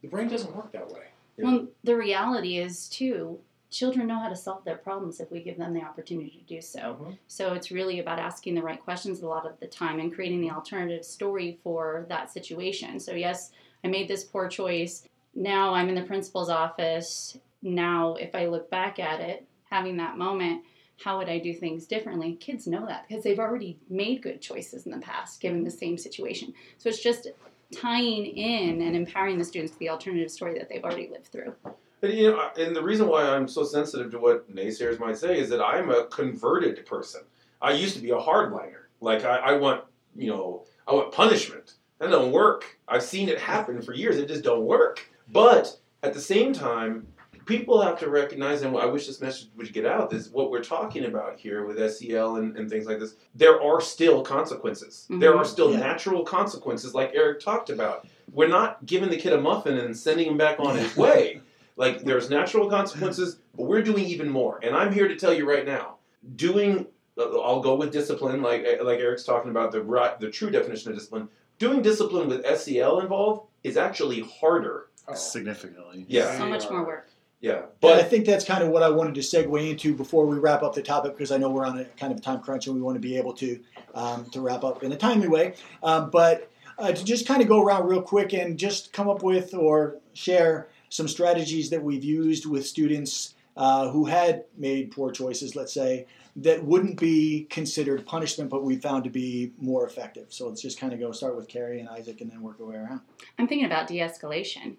The 0.00 0.08
brain 0.08 0.26
doesn't 0.26 0.56
work 0.56 0.72
that 0.72 0.90
way. 0.90 1.08
Yeah. 1.36 1.44
Well, 1.44 1.68
the 1.84 1.96
reality 1.96 2.58
is 2.58 2.88
too, 2.88 3.38
children 3.70 4.06
know 4.06 4.18
how 4.18 4.28
to 4.28 4.36
solve 4.36 4.64
their 4.64 4.76
problems 4.76 5.20
if 5.20 5.30
we 5.30 5.40
give 5.40 5.56
them 5.58 5.72
the 5.72 5.82
opportunity 5.82 6.30
to 6.46 6.54
do 6.54 6.60
so. 6.60 6.96
Mhm. 7.00 7.18
So 7.26 7.54
it's 7.54 7.70
really 7.70 8.00
about 8.00 8.18
asking 8.18 8.54
the 8.54 8.62
right 8.62 8.82
questions 8.82 9.22
a 9.22 9.28
lot 9.28 9.46
of 9.46 9.58
the 9.60 9.66
time 9.66 10.00
and 10.00 10.12
creating 10.12 10.40
the 10.40 10.50
alternative 10.50 11.04
story 11.04 11.58
for 11.62 12.04
that 12.08 12.30
situation. 12.30 12.98
So 12.98 13.12
yes, 13.12 13.52
I 13.84 13.88
made 13.88 14.08
this 14.08 14.24
poor 14.24 14.48
choice. 14.48 15.08
Now 15.34 15.72
I'm 15.72 15.88
in 15.88 15.94
the 15.94 16.02
principal's 16.02 16.50
office. 16.50 17.38
Now 17.62 18.14
if 18.16 18.34
I 18.34 18.46
look 18.46 18.68
back 18.68 18.98
at 18.98 19.20
it, 19.20 19.46
having 19.70 19.96
that 19.98 20.18
moment, 20.18 20.64
how 21.02 21.18
would 21.18 21.28
I 21.28 21.38
do 21.38 21.52
things 21.52 21.86
differently? 21.86 22.34
Kids 22.34 22.66
know 22.66 22.86
that 22.86 23.06
because 23.08 23.24
they've 23.24 23.38
already 23.38 23.78
made 23.88 24.22
good 24.22 24.40
choices 24.40 24.86
in 24.86 24.92
the 24.92 24.98
past 24.98 25.40
given 25.40 25.64
the 25.64 25.70
same 25.70 25.98
situation. 25.98 26.54
So 26.78 26.88
it's 26.88 27.02
just 27.02 27.28
tying 27.74 28.26
in 28.26 28.82
and 28.82 28.94
empowering 28.94 29.38
the 29.38 29.44
students 29.44 29.72
to 29.72 29.78
the 29.78 29.88
alternative 29.88 30.30
story 30.30 30.58
that 30.58 30.68
they've 30.68 30.84
already 30.84 31.08
lived 31.08 31.28
through. 31.28 31.54
And 32.02 32.12
you 32.12 32.32
know, 32.32 32.50
and 32.58 32.74
the 32.74 32.82
reason 32.82 33.08
why 33.08 33.22
I'm 33.24 33.48
so 33.48 33.64
sensitive 33.64 34.10
to 34.12 34.18
what 34.18 34.52
naysayers 34.54 34.98
might 34.98 35.16
say 35.16 35.38
is 35.38 35.48
that 35.50 35.62
I'm 35.62 35.90
a 35.90 36.06
converted 36.06 36.84
person. 36.84 37.22
I 37.60 37.72
used 37.72 37.94
to 37.94 38.02
be 38.02 38.10
a 38.10 38.16
hardliner. 38.16 38.86
Like 39.00 39.24
I, 39.24 39.36
I 39.36 39.52
want, 39.54 39.84
you 40.16 40.30
know, 40.30 40.64
I 40.86 40.94
want 40.94 41.12
punishment. 41.12 41.74
That 41.98 42.10
don't 42.10 42.32
work. 42.32 42.78
I've 42.88 43.04
seen 43.04 43.28
it 43.28 43.38
happen 43.38 43.80
for 43.80 43.94
years. 43.94 44.16
It 44.16 44.26
just 44.26 44.42
don't 44.42 44.64
work. 44.64 45.08
But 45.28 45.78
at 46.02 46.12
the 46.12 46.20
same 46.20 46.52
time, 46.52 47.06
people 47.46 47.80
have 47.80 47.98
to 48.00 48.10
recognize, 48.10 48.62
and 48.62 48.76
I 48.76 48.86
wish 48.86 49.06
this 49.06 49.20
message 49.20 49.48
would 49.56 49.72
get 49.72 49.86
out, 49.86 50.12
is 50.12 50.30
what 50.30 50.50
we're 50.50 50.62
talking 50.62 51.04
about 51.04 51.38
here 51.38 51.64
with 51.64 51.78
SEL 51.92 52.36
and, 52.36 52.56
and 52.56 52.68
things 52.68 52.86
like 52.86 52.98
this. 52.98 53.14
There 53.34 53.62
are 53.62 53.80
still 53.80 54.22
consequences. 54.22 55.06
There 55.10 55.34
are 55.34 55.42
mm-hmm. 55.42 55.52
still 55.52 55.72
Yeah. 55.72 55.80
natural 55.80 56.24
consequences, 56.24 56.94
like 56.94 57.12
Eric 57.14 57.40
talked 57.40 57.70
about. 57.70 58.06
We're 58.32 58.48
not 58.48 58.84
giving 58.86 59.10
the 59.10 59.16
kid 59.16 59.32
a 59.32 59.40
muffin 59.40 59.78
and 59.78 59.96
sending 59.96 60.28
him 60.28 60.36
back 60.36 60.60
on 60.60 60.76
his 60.76 60.96
way. 60.96 61.40
Like 61.76 62.02
there's 62.02 62.30
natural 62.30 62.68
consequences, 62.68 63.38
but 63.56 63.64
we're 63.64 63.82
doing 63.82 64.04
even 64.04 64.28
more. 64.28 64.60
And 64.62 64.76
I'm 64.76 64.92
here 64.92 65.08
to 65.08 65.16
tell 65.16 65.32
you 65.32 65.48
right 65.48 65.66
now, 65.66 65.96
doing 66.36 66.86
uh, 67.18 67.38
I'll 67.40 67.60
go 67.60 67.74
with 67.74 67.92
discipline, 67.92 68.42
like 68.42 68.64
uh, 68.64 68.84
like 68.84 69.00
Eric's 69.00 69.24
talking 69.24 69.50
about 69.50 69.72
the 69.72 69.82
right, 69.82 70.18
the 70.20 70.30
true 70.30 70.50
definition 70.50 70.90
of 70.90 70.98
discipline. 70.98 71.28
Doing 71.58 71.82
discipline 71.82 72.28
with 72.28 72.44
SEL 72.58 73.00
involved 73.00 73.48
is 73.62 73.76
actually 73.76 74.20
harder. 74.40 74.88
Oh. 75.08 75.14
significantly. 75.14 76.04
Yeah. 76.08 76.38
So 76.38 76.46
much 76.46 76.70
more 76.70 76.84
work. 76.84 77.10
Yeah, 77.42 77.62
But 77.80 77.98
I 77.98 78.04
think 78.04 78.24
that's 78.24 78.44
kind 78.44 78.62
of 78.62 78.68
what 78.68 78.84
I 78.84 78.88
wanted 78.88 79.16
to 79.16 79.20
segue 79.20 79.68
into 79.68 79.96
before 79.96 80.26
we 80.26 80.38
wrap 80.38 80.62
up 80.62 80.76
the 80.76 80.82
topic 80.82 81.16
because 81.16 81.32
I 81.32 81.38
know 81.38 81.50
we're 81.50 81.66
on 81.66 81.76
a 81.76 81.84
kind 81.84 82.12
of 82.12 82.22
time 82.22 82.40
crunch 82.40 82.68
and 82.68 82.76
we 82.76 82.80
want 82.80 82.94
to 82.94 83.00
be 83.00 83.16
able 83.16 83.32
to 83.34 83.58
um, 83.94 84.26
to 84.30 84.40
wrap 84.40 84.62
up 84.62 84.84
in 84.84 84.92
a 84.92 84.96
timely 84.96 85.26
way. 85.26 85.54
Um, 85.82 86.10
but 86.10 86.48
uh, 86.78 86.92
to 86.92 87.04
just 87.04 87.26
kind 87.26 87.42
of 87.42 87.48
go 87.48 87.60
around 87.60 87.88
real 87.88 88.00
quick 88.00 88.32
and 88.32 88.56
just 88.56 88.92
come 88.92 89.08
up 89.08 89.24
with 89.24 89.54
or 89.54 89.96
share 90.14 90.68
some 90.88 91.08
strategies 91.08 91.68
that 91.70 91.82
we've 91.82 92.04
used 92.04 92.46
with 92.46 92.64
students 92.64 93.34
uh, 93.56 93.90
who 93.90 94.04
had 94.04 94.44
made 94.56 94.92
poor 94.92 95.10
choices, 95.10 95.56
let's 95.56 95.72
say, 95.72 96.06
that 96.36 96.64
wouldn't 96.64 96.98
be 96.98 97.46
considered 97.50 98.06
punishment, 98.06 98.50
but 98.50 98.62
we 98.62 98.76
found 98.76 99.02
to 99.04 99.10
be 99.10 99.52
more 99.58 99.84
effective. 99.84 100.26
So 100.28 100.48
let's 100.48 100.62
just 100.62 100.78
kind 100.78 100.92
of 100.92 101.00
go 101.00 101.10
start 101.12 101.36
with 101.36 101.48
Carrie 101.48 101.80
and 101.80 101.88
Isaac 101.88 102.20
and 102.20 102.30
then 102.30 102.40
work 102.40 102.60
our 102.60 102.66
way 102.66 102.76
around. 102.76 103.00
I'm 103.38 103.48
thinking 103.48 103.66
about 103.66 103.88
de 103.88 103.98
escalation. 103.98 104.76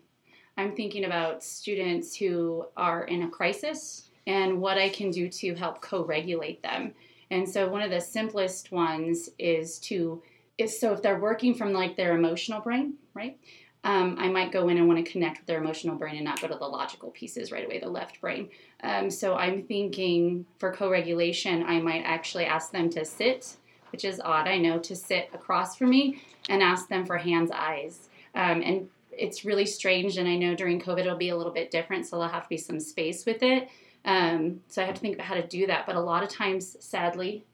I'm 0.57 0.75
thinking 0.75 1.05
about 1.05 1.43
students 1.43 2.15
who 2.15 2.65
are 2.77 3.05
in 3.05 3.23
a 3.23 3.29
crisis 3.29 4.09
and 4.27 4.61
what 4.61 4.77
I 4.77 4.89
can 4.89 5.11
do 5.11 5.27
to 5.27 5.55
help 5.55 5.81
co 5.81 6.05
regulate 6.05 6.61
them. 6.61 6.93
And 7.31 7.47
so, 7.47 7.67
one 7.67 7.81
of 7.81 7.89
the 7.89 8.01
simplest 8.01 8.71
ones 8.71 9.29
is 9.39 9.79
to, 9.79 10.21
is 10.57 10.79
so 10.79 10.93
if 10.93 11.01
they're 11.01 11.19
working 11.19 11.55
from 11.55 11.73
like 11.73 11.95
their 11.95 12.15
emotional 12.15 12.61
brain, 12.61 12.93
right? 13.13 13.37
Um, 13.85 14.15
I 14.17 14.29
might 14.29 14.53
go 14.53 14.69
in 14.69 14.77
and 14.77 14.87
want 14.87 15.03
to 15.03 15.11
connect 15.11 15.39
with 15.39 15.47
their 15.47 15.61
emotional 15.61 15.97
brain 15.97 16.15
and 16.15 16.23
not 16.23 16.39
go 16.39 16.47
to 16.47 16.55
the 16.55 16.65
logical 16.65 17.11
pieces 17.11 17.51
right 17.51 17.65
away, 17.65 17.79
the 17.79 17.89
left 17.89 18.21
brain. 18.21 18.49
Um, 18.81 19.09
so 19.09 19.35
I'm 19.35 19.63
thinking 19.63 20.45
for 20.57 20.71
co-regulation, 20.71 21.63
I 21.63 21.81
might 21.81 22.03
actually 22.05 22.45
ask 22.45 22.71
them 22.71 22.89
to 22.91 23.03
sit, 23.03 23.57
which 23.91 24.05
is 24.05 24.21
odd, 24.23 24.47
I 24.47 24.57
know, 24.57 24.79
to 24.79 24.95
sit 24.95 25.29
across 25.33 25.75
from 25.75 25.89
me 25.89 26.21
and 26.47 26.63
ask 26.63 26.87
them 26.87 27.05
for 27.05 27.17
hands, 27.17 27.51
eyes. 27.51 28.07
Um, 28.35 28.61
and 28.61 28.89
it's 29.17 29.45
really 29.45 29.65
strange, 29.65 30.17
and 30.17 30.27
I 30.27 30.35
know 30.35 30.55
during 30.55 30.81
COVID 30.81 30.99
it'll 30.99 31.17
be 31.17 31.29
a 31.29 31.37
little 31.37 31.53
bit 31.53 31.71
different, 31.71 32.05
so 32.05 32.17
there'll 32.17 32.31
have 32.31 32.43
to 32.43 32.49
be 32.49 32.57
some 32.57 32.79
space 32.79 33.25
with 33.25 33.43
it. 33.43 33.69
Um, 34.05 34.61
so 34.67 34.81
I 34.81 34.85
have 34.85 34.95
to 34.95 35.01
think 35.01 35.15
about 35.15 35.27
how 35.27 35.35
to 35.35 35.47
do 35.47 35.67
that. 35.67 35.85
But 35.85 35.95
a 35.95 36.01
lot 36.01 36.23
of 36.23 36.29
times, 36.29 36.75
sadly, 36.79 37.45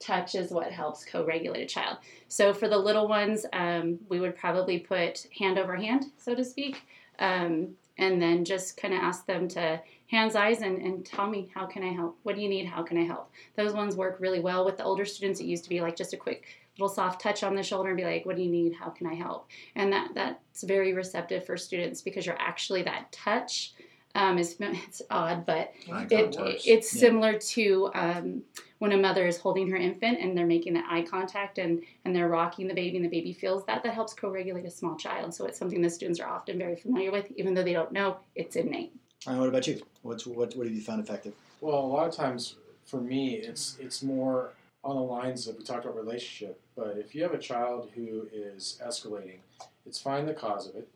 touch 0.00 0.34
is 0.34 0.50
what 0.50 0.70
helps 0.72 1.04
co-regulate 1.04 1.62
a 1.62 1.66
child. 1.66 1.98
So 2.28 2.52
for 2.52 2.68
the 2.68 2.78
little 2.78 3.08
ones, 3.08 3.46
um, 3.52 3.98
we 4.08 4.20
would 4.20 4.36
probably 4.36 4.78
put 4.78 5.26
hand 5.38 5.58
over 5.58 5.76
hand, 5.76 6.06
so 6.18 6.34
to 6.34 6.44
speak, 6.44 6.82
um, 7.18 7.68
and 7.98 8.20
then 8.20 8.44
just 8.44 8.76
kind 8.76 8.92
of 8.92 9.00
ask 9.00 9.26
them 9.26 9.48
to 9.48 9.80
hands, 10.10 10.36
eyes, 10.36 10.60
and, 10.60 10.82
and 10.82 11.04
tell 11.04 11.28
me 11.28 11.48
how 11.54 11.66
can 11.66 11.82
I 11.82 11.92
help? 11.92 12.18
What 12.22 12.36
do 12.36 12.42
you 12.42 12.48
need? 12.48 12.66
How 12.66 12.82
can 12.82 12.98
I 12.98 13.04
help? 13.04 13.30
Those 13.56 13.72
ones 13.72 13.96
work 13.96 14.18
really 14.20 14.40
well 14.40 14.64
with 14.64 14.76
the 14.76 14.84
older 14.84 15.04
students. 15.04 15.40
It 15.40 15.46
used 15.46 15.64
to 15.64 15.70
be 15.70 15.80
like 15.80 15.96
just 15.96 16.12
a 16.12 16.16
quick 16.16 16.44
little 16.78 16.94
soft 16.94 17.20
touch 17.20 17.42
on 17.42 17.54
the 17.54 17.62
shoulder 17.62 17.88
and 17.90 17.96
be 17.96 18.04
like, 18.04 18.26
"What 18.26 18.36
do 18.36 18.42
you 18.42 18.50
need? 18.50 18.74
How 18.74 18.90
can 18.90 19.06
I 19.06 19.14
help?" 19.14 19.48
And 19.74 19.92
that 19.92 20.10
that's 20.14 20.62
very 20.62 20.92
receptive 20.92 21.44
for 21.44 21.56
students 21.56 22.02
because 22.02 22.26
you're 22.26 22.40
actually 22.40 22.82
that 22.82 23.12
touch. 23.12 23.74
Um, 24.14 24.38
is 24.38 24.56
it's 24.60 25.02
odd, 25.10 25.44
but 25.44 25.72
it, 26.10 26.34
it's 26.66 26.94
Yeah. 26.94 27.00
similar 27.00 27.38
to 27.38 27.90
um, 27.94 28.42
when 28.78 28.92
a 28.92 28.96
mother 28.96 29.26
is 29.26 29.36
holding 29.36 29.70
her 29.70 29.76
infant 29.76 30.20
and 30.20 30.36
they're 30.36 30.46
making 30.46 30.72
that 30.74 30.86
eye 30.90 31.02
contact 31.02 31.58
and, 31.58 31.82
and 32.04 32.16
they're 32.16 32.28
rocking 32.28 32.66
the 32.66 32.74
baby 32.74 32.96
and 32.96 33.04
the 33.04 33.10
baby 33.10 33.32
feels 33.32 33.64
that 33.66 33.82
that 33.82 33.94
helps 33.94 34.14
co-regulate 34.14 34.64
a 34.64 34.70
small 34.70 34.96
child 34.96 35.34
so 35.34 35.44
it's 35.46 35.58
something 35.58 35.80
the 35.82 35.90
students 35.90 36.20
are 36.20 36.28
often 36.28 36.58
very 36.58 36.76
familiar 36.76 37.10
with 37.10 37.30
even 37.36 37.54
though 37.54 37.62
they 37.62 37.72
don't 37.72 37.92
know 37.92 38.16
it's 38.34 38.56
innate 38.56 38.92
Ryan, 39.26 39.40
what 39.40 39.48
about 39.48 39.66
you? 39.66 39.82
What's 40.02 40.26
what 40.26 40.54
what 40.56 40.66
have 40.66 40.74
you 40.74 40.82
found 40.82 41.00
effective? 41.02 41.34
Well, 41.60 41.78
a 41.78 41.86
lot 41.86 42.06
of 42.06 42.14
times 42.14 42.56
for 42.84 43.00
me, 43.00 43.34
it's 43.34 43.76
it's 43.80 44.02
more 44.02 44.50
on 44.86 44.96
the 44.96 45.02
lines 45.02 45.46
of 45.46 45.56
we 45.56 45.64
talked 45.64 45.84
about 45.84 45.96
relationship. 45.96 46.60
But 46.76 46.96
if 46.96 47.14
you 47.14 47.22
have 47.22 47.34
a 47.34 47.38
child 47.38 47.90
who 47.94 48.28
is 48.32 48.80
escalating, 48.84 49.38
it's 49.84 49.98
find 49.98 50.28
the 50.28 50.34
cause 50.34 50.68
of 50.68 50.76
it, 50.76 50.88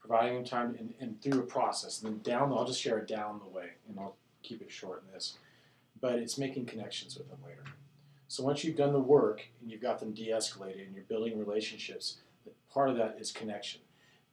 providing 0.00 0.34
them 0.34 0.44
time 0.44 0.76
and, 0.78 0.94
and 1.00 1.20
through 1.22 1.40
a 1.40 1.44
process. 1.44 2.02
And 2.02 2.12
then 2.12 2.20
down, 2.22 2.52
I'll 2.52 2.66
just 2.66 2.80
share 2.80 2.98
it 2.98 3.08
down 3.08 3.40
the 3.40 3.56
way, 3.56 3.70
and 3.88 3.98
I'll 3.98 4.16
keep 4.42 4.60
it 4.62 4.70
short 4.70 5.02
in 5.06 5.14
this. 5.14 5.38
But 6.00 6.14
it's 6.14 6.38
making 6.38 6.66
connections 6.66 7.16
with 7.16 7.28
them 7.28 7.38
later. 7.46 7.64
So 8.28 8.44
once 8.44 8.64
you've 8.64 8.76
done 8.76 8.92
the 8.92 9.00
work 9.00 9.42
and 9.60 9.70
you've 9.70 9.82
got 9.82 9.98
them 10.00 10.12
de-escalated 10.12 10.86
and 10.86 10.94
you're 10.94 11.04
building 11.04 11.38
relationships, 11.38 12.18
part 12.72 12.88
of 12.88 12.96
that 12.96 13.18
is 13.20 13.32
connection. 13.32 13.80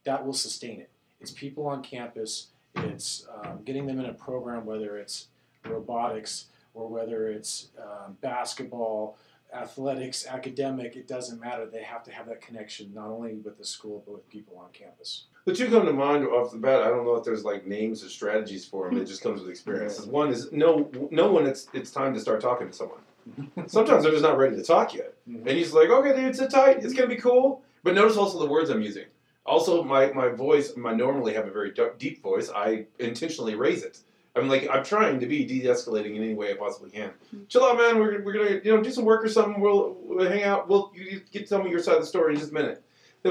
That 0.04 0.24
will 0.24 0.32
sustain 0.32 0.80
it. 0.80 0.90
It's 1.20 1.32
people 1.32 1.66
on 1.66 1.82
campus. 1.82 2.48
It's 2.76 3.26
um, 3.42 3.60
getting 3.64 3.86
them 3.86 3.98
in 3.98 4.06
a 4.06 4.14
program, 4.14 4.64
whether 4.64 4.96
it's 4.96 5.26
robotics 5.64 6.46
or 6.78 6.86
whether 6.88 7.28
it's 7.28 7.68
um, 7.82 8.16
basketball, 8.20 9.18
athletics, 9.52 10.26
academic, 10.26 10.94
it 10.94 11.08
doesn't 11.08 11.40
matter. 11.40 11.66
They 11.66 11.82
have 11.82 12.04
to 12.04 12.12
have 12.12 12.26
that 12.28 12.40
connection 12.40 12.92
not 12.94 13.08
only 13.08 13.34
with 13.34 13.58
the 13.58 13.64
school 13.64 14.02
but 14.06 14.12
with 14.12 14.28
people 14.28 14.56
on 14.58 14.70
campus. 14.72 15.24
The 15.44 15.54
two 15.54 15.68
come 15.70 15.86
to 15.86 15.92
mind 15.92 16.24
off 16.26 16.52
the 16.52 16.58
bat. 16.58 16.82
I 16.82 16.88
don't 16.88 17.04
know 17.04 17.16
if 17.16 17.24
there's 17.24 17.44
like 17.44 17.66
names 17.66 18.04
or 18.04 18.08
strategies 18.08 18.64
for 18.64 18.88
them. 18.88 18.98
It 19.00 19.06
just 19.06 19.22
comes 19.22 19.40
with 19.40 19.50
experience. 19.50 20.00
One 20.02 20.28
is 20.30 20.52
no, 20.52 20.88
know 21.10 21.32
when 21.32 21.46
it's 21.46 21.68
it's 21.72 21.90
time 21.90 22.14
to 22.14 22.20
start 22.20 22.40
talking 22.40 22.68
to 22.68 22.72
someone. 22.72 23.00
Sometimes 23.66 24.02
they're 24.04 24.12
just 24.12 24.22
not 24.22 24.38
ready 24.38 24.56
to 24.56 24.62
talk 24.62 24.94
yet, 24.94 25.14
Mhm. 25.28 25.40
and 25.46 25.50
he's 25.50 25.72
like, 25.74 25.90
"Okay, 25.90 26.14
dude, 26.18 26.36
sit 26.36 26.50
tight. 26.50 26.84
It's 26.84 26.94
gonna 26.94 27.08
be 27.08 27.16
cool." 27.16 27.62
But 27.82 27.94
notice 27.94 28.16
also 28.16 28.38
the 28.38 28.46
words 28.50 28.70
I'm 28.70 28.82
using. 28.82 29.06
Also, 29.44 29.82
my 29.82 30.12
my 30.12 30.28
voice. 30.28 30.72
I 30.76 30.94
normally 30.94 31.32
have 31.34 31.46
a 31.46 31.50
very 31.50 31.72
deep 31.98 32.22
voice. 32.22 32.50
I 32.54 32.86
intentionally 32.98 33.54
raise 33.54 33.82
it. 33.82 33.98
I'm 34.38 34.48
like 34.48 34.68
I'm 34.70 34.84
trying 34.84 35.20
to 35.20 35.26
be 35.26 35.44
de-escalating 35.44 36.16
in 36.16 36.22
any 36.22 36.34
way 36.34 36.52
I 36.52 36.54
possibly 36.54 36.90
can. 36.90 37.10
Hmm. 37.30 37.42
Chill 37.48 37.64
out, 37.64 37.76
man. 37.76 37.98
We're, 37.98 38.22
we're 38.22 38.32
gonna 38.32 38.60
you 38.64 38.74
know 38.74 38.82
do 38.82 38.90
some 38.90 39.04
work 39.04 39.24
or 39.24 39.28
something. 39.28 39.60
We'll, 39.60 39.96
we'll 40.02 40.28
hang 40.28 40.44
out. 40.44 40.68
We'll 40.68 40.90
you, 40.94 41.04
you 41.04 41.22
get 41.32 41.40
to 41.40 41.46
tell 41.46 41.62
me 41.62 41.70
your 41.70 41.82
side 41.82 41.96
of 41.96 42.00
the 42.00 42.06
story 42.06 42.34
in 42.34 42.40
just 42.40 42.52
a 42.52 42.54
minute. 42.54 42.82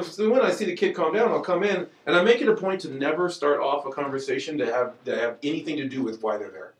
So 0.03 0.29
when 0.29 0.41
I 0.41 0.51
see 0.51 0.65
the 0.65 0.75
kid 0.75 0.95
calm 0.95 1.13
down, 1.13 1.31
I'll 1.31 1.39
come 1.39 1.63
in 1.63 1.87
and 2.05 2.15
I 2.15 2.21
make 2.21 2.41
it 2.41 2.49
a 2.49 2.55
point 2.55 2.81
to 2.81 2.89
never 2.89 3.29
start 3.29 3.61
off 3.61 3.85
a 3.85 3.89
conversation 3.89 4.57
to 4.57 4.65
have 4.65 5.01
to 5.05 5.17
have 5.17 5.37
anything 5.43 5.77
to 5.77 5.87
do 5.87 6.03
with 6.03 6.21
why 6.21 6.37
they're 6.37 6.51
there. 6.51 6.73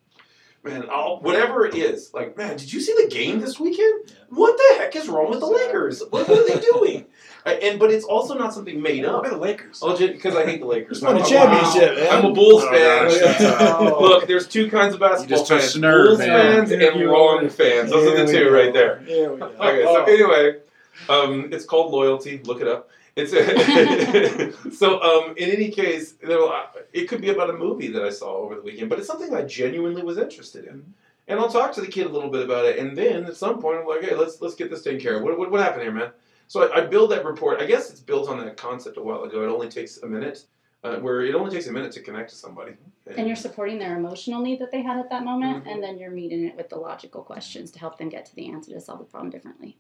Man, 0.68 0.86
I'll, 0.92 1.20
whatever 1.22 1.66
it 1.66 1.76
is, 1.76 2.14
like, 2.14 2.36
man, 2.38 2.58
did 2.58 2.72
you 2.74 2.80
see 2.82 2.94
the 3.02 3.10
game 3.10 3.40
this 3.40 3.60
weekend? 3.60 4.12
What 4.30 4.58
the 4.58 4.80
heck 4.84 4.96
is 4.96 5.08
wrong 5.08 5.30
with 5.30 5.40
the 5.40 5.46
Lakers? 5.46 6.02
What, 6.10 6.28
what 6.28 6.40
are 6.40 6.48
they 6.48 6.60
doing? 6.60 7.06
And 7.46 7.80
but 7.80 7.92
it's 7.92 8.04
also 8.04 8.38
not 8.38 8.54
something 8.54 8.82
made 8.82 9.06
up. 9.06 9.24
Look 9.24 9.28
at 9.28 9.32
the 9.32 9.38
Lakers. 9.38 9.80
Because 9.82 10.36
I 10.36 10.46
hate 10.46 10.60
the 10.60 10.66
Lakers. 10.66 11.02
Won 11.02 11.16
a 11.16 11.20
I'm 11.22 11.26
championship, 11.26 11.96
wow. 11.98 12.04
man. 12.04 12.26
I'm 12.26 12.26
a 12.32 12.34
Bulls 12.34 12.62
Oh, 12.66 12.72
fan. 12.74 13.08
gosh, 13.08 13.20
that's, 13.22 13.42
uh, 13.62 13.98
Look, 14.02 14.28
there's 14.28 14.50
two 14.50 14.70
kinds 14.70 14.94
of 14.96 15.00
basketball 15.00 15.38
just 15.38 15.48
touched 15.48 15.62
fans: 15.62 15.74
the 15.76 15.80
Bulls 15.80 16.18
man. 16.20 16.28
fans 16.58 16.70
There 16.72 16.92
and 16.92 17.00
you 17.00 17.10
wrong 17.10 17.44
go. 17.44 17.50
fans. 17.50 17.90
Those 17.90 18.06
are 18.06 18.26
the 18.26 18.30
two 18.30 18.50
go. 18.50 18.52
right 18.54 18.74
there. 18.74 19.02
There 19.08 19.32
we 19.32 19.40
go. 19.40 19.46
Okay, 19.46 19.84
so 19.86 20.04
anyway, 20.04 20.60
um, 21.08 21.54
it's 21.54 21.64
called 21.64 21.94
loyalty. 21.94 22.40
Look 22.44 22.60
it 22.60 22.68
up. 22.68 22.90
It's 23.20 23.32
so. 24.80 25.02
Um, 25.02 25.36
in 25.38 25.50
any 25.50 25.70
case, 25.72 26.16
it 26.22 27.06
could 27.08 27.22
be 27.22 27.30
about 27.30 27.50
a 27.50 27.54
movie 27.54 27.88
that 27.90 28.04
I 28.04 28.10
saw 28.10 28.36
over 28.38 28.56
the 28.56 28.62
weekend, 28.62 28.90
but 28.90 29.00
it's 29.00 29.08
something 29.08 29.34
I 29.34 29.44
genuinely 29.44 30.04
was 30.04 30.18
interested 30.18 30.66
in, 30.66 30.94
and 31.28 31.40
I'll 31.40 31.50
talk 31.50 31.74
to 31.74 31.82
the 31.82 31.88
kid 31.88 32.06
a 32.06 32.10
little 32.10 32.30
bit 32.30 32.44
about 32.46 32.66
it, 32.66 32.78
and 32.80 32.96
then 32.98 33.26
at 33.26 33.36
some 33.36 33.60
point, 33.60 33.80
I'm 33.80 33.88
like, 33.88 34.04
hey, 34.04 34.16
let's 34.16 34.40
let's 34.42 34.56
get 34.56 34.70
this 34.70 34.84
taken 34.84 35.00
care 35.00 35.18
of. 35.18 35.24
What 35.24 35.38
what, 35.38 35.52
what 35.52 35.62
happened 35.62 35.84
here, 35.84 35.92
man? 35.92 36.12
So 36.48 36.64
I, 36.72 36.78
I 36.78 36.86
build 36.86 37.12
that 37.12 37.26
report. 37.26 37.60
I 37.62 37.66
guess 37.66 37.90
it's 37.90 38.00
built 38.00 38.30
on 38.30 38.38
that 38.46 38.56
concept 38.56 38.98
a 38.98 39.02
while 39.02 39.24
ago. 39.24 39.44
It 39.44 39.48
only 39.48 39.68
takes 39.68 39.98
a 39.98 40.08
minute, 40.08 40.46
uh, 40.84 40.98
where 40.98 41.22
it 41.22 41.36
only 41.36 41.52
takes 41.52 41.68
a 41.68 41.72
minute 41.74 41.92
to 41.94 42.02
connect 42.02 42.30
to 42.30 42.36
somebody. 42.36 42.74
and 43.18 43.28
you're 43.28 43.36
supporting 43.36 43.80
their 43.80 43.98
emotional 43.98 44.42
need 44.42 44.60
that 44.60 44.72
they 44.72 44.82
had 44.82 44.98
at 44.98 45.10
that 45.10 45.24
moment 45.24 45.64
Mhm. 45.66 45.72
and 45.72 45.84
then 45.84 45.98
you're 45.98 46.12
meeting 46.12 46.46
it 46.46 46.56
with 46.56 46.70
the 46.70 46.78
logical 46.78 47.22
questions 47.24 47.72
to 47.72 47.80
help 47.80 47.98
them 47.98 48.10
get 48.10 48.26
to 48.26 48.36
the 48.36 48.50
answer 48.50 48.72
to 48.74 48.80
solve 48.82 49.00
the 49.00 49.06
problem 49.06 49.30
differently 49.30 49.78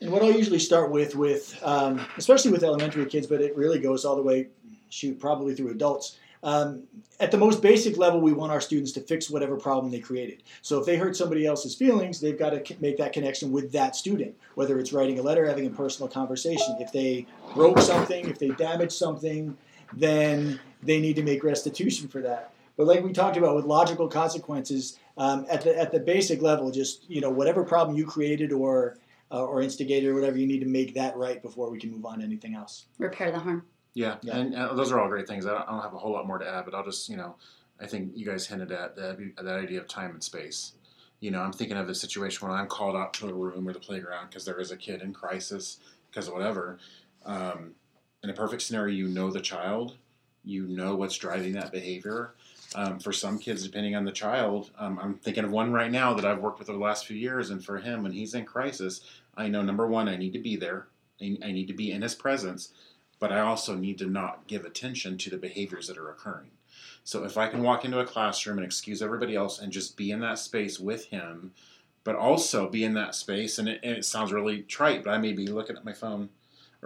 And 0.00 0.12
what 0.12 0.22
I'll 0.22 0.32
usually 0.32 0.58
start 0.58 0.90
with, 0.90 1.14
with 1.14 1.58
um, 1.62 2.04
especially 2.18 2.52
with 2.52 2.62
elementary 2.62 3.06
kids, 3.06 3.26
but 3.26 3.40
it 3.40 3.56
really 3.56 3.78
goes 3.78 4.04
all 4.04 4.16
the 4.16 4.22
way, 4.22 4.48
shoot, 4.90 5.18
probably 5.18 5.54
through 5.54 5.70
adults. 5.70 6.18
Um, 6.42 6.84
at 7.18 7.30
the 7.30 7.38
most 7.38 7.62
basic 7.62 7.96
level, 7.96 8.20
we 8.20 8.32
want 8.32 8.52
our 8.52 8.60
students 8.60 8.92
to 8.92 9.00
fix 9.00 9.30
whatever 9.30 9.56
problem 9.56 9.90
they 9.90 10.00
created. 10.00 10.42
So 10.60 10.78
if 10.78 10.86
they 10.86 10.96
hurt 10.96 11.16
somebody 11.16 11.46
else's 11.46 11.74
feelings, 11.74 12.20
they've 12.20 12.38
got 12.38 12.50
to 12.50 12.76
make 12.80 12.98
that 12.98 13.12
connection 13.14 13.50
with 13.50 13.72
that 13.72 13.96
student, 13.96 14.34
whether 14.54 14.78
it's 14.78 14.92
writing 14.92 15.18
a 15.18 15.22
letter, 15.22 15.46
having 15.46 15.66
a 15.66 15.70
personal 15.70 16.08
conversation. 16.08 16.76
If 16.78 16.92
they 16.92 17.26
broke 17.54 17.78
something, 17.80 18.28
if 18.28 18.38
they 18.38 18.50
damaged 18.50 18.92
something, 18.92 19.56
then 19.94 20.60
they 20.82 21.00
need 21.00 21.16
to 21.16 21.22
make 21.22 21.42
restitution 21.42 22.06
for 22.06 22.20
that. 22.20 22.52
But 22.76 22.86
like 22.86 23.02
we 23.02 23.12
talked 23.12 23.38
about 23.38 23.56
with 23.56 23.64
logical 23.64 24.08
consequences, 24.08 24.98
um, 25.16 25.46
at 25.48 25.62
the 25.62 25.76
at 25.76 25.92
the 25.92 25.98
basic 25.98 26.42
level, 26.42 26.70
just 26.70 27.08
you 27.08 27.22
know 27.22 27.30
whatever 27.30 27.64
problem 27.64 27.96
you 27.96 28.04
created 28.04 28.52
or 28.52 28.98
uh, 29.30 29.44
or 29.44 29.62
instigated 29.62 30.08
or 30.10 30.14
whatever, 30.14 30.38
you 30.38 30.46
need 30.46 30.60
to 30.60 30.66
make 30.66 30.94
that 30.94 31.16
right 31.16 31.42
before 31.42 31.70
we 31.70 31.78
can 31.78 31.90
move 31.90 32.04
on 32.04 32.18
to 32.18 32.24
anything 32.24 32.54
else. 32.54 32.86
repair 32.98 33.30
the 33.30 33.38
harm 33.38 33.64
Yeah, 33.94 34.16
Yeah. 34.22 34.36
and 34.38 34.54
uh, 34.54 34.74
those 34.74 34.92
are 34.92 35.00
all 35.00 35.08
great 35.08 35.26
things. 35.26 35.46
I 35.46 35.50
don't, 35.52 35.62
I 35.68 35.72
don't 35.72 35.82
have 35.82 35.94
a 35.94 35.98
whole 35.98 36.12
lot 36.12 36.26
more 36.26 36.38
to 36.38 36.48
add, 36.48 36.64
but 36.64 36.74
I'll 36.74 36.84
just, 36.84 37.08
you 37.08 37.16
know, 37.16 37.36
I 37.80 37.86
think 37.86 38.12
you 38.14 38.24
guys 38.24 38.46
hinted 38.46 38.72
at 38.72 38.96
that, 38.96 39.18
that 39.36 39.46
idea 39.46 39.80
of 39.80 39.88
time 39.88 40.10
and 40.12 40.22
space. 40.22 40.72
You 41.20 41.30
know, 41.30 41.40
I'm 41.40 41.52
thinking 41.52 41.76
of 41.76 41.86
the 41.86 41.94
situation 41.94 42.46
when 42.46 42.56
I'm 42.56 42.66
called 42.66 42.94
out 42.94 43.14
to 43.14 43.28
a 43.28 43.32
room 43.32 43.66
or 43.68 43.72
the 43.72 43.80
playground 43.80 44.28
because 44.28 44.44
there 44.44 44.60
is 44.60 44.70
a 44.70 44.76
kid 44.76 45.02
in 45.02 45.12
crisis 45.12 45.80
because 46.10 46.28
of 46.28 46.34
whatever. 46.34 46.78
Um, 47.24 47.72
in 48.22 48.30
a 48.30 48.34
perfect 48.34 48.62
scenario, 48.62 48.94
you 48.94 49.08
know 49.08 49.30
the 49.30 49.40
child, 49.40 49.96
you 50.44 50.66
know 50.66 50.94
what's 50.94 51.16
driving 51.16 51.52
that 51.54 51.72
behavior. 51.72 52.34
Um, 52.74 52.98
for 52.98 53.12
some 53.12 53.38
kids, 53.38 53.62
depending 53.62 53.94
on 53.94 54.04
the 54.04 54.12
child, 54.12 54.70
um, 54.78 54.98
I'm 54.98 55.14
thinking 55.14 55.44
of 55.44 55.52
one 55.52 55.72
right 55.72 55.90
now 55.90 56.14
that 56.14 56.24
I've 56.24 56.40
worked 56.40 56.58
with 56.58 56.68
over 56.68 56.78
the 56.78 56.84
last 56.84 57.06
few 57.06 57.16
years, 57.16 57.50
and 57.50 57.64
for 57.64 57.78
him, 57.78 58.02
when 58.02 58.12
he's 58.12 58.34
in 58.34 58.44
crisis, 58.44 59.02
I 59.36 59.48
know 59.48 59.62
number 59.62 59.86
one, 59.86 60.08
I 60.08 60.16
need 60.16 60.32
to 60.32 60.40
be 60.40 60.56
there. 60.56 60.88
I 61.22 61.52
need 61.52 61.68
to 61.68 61.72
be 61.72 61.92
in 61.92 62.02
his 62.02 62.14
presence 62.14 62.72
but 63.18 63.32
I 63.32 63.40
also 63.40 63.74
need 63.74 63.98
to 63.98 64.06
not 64.06 64.46
give 64.46 64.64
attention 64.64 65.18
to 65.18 65.30
the 65.30 65.36
behaviors 65.36 65.88
that 65.88 65.98
are 65.98 66.10
occurring. 66.10 66.50
So 67.04 67.24
if 67.24 67.36
I 67.36 67.48
can 67.48 67.62
walk 67.62 67.84
into 67.84 68.00
a 68.00 68.06
classroom 68.06 68.58
and 68.58 68.66
excuse 68.66 69.00
everybody 69.00 69.36
else 69.36 69.60
and 69.60 69.72
just 69.72 69.96
be 69.96 70.10
in 70.10 70.20
that 70.20 70.38
space 70.38 70.78
with 70.78 71.06
him, 71.06 71.52
but 72.04 72.16
also 72.16 72.68
be 72.68 72.84
in 72.84 72.94
that 72.94 73.14
space, 73.14 73.58
and 73.58 73.68
it, 73.68 73.80
and 73.82 73.96
it 73.96 74.04
sounds 74.04 74.32
really 74.32 74.62
trite, 74.62 75.04
but 75.04 75.10
I 75.10 75.18
may 75.18 75.32
be 75.32 75.46
looking 75.46 75.76
at 75.76 75.84
my 75.84 75.92
phone, 75.92 76.28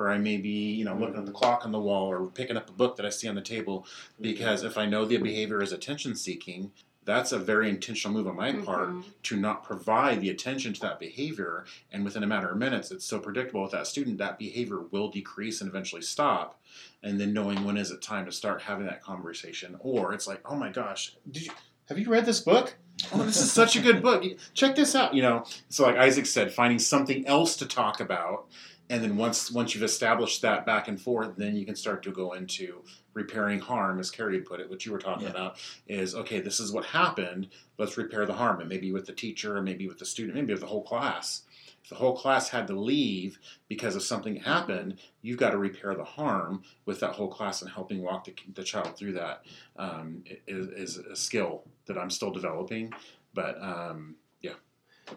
or 0.01 0.11
I 0.11 0.19
may 0.19 0.39
be, 0.39 0.73
you 0.73 0.85
know, 0.85 0.97
looking 0.97 1.17
at 1.17 1.27
the 1.27 1.33
clock 1.33 1.65
on 1.65 1.73
the 1.73 1.79
wall, 1.79 2.11
or 2.11 2.27
picking 2.27 2.57
up 2.57 2.69
a 2.69 2.73
book 2.73 2.97
that 2.97 3.05
I 3.07 3.11
see 3.11 3.29
on 3.29 3.35
the 3.35 3.43
table, 3.43 3.87
because 4.21 4.63
if 4.65 4.79
I 4.79 4.87
know 4.87 5.05
the 5.05 5.19
behavior 5.19 5.61
is 5.63 5.73
attention 5.73 6.17
seeking, 6.17 6.73
that's 7.05 7.33
a 7.33 7.39
very 7.39 7.69
intentional 7.69 8.17
move 8.17 8.27
on 8.29 8.37
my 8.37 8.53
part 8.53 8.91
Mhm. 8.91 9.05
to 9.25 9.37
not 9.37 9.65
provide 9.65 10.21
the 10.21 10.29
attention 10.31 10.73
to 10.75 10.81
that 10.81 11.01
behavior. 11.01 11.65
And 11.91 12.05
within 12.05 12.23
a 12.23 12.27
matter 12.27 12.51
of 12.51 12.59
minutes 12.59 12.91
it's 12.91 13.05
so 13.07 13.19
predictable 13.19 13.63
with 13.63 13.73
that 13.73 13.87
student 13.87 14.19
that 14.19 14.39
behavior 14.39 14.81
will 14.81 15.09
decrease 15.11 15.61
and 15.61 15.69
eventually 15.69 16.03
stop. 16.03 16.61
And 17.03 17.19
then 17.21 17.33
knowing 17.33 17.65
when 17.65 17.77
is 17.79 17.91
it 17.91 18.03
time 18.03 18.27
to 18.27 18.33
start 18.33 18.63
having 18.63 18.87
that 18.87 19.03
conversation 19.03 19.77
or 19.81 20.13
it's 20.13 20.27
like 20.29 20.41
oh 20.45 20.55
my 20.57 20.69
gosh 20.71 21.17
did 21.31 21.47
you 21.47 21.53
have 21.89 21.99
you 21.99 22.09
read 22.09 22.27
this 22.27 22.41
book? 22.41 22.77
Oh 23.13 23.23
this 23.25 23.41
is 23.41 23.51
such 23.51 23.77
a 23.77 23.81
good 23.81 24.03
book. 24.03 24.23
Check 24.53 24.77
this 24.77 24.95
out 24.95 25.15
you 25.15 25.23
know? 25.23 25.45
So 25.71 25.85
like 25.85 25.97
isaac 25.97 26.27
said 26.27 26.53
finding 26.53 26.79
something 26.79 27.27
else 27.27 27.57
to 27.57 27.67
talk 27.67 27.99
about 28.01 28.47
and 28.91 29.03
then 29.03 29.17
once 29.17 29.51
once 29.51 29.75
you've 29.75 29.85
established 29.85 30.43
that 30.43 30.67
back 30.67 30.89
and 30.89 31.01
forth 31.01 31.37
then 31.37 31.57
you 31.57 31.65
can 31.65 31.77
start 31.77 32.03
to 32.03 32.11
go 32.11 32.33
into 32.35 32.83
repairing 33.15 33.59
harm 33.61 33.99
as 33.99 34.11
carrie 34.11 34.41
put 34.41 34.61
it 34.61 34.69
what 34.69 34.85
you 34.85 34.93
were 34.93 34.99
talking 34.99 35.25
Yeah. 35.25 35.31
about 35.31 35.57
is 35.87 36.15
okay 36.15 36.41
this 36.41 36.61
is 36.61 36.73
what 36.73 36.85
happened 36.85 37.49
let's 37.79 37.97
repair 37.97 38.27
the 38.27 38.35
harm 38.35 38.61
and 38.61 38.69
maybe 38.69 38.93
with 38.93 39.07
the 39.07 39.13
teacher 39.15 39.57
or 39.57 39.63
maybe 39.63 39.89
with 39.89 39.99
the 39.99 40.05
student 40.05 40.35
maybe 40.35 40.53
with 40.53 40.61
the 40.61 40.67
whole 40.67 40.83
class 40.83 41.43
If 41.83 41.89
the 41.89 41.95
whole 41.97 42.15
class 42.17 42.51
had 42.51 42.67
to 42.67 42.75
leave 42.75 43.39
because 43.69 43.97
of 43.97 44.03
something 44.03 44.37
happened, 44.37 44.99
you've 45.23 45.39
got 45.39 45.51
to 45.53 45.59
repair 45.59 45.95
the 45.95 46.05
harm 46.05 46.63
with 46.85 47.01
that 47.01 47.13
whole 47.13 47.29
class 47.37 47.63
and 47.63 47.71
helping 47.71 48.03
walk 48.03 48.25
the, 48.25 48.35
the 48.55 48.63
child 48.63 48.97
through 48.99 49.15
that 49.15 49.47
um, 49.77 50.23
is, 50.47 50.67
is 50.69 50.97
a 50.99 51.17
skill 51.17 51.63
that 51.87 51.97
I'm 51.97 52.11
still 52.11 52.31
developing. 52.33 52.93
But 53.33 53.57
um, 53.63 54.17
yeah, 54.43 54.57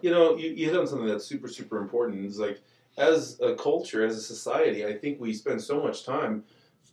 You 0.00 0.10
know, 0.10 0.36
you, 0.38 0.48
you 0.58 0.70
hit 0.70 0.78
on 0.80 0.86
something 0.86 1.06
that's 1.06 1.26
super, 1.26 1.48
super 1.48 1.76
important. 1.76 2.24
It's 2.24 2.38
like, 2.38 2.62
as 2.96 3.40
a 3.40 3.54
culture, 3.54 4.04
as 4.04 4.16
a 4.16 4.22
society, 4.22 4.86
I 4.86 4.94
think 4.94 5.20
we 5.20 5.32
spend 5.32 5.60
so 5.60 5.82
much 5.82 6.04
time 6.04 6.44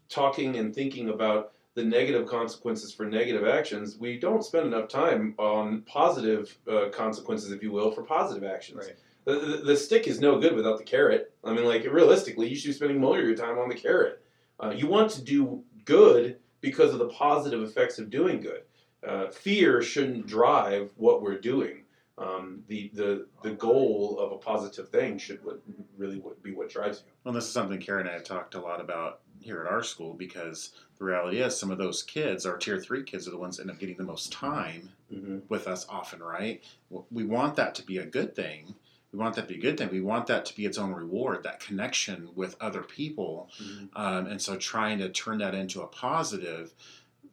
talking 0.10 0.58
and 0.58 0.74
thinking 0.74 1.10
about 1.10 1.54
the 1.74 1.84
negative 1.84 2.28
consequences 2.28 2.94
for 2.94 3.06
negative 3.06 3.48
actions. 3.48 3.98
We 3.98 4.20
don't 4.20 4.44
spend 4.44 4.68
enough 4.68 4.90
time 4.90 5.36
on 5.38 5.82
positive 5.84 6.58
uh, 6.70 6.90
consequences, 6.92 7.52
if 7.52 7.64
you 7.64 7.72
will, 7.72 7.92
for 7.92 8.04
positive 8.04 8.44
actions. 8.44 8.86
Right. 8.88 8.96
The, 9.24 9.46
the, 9.46 9.58
the 9.58 9.78
stick 9.78 10.08
is 10.08 10.20
no 10.20 10.40
good 10.40 10.56
without 10.56 10.78
the 10.80 10.84
carrot. 10.84 11.34
I 11.44 11.54
mean, 11.54 11.66
like, 11.66 11.86
realistically, 11.86 12.50
you 12.50 12.56
should 12.56 12.70
be 12.70 12.74
spending 12.74 13.00
more 13.00 13.20
of 13.20 13.26
your 13.26 13.36
time 13.36 13.58
on 13.58 13.70
the 13.70 13.76
carrot. 13.76 14.24
Uh, 14.62 14.72
you 14.72 14.88
want 14.88 15.12
to 15.12 15.24
do 15.24 15.64
good 15.86 16.38
because 16.60 16.92
of 16.92 17.00
the 17.00 17.10
positive 17.10 17.62
effects 17.62 18.00
of 18.00 18.10
doing 18.10 18.42
good. 18.42 18.64
Uh, 19.08 19.30
fear 19.30 19.82
shouldn't 19.82 20.28
drive 20.28 20.92
what 20.98 21.22
we're 21.22 21.40
doing 21.40 21.81
um, 22.22 22.64
the, 22.68 22.92
the 22.94 23.28
the 23.42 23.52
goal 23.52 24.18
of 24.20 24.32
a 24.32 24.38
positive 24.38 24.90
thing 24.90 25.18
should 25.18 25.44
what, 25.44 25.62
really 25.98 26.22
be 26.44 26.52
what 26.54 26.70
drives 26.70 27.00
you. 27.00 27.12
Well, 27.24 27.34
this 27.34 27.46
is 27.46 27.52
something 27.52 27.80
Karen 27.80 28.02
and 28.02 28.10
I 28.12 28.14
have 28.14 28.24
talked 28.24 28.56
a 28.56 28.62
lot 28.62 28.80
about 28.80 29.22
here 29.40 29.62
at 29.62 29.72
our 29.72 29.84
school 29.84 30.14
because 30.14 30.72
the 31.00 31.06
reality 31.06 31.42
is 31.42 31.58
some 31.58 31.72
of 31.72 31.78
those 31.80 32.04
kids, 32.04 32.46
our 32.46 32.58
tier 32.58 32.80
three 32.80 33.04
kids, 33.04 33.28
are 33.28 33.32
the 33.32 33.38
ones 33.38 33.58
that 33.58 33.64
end 33.64 33.72
up 33.72 33.80
getting 33.80 33.98
the 33.98 34.04
most 34.04 34.32
time 34.32 34.90
Mm-hmm. 35.14 35.40
with 35.50 35.68
us 35.68 35.86
often, 35.90 36.24
right? 36.24 36.64
We 37.10 37.26
want 37.26 37.58
that 37.58 37.76
to 37.76 37.84
be 37.84 37.98
a 37.98 38.06
good 38.06 38.34
thing. 38.34 38.74
We 39.12 39.20
want 39.20 39.36
that 39.36 39.42
to 39.42 39.54
be 39.54 39.60
a 39.60 39.62
good 39.62 39.78
thing. 39.78 39.90
We 39.92 40.00
want 40.00 40.28
that 40.28 40.46
to 40.46 40.56
be 40.56 40.66
its 40.66 40.78
own 40.78 40.94
reward, 40.94 41.44
that 41.44 41.60
connection 41.60 42.30
with 42.34 42.56
other 42.62 42.82
people. 42.82 43.50
Um, 43.94 44.28
and 44.28 44.42
so 44.42 44.56
trying 44.56 45.00
to 45.00 45.10
turn 45.10 45.40
that 45.40 45.54
into 45.54 45.82
a 45.82 45.88
positive 45.88 46.74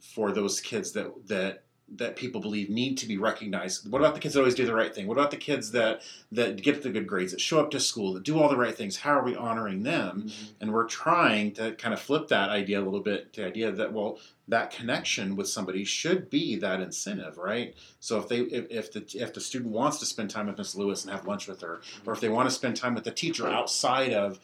for 0.00 0.32
those 0.32 0.60
kids 0.60 0.90
that, 0.94 1.28
that, 1.28 1.62
that 1.96 2.16
people 2.16 2.40
believe 2.40 2.68
need 2.68 2.98
to 2.98 3.06
be 3.06 3.16
recognized. 3.16 3.90
What 3.90 4.00
about 4.00 4.14
the 4.14 4.20
kids 4.20 4.34
that 4.34 4.40
always 4.40 4.54
do 4.54 4.66
the 4.66 4.74
right 4.74 4.94
thing? 4.94 5.06
What 5.06 5.16
about 5.16 5.30
the 5.30 5.36
kids 5.36 5.70
that 5.72 6.02
that 6.32 6.60
get 6.62 6.82
the 6.82 6.90
good 6.90 7.06
grades, 7.06 7.32
that 7.32 7.40
show 7.40 7.60
up 7.60 7.70
to 7.70 7.80
school, 7.80 8.12
that 8.14 8.24
do 8.24 8.38
all 8.38 8.48
the 8.48 8.56
right 8.56 8.74
things? 8.74 8.98
How 8.98 9.18
are 9.18 9.24
we 9.24 9.34
honoring 9.34 9.82
them? 9.82 10.30
And 10.60 10.72
we're 10.72 10.86
trying 10.86 11.52
to 11.52 11.72
kind 11.72 11.94
of 11.94 12.00
flip 12.00 12.28
that 12.28 12.50
idea 12.50 12.80
a 12.80 12.84
little 12.84 13.00
bit 13.00 13.32
to 13.34 13.42
the 13.42 13.46
idea 13.46 13.72
that 13.72 13.92
well, 13.92 14.18
that 14.48 14.70
connection 14.70 15.36
with 15.36 15.48
somebody 15.48 15.84
should 15.84 16.30
be 16.30 16.56
that 16.56 16.80
incentive, 16.80 17.38
right? 17.38 17.74
So 18.00 18.18
if 18.18 18.28
they 18.28 18.40
if, 18.40 18.66
if 18.70 18.92
the 18.92 19.04
if 19.14 19.32
the 19.32 19.40
student 19.40 19.72
wants 19.72 19.98
to 19.98 20.06
spend 20.06 20.30
time 20.30 20.46
with 20.46 20.58
Miss 20.58 20.74
Lewis 20.74 21.04
and 21.04 21.12
have 21.12 21.26
lunch 21.26 21.48
with 21.48 21.60
her, 21.62 21.80
or 22.06 22.12
if 22.12 22.20
they 22.20 22.28
want 22.28 22.48
to 22.48 22.54
spend 22.54 22.76
time 22.76 22.94
with 22.94 23.04
the 23.04 23.10
teacher 23.10 23.48
outside 23.48 24.12
of 24.12 24.40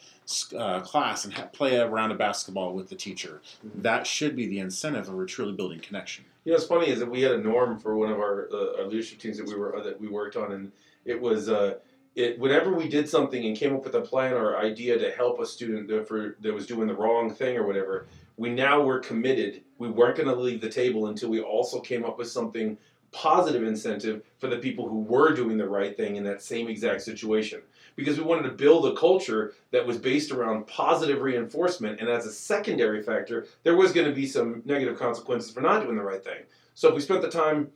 uh, 0.57 0.81
class 0.81 1.25
and 1.25 1.33
ha- 1.33 1.45
play 1.45 1.75
a 1.75 1.87
round 1.87 2.11
of 2.11 2.17
basketball 2.17 2.73
with 2.73 2.89
the 2.89 2.95
teacher, 2.95 3.41
that 3.75 4.07
should 4.07 4.35
be 4.35 4.47
the 4.47 4.59
incentive 4.59 5.07
of 5.07 5.13
we're 5.13 5.25
truly 5.25 5.53
building 5.53 5.79
connection. 5.79 6.25
You 6.45 6.51
know, 6.51 6.57
what's 6.57 6.67
funny 6.67 6.89
is 6.89 6.99
that 6.99 7.09
we 7.09 7.21
had 7.21 7.31
a 7.31 7.39
norm 7.39 7.79
for 7.79 7.97
one 7.97 8.11
of 8.11 8.19
our, 8.19 8.47
uh, 8.53 8.81
our 8.81 8.87
leadership 8.87 9.17
teams 9.17 9.37
that 9.37 9.47
we 9.47 9.55
were 9.55 9.75
uh, 9.75 9.83
that 9.83 9.99
we 9.99 10.07
worked 10.07 10.35
on, 10.35 10.51
and 10.51 10.71
it 11.03 11.19
was 11.19 11.49
uh, 11.49 11.79
it 12.13 12.39
whenever 12.39 12.71
we 12.71 12.87
did 12.87 13.09
something 13.09 13.45
and 13.45 13.57
came 13.57 13.75
up 13.75 13.83
with 13.83 13.95
a 13.95 14.01
plan 14.01 14.33
or 14.33 14.57
idea 14.57 14.97
to 14.97 15.11
help 15.11 15.39
a 15.39 15.45
student 15.45 15.87
that, 15.87 16.07
for, 16.07 16.37
that 16.41 16.53
was 16.53 16.67
doing 16.67 16.87
the 16.87 16.93
wrong 16.93 17.33
thing 17.33 17.57
or 17.57 17.65
whatever, 17.65 18.05
we 18.37 18.49
now 18.49 18.79
were 18.81 18.99
committed. 18.99 19.63
We 19.79 19.89
weren't 19.89 20.17
going 20.17 20.29
to 20.29 20.35
leave 20.35 20.61
the 20.61 20.69
table 20.69 21.07
until 21.07 21.29
we 21.29 21.41
also 21.41 21.79
came 21.79 22.05
up 22.05 22.17
with 22.19 22.29
something 22.29 22.77
positive 23.15 23.63
incentive 23.63 24.21
for 24.37 24.47
the 24.47 24.57
people 24.57 24.89
who 24.89 24.99
were 24.99 25.33
doing 25.33 25.57
the 25.57 25.67
right 25.67 25.95
thing 25.95 26.17
in 26.17 26.23
that 26.25 26.41
same 26.41 26.67
exact 26.67 27.01
situation. 27.01 27.61
Because 27.95 28.17
we 28.17 28.25
wanted 28.25 28.43
to 28.43 28.55
build 28.55 28.85
a 28.85 28.95
culture 28.95 29.53
that 29.71 29.87
was 29.87 29.97
based 29.97 30.31
around 30.31 30.67
positive 30.67 31.21
reinforcement, 31.21 32.01
and 32.01 32.09
as 32.09 32.25
a 32.25 32.31
secondary 32.31 33.01
factor, 33.01 33.47
there 33.63 33.77
was 33.77 33.93
going 33.93 34.07
to 34.07 34.13
be 34.13 34.27
some 34.27 34.61
negative 34.65 34.99
consequences 34.99 35.49
for 35.49 35.61
not 35.61 35.81
doing 35.81 35.95
the 35.95 36.03
right 36.03 36.23
thing. 36.23 36.43
So 36.73 36.89
if 36.89 36.95
we 36.95 37.01
spent 37.01 37.21
the 37.21 37.29
time 37.29 37.71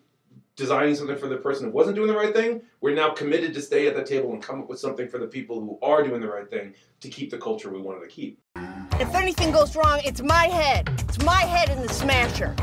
designing 0.57 0.93
something 0.93 1.17
for 1.17 1.27
the 1.27 1.37
person 1.37 1.67
who 1.67 1.71
wasn't 1.71 1.95
doing 1.95 2.09
the 2.09 2.17
right 2.17 2.33
thing, 2.33 2.61
we're 2.81 2.93
now 2.93 3.11
committed 3.11 3.53
to 3.53 3.61
stay 3.61 3.87
at 3.87 3.95
that 3.95 4.05
table 4.05 4.33
and 4.33 4.43
come 4.43 4.59
up 4.59 4.67
with 4.67 4.77
something 4.77 5.07
for 5.07 5.17
the 5.17 5.27
people 5.27 5.61
who 5.61 5.79
are 5.81 6.03
doing 6.03 6.19
the 6.19 6.27
right 6.27 6.49
thing 6.49 6.73
to 6.99 7.07
keep 7.07 7.31
the 7.31 7.37
culture 7.37 7.71
we 7.71 7.79
wanted 7.79 8.01
to 8.01 8.07
keep. 8.07 8.37
If 8.99 9.15
anything 9.15 9.51
goes 9.51 9.77
wrong, 9.77 10.01
it's 10.03 10.21
my 10.21 10.47
head. 10.47 10.89
It's 11.07 11.23
my 11.23 11.43
head 11.43 11.69
in 11.69 11.81
the 11.81 11.93
smasher. 11.93 12.53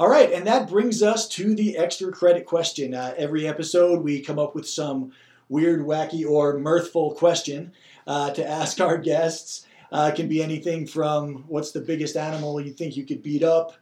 All 0.00 0.08
right, 0.08 0.32
and 0.32 0.46
that 0.46 0.66
brings 0.66 1.02
us 1.02 1.28
to 1.28 1.54
the 1.54 1.76
extra 1.76 2.10
credit 2.10 2.46
question. 2.46 2.94
Uh, 2.94 3.12
every 3.18 3.46
episode, 3.46 4.02
we 4.02 4.22
come 4.22 4.38
up 4.38 4.54
with 4.54 4.66
some 4.66 5.12
weird, 5.50 5.82
wacky, 5.82 6.26
or 6.26 6.58
mirthful 6.58 7.14
question 7.16 7.74
uh, 8.06 8.30
to 8.30 8.48
ask 8.48 8.80
our 8.80 8.96
guests. 8.96 9.66
Uh, 9.92 10.10
it 10.10 10.16
can 10.16 10.26
be 10.26 10.42
anything 10.42 10.86
from 10.86 11.44
what's 11.48 11.72
the 11.72 11.82
biggest 11.82 12.16
animal 12.16 12.58
you 12.62 12.72
think 12.72 12.96
you 12.96 13.04
could 13.04 13.22
beat 13.22 13.42
up 13.42 13.74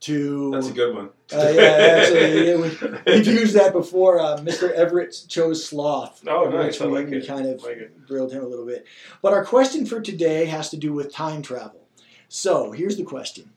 to. 0.00 0.50
That's 0.50 0.68
a 0.68 0.74
good 0.74 0.94
one. 0.94 1.08
Uh, 1.32 1.50
yeah, 1.54 1.62
actually, 1.62 2.48
yeah, 2.48 2.56
we, 2.56 3.14
we've 3.16 3.26
used 3.26 3.56
that 3.56 3.72
before. 3.72 4.20
Uh, 4.20 4.36
Mr. 4.40 4.70
Everett 4.72 5.24
chose 5.26 5.64
sloth. 5.64 6.22
Oh, 6.28 6.50
nice. 6.50 6.78
we, 6.80 6.86
like 6.88 7.08
we 7.08 7.26
kind 7.26 7.46
of 7.46 7.62
like 7.62 7.78
it. 7.78 8.06
grilled 8.06 8.30
him 8.30 8.44
a 8.44 8.46
little 8.46 8.66
bit. 8.66 8.84
But 9.22 9.32
our 9.32 9.42
question 9.42 9.86
for 9.86 10.02
today 10.02 10.44
has 10.44 10.68
to 10.68 10.76
do 10.76 10.92
with 10.92 11.14
time 11.14 11.40
travel. 11.40 11.88
So 12.28 12.72
here's 12.72 12.98
the 12.98 13.04
question 13.04 13.52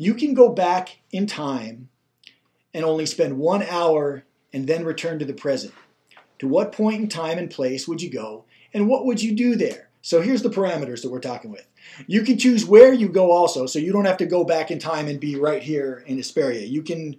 You 0.00 0.14
can 0.14 0.32
go 0.32 0.48
back 0.48 1.00
in 1.12 1.26
time 1.26 1.90
and 2.72 2.86
only 2.86 3.04
spend 3.04 3.36
one 3.36 3.62
hour 3.64 4.24
and 4.50 4.66
then 4.66 4.82
return 4.82 5.18
to 5.18 5.26
the 5.26 5.34
present. 5.34 5.74
To 6.38 6.48
what 6.48 6.72
point 6.72 7.02
in 7.02 7.08
time 7.08 7.36
and 7.36 7.50
place 7.50 7.86
would 7.86 8.00
you 8.00 8.10
go, 8.10 8.46
and 8.72 8.88
what 8.88 9.04
would 9.04 9.20
you 9.20 9.36
do 9.36 9.56
there? 9.56 9.90
So 10.00 10.22
here's 10.22 10.40
the 10.40 10.48
parameters 10.48 11.02
that 11.02 11.10
we're 11.10 11.20
talking 11.20 11.50
with. 11.50 11.66
You 12.06 12.22
can 12.22 12.38
choose 12.38 12.64
where 12.64 12.94
you 12.94 13.10
go 13.10 13.30
also, 13.30 13.66
so 13.66 13.78
you 13.78 13.92
don't 13.92 14.06
have 14.06 14.16
to 14.16 14.24
go 14.26 14.42
back 14.42 14.70
in 14.70 14.78
time 14.78 15.06
and 15.06 15.20
be 15.20 15.36
right 15.36 15.62
here 15.62 16.02
in 16.06 16.16
Hesperia. 16.16 16.64
You 16.64 16.82
can 16.82 17.16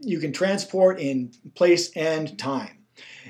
you 0.00 0.20
can 0.20 0.32
transport 0.32 1.00
in 1.00 1.32
place 1.56 1.90
and 1.96 2.38
time. 2.38 2.78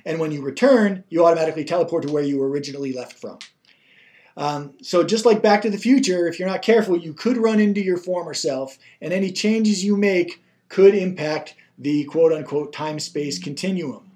And 0.04 0.20
when 0.20 0.30
you 0.30 0.42
return, 0.42 1.04
you 1.08 1.24
automatically 1.24 1.64
teleport 1.64 2.06
to 2.06 2.12
where 2.12 2.22
you 2.22 2.42
originally 2.42 2.92
left 2.92 3.14
from. 3.14 3.38
Um, 4.38 4.74
so 4.80 5.02
just 5.02 5.26
like 5.26 5.42
Back 5.42 5.62
to 5.62 5.70
the 5.70 5.76
Future, 5.76 6.28
if 6.28 6.38
you're 6.38 6.48
not 6.48 6.62
careful, 6.62 6.96
you 6.96 7.12
could 7.12 7.36
run 7.36 7.58
into 7.58 7.82
your 7.82 7.96
former 7.96 8.32
self, 8.32 8.78
and 9.00 9.12
any 9.12 9.32
changes 9.32 9.84
you 9.84 9.96
make 9.96 10.42
could 10.68 10.94
impact 10.94 11.56
the 11.76 12.04
quote 12.04 12.32
unquote 12.32 12.72
time 12.72 13.00
space 13.00 13.38
continuum. 13.40 14.08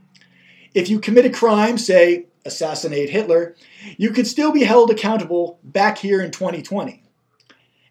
If 0.75 0.89
you 0.89 1.01
commit 1.01 1.27
a 1.27 1.31
crime, 1.31 1.77
say 1.77 2.27
assassinate 2.45 3.11
Hitler, 3.11 3.57
you 3.99 4.11
could 4.11 4.29
still 4.29 4.53
be 4.53 4.63
held 4.63 4.93
accountable 4.93 5.59
back 5.65 5.99
here 5.99 6.23
in 6.23 6.31
2020. 6.31 7.03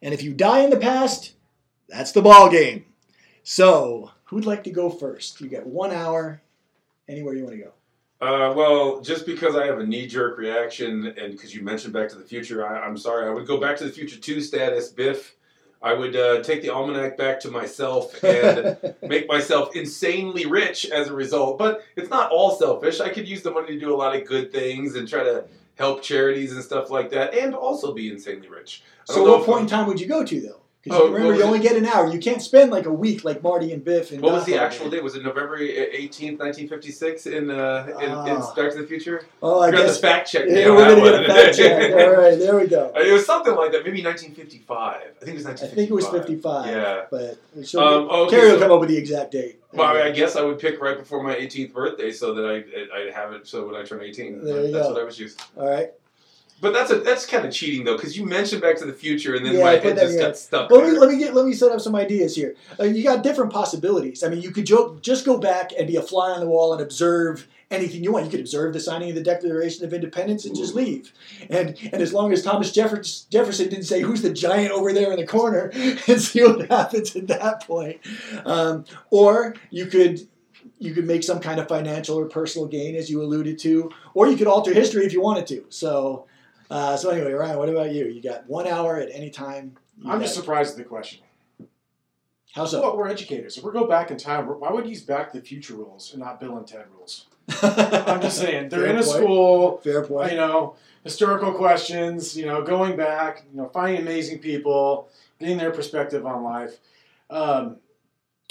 And 0.02 0.14
if 0.14 0.24
you 0.24 0.34
die 0.34 0.62
in 0.62 0.70
the 0.70 0.78
past, 0.78 1.34
that's 1.90 2.14
the 2.14 2.22
ball 2.22 2.50
game. 2.50 2.86
So, 3.44 4.12
who'd 4.26 4.46
like 4.46 4.64
to 4.64 4.72
go 4.72 4.90
first? 4.90 5.42
You 5.42 5.50
got 5.50 5.68
one 5.68 5.92
hour, 5.92 6.42
anywhere 7.10 7.34
you 7.34 7.44
want 7.44 7.58
to 7.58 7.64
go. 7.64 7.74
Uh, 8.22 8.54
well, 8.56 9.02
just 9.02 9.26
because 9.26 9.56
I 9.56 9.66
have 9.66 9.80
a 9.80 9.86
knee 9.86 10.06
jerk 10.06 10.38
reaction 10.38 11.08
and 11.18 11.32
because 11.32 11.56
you 11.56 11.64
mentioned 11.64 11.92
Back 11.92 12.08
to 12.10 12.16
the 12.16 12.24
Future, 12.24 12.66
I, 12.66 12.80
I'm 12.80 12.96
sorry. 12.96 13.28
I 13.28 13.32
would 13.32 13.48
go 13.48 13.60
Back 13.60 13.78
to 13.78 13.84
the 13.84 13.92
Future 13.92 14.20
2 14.20 14.42
status, 14.42 14.90
Biff. 14.90 15.36
I 15.82 15.94
would 15.94 16.16
uh, 16.16 16.44
take 16.44 16.62
the 16.62 16.70
almanac 16.70 17.18
back 17.18 17.40
to 17.40 17.50
myself 17.50 18.24
and 18.24 18.78
make 19.02 19.28
myself 19.28 19.76
insanely 19.76 20.46
rich 20.46 20.86
as 20.92 21.08
a 21.08 21.14
result. 21.14 21.58
But 21.58 21.84
it's 21.96 22.12
not 22.12 22.30
all 22.30 22.52
selfish. 22.52 23.00
I 23.00 23.10
could 23.10 23.28
use 23.28 23.42
the 23.42 23.50
money 23.50 23.70
to 23.70 23.80
do 23.80 23.92
a 23.92 23.98
lot 23.98 24.16
of 24.16 24.28
good 24.28 24.52
things 24.52 24.96
and 24.96 25.08
try 25.08 25.24
to 25.24 25.46
help 25.76 26.04
charities 26.04 26.52
and 26.52 26.64
stuff 26.64 26.92
like 26.92 27.10
that, 27.10 27.34
and 27.34 27.56
also 27.56 27.94
be 27.94 28.12
insanely 28.12 28.48
rich. 28.48 28.84
So, 29.06 29.24
what 29.24 29.44
point 29.44 29.62
in 29.62 29.68
time 29.68 29.88
would 29.88 30.00
you 30.00 30.06
go 30.06 30.24
to, 30.24 30.42
though? 30.42 30.62
Because 30.84 31.00
Oh, 31.00 31.12
remember, 31.12 31.36
you 31.36 31.44
only 31.44 31.60
it? 31.60 31.62
get 31.62 31.76
an 31.76 31.86
hour. 31.86 32.08
You 32.12 32.18
can't 32.20 32.42
spend 32.42 32.72
like 32.72 32.88
a 32.88 32.92
week 32.92 33.24
like 33.24 33.44
Marty 33.44 33.72
and 33.72 33.84
Biff. 33.86 34.12
And 34.12 34.20
What 34.20 34.34
was 34.34 34.46
the 34.46 34.58
actual 34.58 34.90
date? 34.90 35.04
Was 35.04 35.16
it 35.16 35.24
November 35.24 35.58
eighteenth, 35.60 36.40
nineteen 36.40 36.68
fifty 36.68 36.92
six 36.92 37.28
in 37.28 37.52
uh 37.52 37.86
in, 38.00 38.06
in 38.06 38.12
Ah. 38.12 38.54
Back 38.56 38.72
to 38.72 38.82
the 38.82 38.88
Future? 38.88 39.24
Oh, 39.44 39.60
I 39.60 39.70
We're 39.70 39.78
guess. 39.78 40.00
fact 40.00 40.32
check 40.32 40.46
Yeah, 40.48 40.70
we're 40.70 40.90
gonna 40.96 41.02
get 41.02 41.24
a 41.24 41.28
fact 41.28 41.58
check. 41.58 41.92
All 41.94 42.12
right, 42.24 42.38
there 42.40 42.56
we 42.58 42.66
go. 42.68 42.92
It 42.96 43.12
was 43.14 43.26
something 43.28 43.54
like 43.54 43.72
that, 43.74 43.84
maybe 43.86 44.04
1955. 44.04 45.02
I 45.22 45.26
think 45.26 45.40
it 45.40 45.46
was 45.46 45.46
I 45.46 45.68
think 45.68 45.90
it 45.92 45.94
was 45.94 46.08
55. 46.08 46.66
Yeah. 46.68 47.02
But 47.12 47.38
Um, 47.76 48.10
okay, 48.10 48.36
Carrie 48.38 48.52
will 48.52 48.60
come 48.60 48.72
up 48.72 48.80
with 48.80 48.90
the 48.90 48.98
exact 48.98 49.32
date. 49.34 49.60
Well, 49.74 49.88
I, 49.88 50.08
I 50.08 50.12
guess 50.12 50.36
I 50.36 50.42
would 50.42 50.58
pick 50.60 50.82
right 50.82 50.98
before 50.98 51.22
my 51.24 51.36
18th 51.36 51.74
birthday 51.74 52.12
so 52.12 52.34
that 52.34 52.46
I 52.46 52.98
I'd 52.98 53.14
have 53.14 53.34
it 53.34 53.48
so 53.48 53.68
when 53.68 53.76
I 53.76 53.84
turn 53.84 54.02
18. 54.02 54.44
There 54.44 54.66
you 54.66 54.72
that's 54.72 54.88
go. 54.88 54.94
what 54.94 55.02
I 55.02 55.06
was 55.06 55.20
using. 55.20 55.40
All 55.56 55.70
right. 55.70 55.92
But 56.62 56.74
that's 56.74 56.92
a 56.92 57.00
that's 57.00 57.26
kind 57.26 57.44
of 57.44 57.52
cheating 57.52 57.84
though, 57.84 57.96
because 57.96 58.16
you 58.16 58.26
mentioned 58.26 58.62
Back 58.62 58.78
to 58.78 58.86
the 58.86 58.94
Future 58.94 59.36
and 59.36 59.44
then 59.44 59.56
Yeah, 59.56 59.64
my 59.64 59.72
head 59.72 59.98
just 59.98 60.18
got 60.18 60.38
stuck. 60.38 60.70
Well, 60.70 60.82
let 60.82 60.88
me, 60.88 60.92
there. 60.92 61.00
let 61.02 61.12
me 61.12 61.18
get 61.18 61.34
let 61.34 61.46
me 61.46 61.54
set 61.54 61.72
up 61.72 61.82
some 61.82 61.96
ideas 61.96 62.36
here. 62.36 62.56
Uh, 62.80 62.84
you 62.84 63.04
got 63.04 63.24
different 63.24 63.52
possibilities. 63.52 64.24
I 64.24 64.30
mean, 64.30 64.42
you 64.42 64.52
could 64.52 64.68
jo- 64.68 64.98
just 65.02 65.26
go 65.26 65.40
back 65.40 65.72
and 65.78 65.88
be 65.88 65.96
a 65.96 66.04
fly 66.04 66.30
on 66.30 66.40
the 66.40 66.48
wall 66.48 66.72
and 66.72 66.82
observe 66.82 67.48
anything 67.72 68.04
you 68.04 68.12
want. 68.12 68.26
You 68.26 68.32
could 68.32 68.42
observe 68.42 68.74
the 68.74 68.80
signing 68.80 69.10
of 69.10 69.16
the 69.16 69.24
Declaration 69.24 69.84
of 69.86 69.94
Independence 69.94 70.46
and 70.46 70.56
just 70.56 70.76
leave. 70.76 71.12
And 71.50 71.76
and 71.92 72.02
as 72.02 72.14
long 72.14 72.32
as 72.32 72.44
Thomas 72.44 72.72
Jefferson, 72.72 73.28
Jefferson 73.32 73.70
didn't 73.70 73.86
say 73.86 74.02
who's 74.02 74.22
the 74.22 74.32
giant 74.32 74.72
over 74.72 74.94
there 74.94 75.12
in 75.12 75.20
the 75.20 75.26
corner, 75.26 75.72
and 75.74 76.22
see 76.22 76.44
what 76.44 76.70
happens 76.70 77.16
at 77.16 77.28
that 77.28 77.66
point. 77.66 78.00
Um, 78.46 78.86
or 79.10 79.56
you 79.72 79.88
could 79.88 80.28
you 80.82 80.94
could 80.94 81.06
make 81.06 81.24
some 81.24 81.40
kind 81.40 81.60
of 81.60 81.68
financial 81.68 82.18
or 82.18 82.26
personal 82.26 82.68
gain, 82.68 82.96
as 82.96 83.10
you 83.10 83.22
alluded 83.22 83.60
to, 83.60 83.92
or 84.16 84.28
you 84.28 84.36
could 84.36 84.48
alter 84.48 84.74
history 84.74 85.06
if 85.06 85.14
you 85.14 85.22
wanted 85.22 85.46
to. 85.48 85.64
So, 85.70 86.26
uh, 86.72 86.96
so 86.98 87.10
anyway, 87.10 87.34
Ryan, 87.34 87.58
what 87.58 87.70
about 87.70 87.92
you? 87.92 88.08
You 88.08 88.22
got 88.22 88.48
one 88.48 88.66
hour 88.66 88.98
at 88.98 89.10
any 89.12 89.30
time. 89.30 89.76
I'm 90.08 90.22
just 90.22 90.34
surprised 90.34 90.72
at 90.72 90.78
the 90.78 90.84
question. 90.86 91.20
how 92.54 92.66
so? 92.66 92.82
Well, 92.82 92.98
we're 92.98 93.10
educators. 93.10 93.58
If 93.58 93.64
we 93.64 93.72
go 93.72 93.86
back 93.86 94.10
in 94.10 94.18
time, 94.18 94.46
why 94.48 94.72
would 94.72 94.88
use 94.88 95.02
Back 95.04 95.32
to 95.32 95.40
the 95.40 95.46
Future 95.46 95.76
rules 95.76 96.12
and 96.14 96.22
not 96.24 96.40
Bill 96.40 96.58
and 96.58 96.66
Ted 96.66 96.86
rules? 96.98 97.28
I'm 97.62 98.22
just 98.22 98.38
saying 98.38 98.70
they're 98.70 98.82
Fair 98.82 98.90
in 98.90 98.98
a 98.98 99.04
point. 99.04 99.18
school. 99.18 99.78
Fair 99.84 100.04
point. 100.06 100.32
You 100.32 100.38
know, 100.38 100.76
historical 101.04 101.52
questions. 101.52 102.38
You 102.38 102.46
know, 102.46 102.62
going 102.64 102.96
back. 102.96 103.44
You 103.52 103.58
know, 103.62 103.70
finding 103.70 104.02
amazing 104.02 104.40
people, 104.40 105.10
getting 105.40 105.58
their 105.58 105.72
perspective 105.72 106.26
on 106.26 106.44
life, 106.44 106.78
um, 107.30 107.78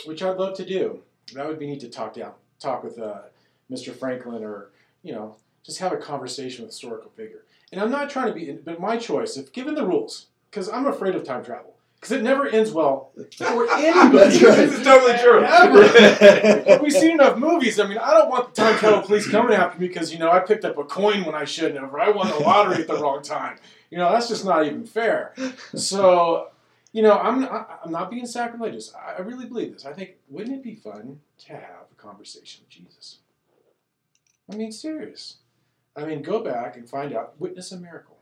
which 0.05 0.23
I'd 0.23 0.37
love 0.37 0.55
to 0.59 0.64
do. 0.64 1.01
That 1.35 1.47
would 1.49 1.59
be 1.59 1.66
neat 1.66 1.81
to 1.81 1.89
talk 1.89 2.14
down, 2.14 2.33
talk 2.59 2.85
with 2.85 2.99
uh, 2.99 3.23
Mr. 3.71 3.95
Franklin, 3.95 4.45
or 4.45 4.68
you 5.03 5.12
know, 5.12 5.37
just 5.64 5.79
have 5.79 5.93
a 5.93 5.97
conversation 5.97 6.64
with 6.64 6.71
a 6.71 6.75
historical 6.75 7.11
figure. 7.16 7.45
And 7.73 7.81
I'm 7.81 7.91
not 7.91 8.11
trying 8.11 8.29
to 8.29 8.33
be, 8.35 8.51
but 8.53 8.81
my 8.81 8.97
choice, 8.97 9.37
if 9.37 9.53
given 9.53 9.75
the 9.75 9.87
rules, 9.87 10.27
because 10.51 10.68
I'm 10.68 10.87
afraid 10.87 11.14
of 11.14 11.23
time 11.25 11.45
travel, 11.45 11.75
because 11.95 12.11
it 12.12 12.23
never 12.23 12.47
ends 12.49 12.73
well 12.73 13.12
for 13.37 13.71
anybody. 13.73 14.39
That's 14.39 14.43
right. 14.43 14.57
This 14.57 14.79
is 14.79 14.85
totally 14.85 15.18
true. 15.18 15.45
Ever. 15.45 16.79
We've 16.83 16.93
seen 16.93 17.12
enough 17.12 17.37
movies. 17.39 17.79
I 17.79 17.87
mean, 17.87 17.99
I 17.99 18.11
don't 18.12 18.29
want 18.29 18.53
the 18.55 18.61
time 18.61 18.77
travel 18.79 19.03
police 19.03 19.29
coming 19.31 19.55
after 19.55 19.79
me 19.81 19.87
because 19.89 20.12
you 20.12 20.18
know 20.18 20.31
I 20.31 20.41
picked 20.41 20.64
up 20.64 20.79
a 20.79 20.85
coin 20.85 21.25
when 21.25 21.35
I 21.35 21.45
shouldn't 21.45 21.79
have, 21.79 21.93
or 21.93 22.01
I 22.01 22.09
won 22.11 22.29
the 22.29 22.39
lottery 22.39 22.77
at 22.83 22.89
the 22.89 22.97
wrong 22.99 23.23
time. 23.23 23.59
You 23.91 23.99
know, 23.99 24.11
that's 24.11 24.29
just 24.29 24.45
not 24.45 24.66
even 24.66 24.85
fair. 24.87 25.35
So, 25.75 26.49
you 26.93 27.03
know, 27.03 27.12
I'm 27.18 27.45
I- 27.45 27.66
I'm 27.85 27.93
not 27.93 28.11
being 28.11 28.27
sacrilegious. 28.27 28.93
I 28.95 29.16
I 29.18 29.21
really 29.21 29.47
believe 29.47 29.73
this. 29.75 29.85
I 29.87 29.93
think 29.93 30.16
wouldn't 30.29 30.57
it 30.57 30.62
be 30.64 30.75
fun 30.75 31.21
to 31.47 31.53
have 31.53 31.87
a 31.93 31.95
conversation 31.97 32.62
with 32.64 32.71
Jesus? 32.71 33.18
I 34.53 34.57
mean, 34.57 34.73
serious. 34.73 35.37
I 35.97 36.05
mean, 36.05 36.22
go 36.22 36.43
back 36.43 36.76
and 36.76 36.88
find 36.88 37.14
out. 37.14 37.34
Witness 37.41 37.72
a 37.72 37.76
miracle. 37.78 38.18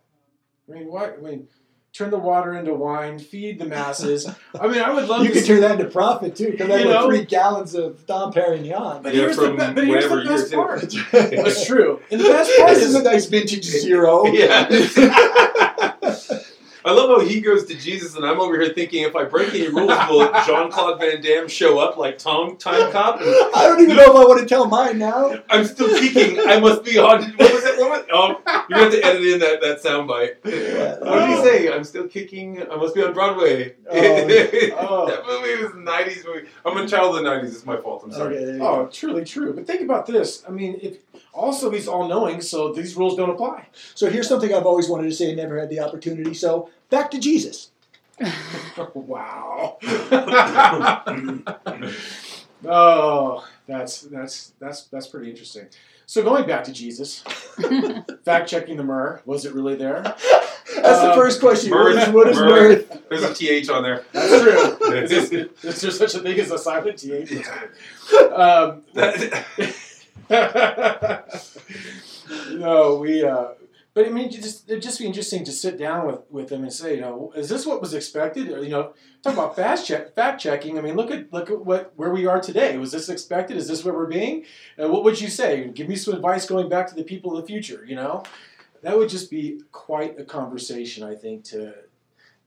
I 0.69 0.75
mean, 0.75 0.87
why? 0.91 1.12
I 1.12 1.16
mean, 1.19 1.49
turn 1.93 2.11
the 2.11 2.19
water 2.19 2.55
into 2.55 2.75
wine. 2.75 3.19
Feed 3.19 3.59
the 3.59 3.64
masses. 3.66 4.29
I 4.59 4.66
mean, 4.69 4.81
I 4.81 4.93
would 4.93 5.09
love 5.09 5.23
You 5.23 5.29
to 5.29 5.33
could 5.35 5.43
see- 5.43 5.49
turn 5.49 5.61
that 5.62 5.73
into 5.81 5.91
profit 5.91 6.37
too. 6.37 6.55
Come 6.57 6.69
back 6.69 6.83
You 6.83 6.89
with 6.89 7.05
three 7.07 7.25
gallons 7.25 7.75
of 7.75 8.07
Dom 8.07 8.33
Perignon. 8.33 9.03
But 9.03 9.14
Yeah, 9.14 9.23
here's 9.23 9.37
the 9.37 9.51
be- 9.51 9.57
but 9.57 9.85
here's 9.85 10.09
the 10.09 10.25
best 10.25 10.53
part. 10.53 10.81
That's 11.45 11.66
true. 11.66 12.01
And 12.11 12.21
the 12.21 12.25
best 12.29 12.57
part 12.59 12.71
This 12.71 12.79
is 12.85 12.89
is 12.91 12.95
a 12.97 13.03
nice 13.03 13.27
vintage 13.27 13.64
zero. 13.64 14.27
Yeah. 14.33 14.69
I 16.89 16.93
love 16.93 17.11
how 17.11 17.20
he 17.20 17.43
goes 17.43 17.66
to 17.66 17.74
Jesus, 17.74 18.16
and 18.16 18.24
I'm 18.24 18.41
over 18.41 18.59
here 18.59 18.72
thinking, 18.72 19.03
if 19.03 19.14
I 19.14 19.24
break 19.24 19.51
any 19.51 19.68
rules, 19.68 19.93
will 20.09 20.32
Jean 20.47 20.70
Claude 20.70 20.99
Van 20.99 21.20
Damme 21.20 21.47
show 21.47 21.78
up 21.78 21.99
like 21.99 22.16
Tom 22.16 22.57
Time 22.57 22.91
Cop? 22.91 23.20
And 23.20 23.28
I 23.55 23.66
don't 23.66 23.82
even 23.82 23.95
know 23.95 24.05
if 24.05 24.16
I 24.16 24.24
want 24.24 24.41
to 24.41 24.47
tell 24.47 24.66
mine 24.66 24.97
now. 24.97 25.34
I'm 25.51 25.66
still 25.66 25.91
kicking. 25.99 26.41
I 26.41 26.59
must 26.59 26.84
be 26.84 26.97
on. 26.97 27.24
What 27.32 27.53
was 27.53 27.64
it? 27.64 27.78
What 27.78 27.91
was, 27.91 28.07
oh, 28.11 28.41
gonna 28.70 28.84
have 28.84 28.93
to 28.93 29.05
edit 29.05 29.22
in 29.22 29.39
that 29.41 29.61
that 29.61 29.82
soundbite. 29.82 30.36
What 30.99 31.26
did 31.26 31.28
he 31.28 31.36
say? 31.43 31.72
I'm 31.72 31.84
still 31.84 32.09
kicking. 32.09 32.62
I 32.62 32.76
must 32.76 32.95
be 32.95 33.03
on 33.03 33.12
Broadway. 33.12 33.74
Oh. 33.91 33.95
oh. 33.95 35.07
that 35.09 35.26
movie 35.26 35.62
was 35.62 35.72
a 35.72 35.76
'90s 35.76 36.24
movie. 36.24 36.49
I'm 36.64 36.76
a 36.78 36.89
child 36.89 37.16
of 37.16 37.22
the 37.22 37.28
'90s. 37.28 37.49
It's 37.49 37.66
my 37.66 37.76
fault. 37.76 38.03
I'm 38.05 38.12
sorry. 38.12 38.39
Okay, 38.39 38.59
Oh, 38.64 38.84
go. 38.84 38.91
truly 38.91 39.24
true. 39.26 39.53
But 39.53 39.66
think 39.66 39.82
about 39.82 40.07
this. 40.07 40.43
I 40.49 40.53
mean, 40.53 40.78
if 40.82 40.97
also 41.39 41.70
he's 41.70 41.89
all 41.89 42.09
knowing, 42.09 42.41
so 42.41 42.72
these 42.72 42.97
rules 42.97 43.16
don't 43.16 43.30
apply. 43.30 43.66
So 43.95 44.11
here's 44.11 44.28
something 44.28 44.53
I've 44.53 44.66
always 44.66 44.89
wanted 44.89 45.09
to 45.09 45.12
say 45.14 45.28
and 45.28 45.36
never 45.36 45.59
had 45.59 45.70
the 45.70 45.80
opportunity. 45.80 46.34
So 46.34 46.68
back 46.91 47.11
to 47.12 47.18
Jesus. 47.18 47.70
wow. 48.95 49.78
oh, 52.66 53.47
that's 53.66 54.03
that's 54.03 54.53
that's 54.59 54.82
that's 54.84 55.07
pretty 55.07 55.30
interesting. 55.30 55.66
So 56.07 56.22
going 56.22 56.47
back 56.47 56.64
to 56.64 56.72
Jesus, 56.72 57.20
fact 58.24 58.49
checking 58.49 58.76
the 58.76 58.84
myrrh, 58.84 59.20
was 59.26 59.45
it 59.45 59.53
really 59.55 59.74
there? 59.76 60.03
That's 60.03 61.01
the 61.01 61.11
Um, 61.12 61.18
first 61.18 61.41
question. 61.41 61.70
What 61.70 61.95
Mirth, 61.95 62.09
is, 62.09 62.14
what 62.14 62.28
is 62.28 62.39
mirth. 62.39 62.91
mirth? 62.91 63.03
There's 63.09 63.22
a 63.24 63.34
th 63.34 63.68
on 63.70 63.82
there. 63.82 64.05
That's 64.12 64.43
true. 64.43 64.93
is, 65.03 65.12
is 65.32 65.80
there 65.82 65.91
such 65.91 66.14
a 66.14 66.20
thing 66.20 66.39
as 66.41 66.51
a 66.51 66.59
silent 66.59 66.99
th? 66.99 67.47
Um, 68.32 68.82
no, 72.53 72.97
we. 72.97 73.24
Uh, 73.24 73.49
but 73.95 74.07
I 74.07 74.11
mean, 74.11 74.31
just 74.31 74.70
it'd 74.70 74.83
just 74.83 75.01
be 75.01 75.07
interesting 75.07 75.43
to 75.45 75.53
sit 75.53 75.76
down 75.76 76.07
with, 76.07 76.20
with 76.31 76.49
them 76.51 76.62
and 76.62 76.72
say, 76.72 76.95
you 76.95 77.01
know, 77.01 77.33
is 77.35 77.49
this 77.49 77.66
what 77.66 77.81
was 77.81 77.95
expected? 77.95 78.51
Or, 78.51 78.62
you 78.62 78.70
know, 78.70 78.93
talk 79.22 79.33
about 79.33 79.57
fast 79.57 79.87
check, 79.87 80.14
fact 80.14 80.41
checking. 80.41 80.79
I 80.79 80.83
mean, 80.83 80.95
look 80.95 81.11
at 81.11 81.33
look 81.33 81.51
at 81.51 81.64
what 81.64 81.93
where 81.97 82.11
we 82.11 82.26
are 82.26 82.41
today. 82.41 82.76
Was 82.76 82.93
this 82.93 83.09
expected? 83.09 83.57
Is 83.57 83.66
this 83.66 83.85
where 83.85 83.95
we're 83.95 84.07
being? 84.07 84.45
What 84.76 85.03
would 85.03 85.20
you 85.20 85.29
say? 85.29 85.66
Give 85.68 85.89
me 85.89 85.97
some 85.97 86.14
advice 86.14 86.47
going 86.47 86.68
back 86.68 86.87
to 86.89 86.95
the 86.95 87.03
people 87.03 87.37
of 87.37 87.43
the 87.43 87.47
future. 87.47 87.85
You 87.89 87.97
know, 87.97 88.22
that 88.83 88.97
would 88.97 89.09
just 89.09 89.31
be 89.31 89.62
quite 89.72 90.20
a 90.20 90.24
conversation. 90.24 91.03
I 91.03 91.14
think 91.14 91.45
to 91.45 91.74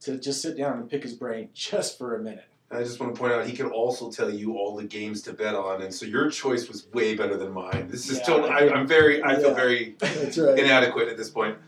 to 0.02 0.18
just 0.18 0.40
sit 0.40 0.56
down 0.56 0.78
and 0.78 0.88
pick 0.88 1.02
his 1.02 1.14
brain 1.14 1.48
just 1.54 1.98
for 1.98 2.14
a 2.14 2.18
minute. 2.18 2.44
I 2.72 2.82
just 2.82 2.98
want 3.00 3.14
to 3.14 3.18
point 3.20 3.32
out 3.34 3.44
he 3.46 3.52
could 3.54 3.70
also 3.70 4.10
tell 4.10 4.30
you 4.30 4.56
all 4.56 4.76
the 4.76 4.84
games 4.84 5.20
to 5.22 5.32
bet 5.32 5.54
on, 5.54 5.82
and 5.82 5.92
so 5.92 6.06
your 6.06 6.30
choice 6.30 6.68
was 6.68 6.86
way 6.92 7.14
better 7.14 7.36
than 7.36 7.52
mine. 7.52 7.88
This 7.90 8.08
is 8.08 8.16
Yeah. 8.18 8.22
still. 8.22 8.44
I, 8.46 8.68
I'm 8.70 8.86
very. 8.86 9.22
I 9.22 9.36
feel 9.36 9.54
very 9.54 9.96
right. 10.02 10.58
inadequate 10.58 11.08
at 11.08 11.16
this 11.16 11.28
point. 11.28 11.58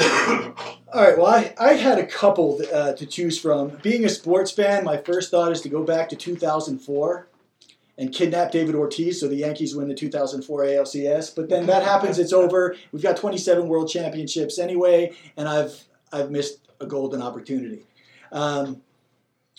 All 0.00 1.02
right. 1.02 1.16
Well, 1.16 1.26
I, 1.26 1.54
I 1.58 1.72
had 1.74 1.98
a 1.98 2.06
couple 2.06 2.60
uh, 2.72 2.92
to 2.94 3.06
choose 3.06 3.38
from. 3.38 3.78
Being 3.82 4.04
a 4.04 4.08
sports 4.08 4.50
fan, 4.50 4.84
my 4.84 4.96
first 4.98 5.30
thought 5.30 5.52
is 5.52 5.60
to 5.62 5.68
go 5.68 5.82
back 5.82 6.08
to 6.10 6.16
2004 6.16 7.26
and 7.96 8.12
kidnap 8.12 8.50
David 8.50 8.74
Ortiz 8.74 9.20
so 9.20 9.28
the 9.28 9.36
Yankees 9.36 9.74
win 9.74 9.88
the 9.88 9.94
2004 9.94 10.60
ALCS. 10.64 11.34
But 11.34 11.48
then 11.48 11.66
that 11.66 11.82
happens, 11.84 12.18
it's 12.18 12.32
over. 12.32 12.76
We've 12.92 13.02
got 13.02 13.16
27 13.16 13.68
World 13.68 13.88
Championships 13.88 14.58
anyway, 14.58 15.14
and 15.36 15.48
I've 15.48 15.84
I've 16.12 16.30
missed 16.30 16.58
a 16.80 16.86
golden 16.86 17.22
opportunity. 17.22 17.86
Um, 18.32 18.82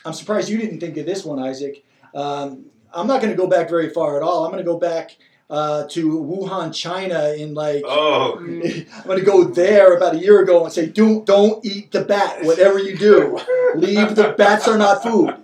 I'm 0.06 0.14
surprised 0.14 0.50
you 0.50 0.58
didn't 0.58 0.80
think 0.80 0.96
of 0.98 1.06
this 1.06 1.26
one, 1.26 1.40
Isaac. 1.40 1.84
Um, 2.14 2.66
I'm 2.94 3.08
not 3.08 3.22
going 3.22 3.34
to 3.34 3.38
go 3.38 3.48
back 3.48 3.70
very 3.70 3.90
far 3.90 4.16
at 4.18 4.24
all. 4.24 4.46
I'm 4.46 4.52
going 4.52 4.64
to 4.64 4.72
go 4.72 4.78
back 4.80 5.18
uh, 5.50 5.86
to 5.90 6.10
Wuhan, 6.10 6.74
China, 6.74 7.34
in 7.38 7.54
like 7.54 7.84
Oh, 7.86 8.38
I'm 8.40 8.62
going 9.06 9.20
to 9.20 9.26
go 9.26 9.44
there 9.44 9.96
about 9.98 10.16
a 10.16 10.20
year 10.20 10.42
ago 10.42 10.64
and 10.64 10.72
say, 10.72 10.86
don't, 10.88 11.26
don't 11.26 11.64
eat 11.66 11.92
the 11.92 12.04
bat, 12.04 12.44
whatever 12.44 12.80
you 12.80 12.96
do. 12.98 13.40
Leave 13.76 14.16
the 14.16 14.34
bats 14.38 14.68
are 14.68 14.78
not 14.78 15.04
food. 15.04 15.36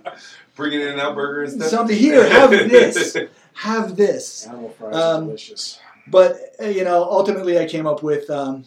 bringing 0.56 0.80
In-N-Out 0.80 1.14
burger 1.14 1.42
and 1.44 1.52
stuff. 1.52 1.68
Something 1.68 1.96
here, 1.96 2.28
have 2.28 2.50
this. 2.50 3.16
Have 3.54 3.96
this. 3.96 4.46
Animal 4.46 4.70
fries 4.70 4.94
Um, 4.96 5.22
are 5.24 5.26
delicious. 5.26 5.78
But, 6.08 6.36
uh, 6.58 6.68
you 6.68 6.84
know, 6.84 7.04
ultimately 7.04 7.58
I 7.58 7.66
came 7.66 7.86
up 7.86 8.02
with 8.02 8.30
um, 8.30 8.64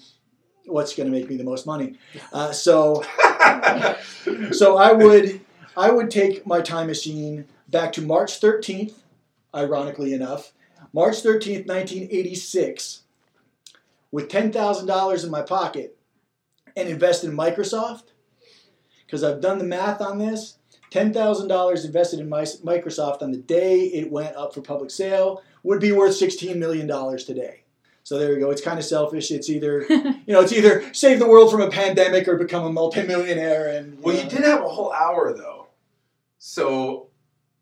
what's 0.67 0.93
going 0.95 1.11
to 1.11 1.11
make 1.11 1.27
me 1.27 1.37
the 1.37 1.43
most 1.43 1.65
money. 1.65 1.95
Uh, 2.31 2.51
so, 2.51 3.03
so 4.51 4.77
I 4.77 4.91
would, 4.93 5.41
I 5.77 5.91
would 5.91 6.09
take 6.09 6.45
my 6.47 6.61
time 6.61 6.87
machine 6.87 7.45
back 7.67 7.91
to 7.93 8.01
March 8.01 8.39
13th, 8.39 8.93
ironically 9.53 10.13
enough, 10.13 10.53
March 10.93 11.21
13th, 11.21 11.67
1986, 11.67 13.01
with 14.11 14.29
$10,000 14.29 15.23
in 15.23 15.31
my 15.31 15.41
pocket 15.41 15.97
and 16.75 16.87
invest 16.87 17.23
in 17.23 17.35
Microsoft. 17.35 18.03
Because 19.05 19.23
I've 19.23 19.41
done 19.41 19.57
the 19.59 19.65
math 19.65 20.01
on 20.01 20.17
this. 20.17 20.57
$10,000 20.91 21.85
invested 21.85 22.19
in 22.19 22.29
my, 22.29 22.43
Microsoft 22.43 23.21
on 23.21 23.31
the 23.31 23.37
day 23.37 23.81
it 23.81 24.09
went 24.11 24.35
up 24.37 24.53
for 24.53 24.61
public 24.61 24.89
sale 24.89 25.43
would 25.63 25.81
be 25.81 25.91
worth 25.91 26.13
$16 26.17 26.55
million 26.55 26.87
today. 27.17 27.63
So 28.03 28.19
there 28.19 28.33
you 28.33 28.39
go. 28.39 28.51
It's 28.51 28.61
kind 28.61 28.77
of 28.77 28.85
selfish. 28.85 29.31
It's 29.31 29.49
either, 29.49 29.83
you 29.89 30.21
know, 30.27 30.41
it's 30.41 30.53
either 30.53 30.85
save 30.93 31.19
the 31.19 31.27
world 31.27 31.51
from 31.51 31.61
a 31.61 31.69
pandemic 31.71 32.27
or 32.27 32.37
become 32.37 32.63
a 32.63 32.71
multimillionaire. 32.71 33.67
And 33.67 33.99
Well, 34.01 34.15
you 34.15 34.23
know. 34.23 34.29
did 34.29 34.43
have 34.43 34.63
a 34.63 34.69
whole 34.69 34.93
hour 34.93 35.33
though, 35.35 35.54
so 36.49 37.07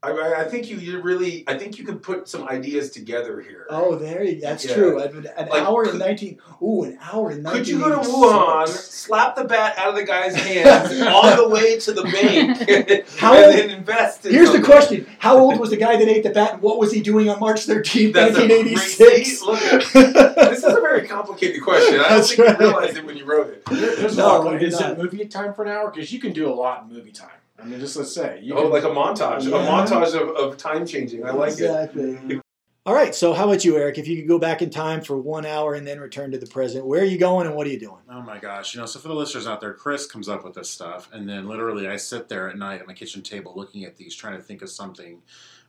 I, 0.06 0.12
I- 0.12 0.40
I 0.42 0.44
think 0.44 0.70
you, 0.70 0.76
you 0.76 1.02
really. 1.02 1.46
I 1.48 1.58
think 1.58 1.80
you 1.80 1.86
could 1.86 2.04
put 2.04 2.28
some 2.28 2.46
ideas 2.50 2.90
together 2.90 3.40
here. 3.40 3.66
Oh, 3.70 3.96
there 3.96 4.22
you. 4.22 4.42
That's 4.42 4.66
Yeah. 4.66 4.74
true. 4.74 5.00
An, 5.00 5.26
an 5.38 5.48
Like, 5.48 5.64
hour 5.64 5.86
in 5.86 5.92
could- 5.92 6.00
nineteen. 6.02 6.40
Ooh, 6.62 6.84
an 6.84 7.00
hour 7.02 7.32
in 7.32 7.42
nineteen. 7.42 7.60
Could 7.64 7.68
you 7.70 7.80
go 7.80 7.90
to 7.90 8.10
Wuhan, 8.10 8.68
slap 8.68 9.38
the 9.38 9.46
bat 9.46 9.78
out 9.78 9.88
of 9.92 9.96
the 9.96 10.04
guy's 10.04 10.36
hands 10.50 11.00
on 11.02 11.38
the 11.38 11.48
way 11.48 11.80
to 11.80 11.94
the 11.94 12.04
bank, 12.04 13.08
How 13.18 13.34
and 13.34 13.46
old- 13.46 13.54
then 13.56 13.70
invest? 13.70 14.26
In 14.26 14.34
Here's 14.34 14.52
the 14.52 14.62
question: 14.62 15.08
How 15.20 15.38
old 15.38 15.58
was 15.58 15.70
the 15.70 15.78
guy 15.78 15.96
that 15.96 16.08
ate 16.10 16.24
the 16.24 16.32
bat, 16.32 16.56
and 16.56 16.62
what 16.62 16.78
was 16.80 16.92
he 16.92 17.00
doing 17.02 17.30
on 17.30 17.40
March 17.40 17.62
thirteenth, 17.62 18.14
That's 18.14 18.36
a 18.36 18.40
nineteen 18.46 18.74
great- 18.76 19.00
eighty-six? 19.00 19.40
see, 19.40 19.46
look 19.46 19.62
at- 19.62 20.36
This 20.50 20.58
is 20.58 20.66
a 20.66 20.82
very 20.82 21.08
complicated 21.08 21.62
question. 21.64 22.02
I 22.02 22.10
don't 22.10 22.18
That's 22.18 22.36
think 22.36 22.50
you 22.50 22.58
realized 22.58 22.98
it 22.98 23.06
when 23.06 23.16
you 23.16 23.24
wrote 23.24 23.48
it. 23.48 23.64
There- 23.68 23.96
There's 23.96 24.18
No, 24.18 24.44
no, 24.44 24.50
I 24.50 24.56
is 24.58 24.78
not. 24.82 24.92
it 24.92 24.98
movie 24.98 25.24
time 25.28 25.54
for 25.54 25.64
an 25.64 25.72
hour? 25.72 25.90
Because 25.90 26.12
you 26.12 26.20
can 26.20 26.34
do 26.34 26.50
a 26.50 26.52
lot 26.54 26.84
in 26.84 26.94
movie 26.94 27.14
time. 27.14 27.30
I 27.64 27.66
mean, 27.66 27.80
just 27.80 27.96
let's 27.96 28.14
say 28.14 28.40
you 28.44 28.54
Oh, 28.56 28.64
can, 28.64 28.72
like 28.72 28.84
a 28.84 28.88
montage, 28.88 29.50
Yeah. 29.50 29.56
a 29.58 29.68
montage 29.68 30.14
of, 30.20 30.30
of 30.36 30.58
time 30.58 30.86
changing. 30.86 31.26
I 31.26 31.32
like 31.32 31.54
it. 31.54 31.62
exactly. 31.62 32.42
All 32.86 32.94
right. 32.94 33.16
So, 33.16 33.32
how 33.32 33.46
about 33.46 33.64
you, 33.64 33.78
Eric? 33.78 33.98
If 33.98 34.10
you 34.10 34.18
could 34.18 34.28
go 34.28 34.38
back 34.38 34.62
in 34.62 34.70
time 34.70 35.00
for 35.00 35.18
one 35.18 35.46
hour 35.46 35.74
and 35.74 35.88
then 35.88 36.02
return 36.02 36.32
to 36.32 36.38
the 36.38 36.48
present, 36.48 36.86
where 36.86 37.00
are 37.02 37.06
you 37.06 37.18
going 37.18 37.48
and 37.48 37.56
what 37.56 37.66
are 37.66 37.70
you 37.70 37.80
doing? 37.80 38.02
Oh 38.12 38.22
my 38.22 38.38
gosh. 38.40 38.76
You 38.76 38.82
know, 38.82 38.86
so 38.86 39.00
for 39.00 39.08
the 39.08 39.14
listeners 39.16 39.48
out 39.48 39.62
there, 39.62 39.74
Chris 39.74 40.06
comes 40.06 40.28
up 40.28 40.44
with 40.44 40.54
this 40.56 40.70
stuff, 40.70 41.10
and 41.14 41.28
then 41.30 41.48
literally 41.48 41.88
I 41.88 41.96
sit 41.96 42.28
there 42.28 42.50
at 42.50 42.58
night 42.58 42.82
at 42.82 42.88
my 42.88 42.94
kitchen 42.94 43.22
table 43.22 43.54
looking 43.56 43.86
at 43.86 43.96
these, 43.96 44.14
trying 44.14 44.36
to 44.36 44.44
think 44.44 44.62
of 44.62 44.70
something 44.70 45.22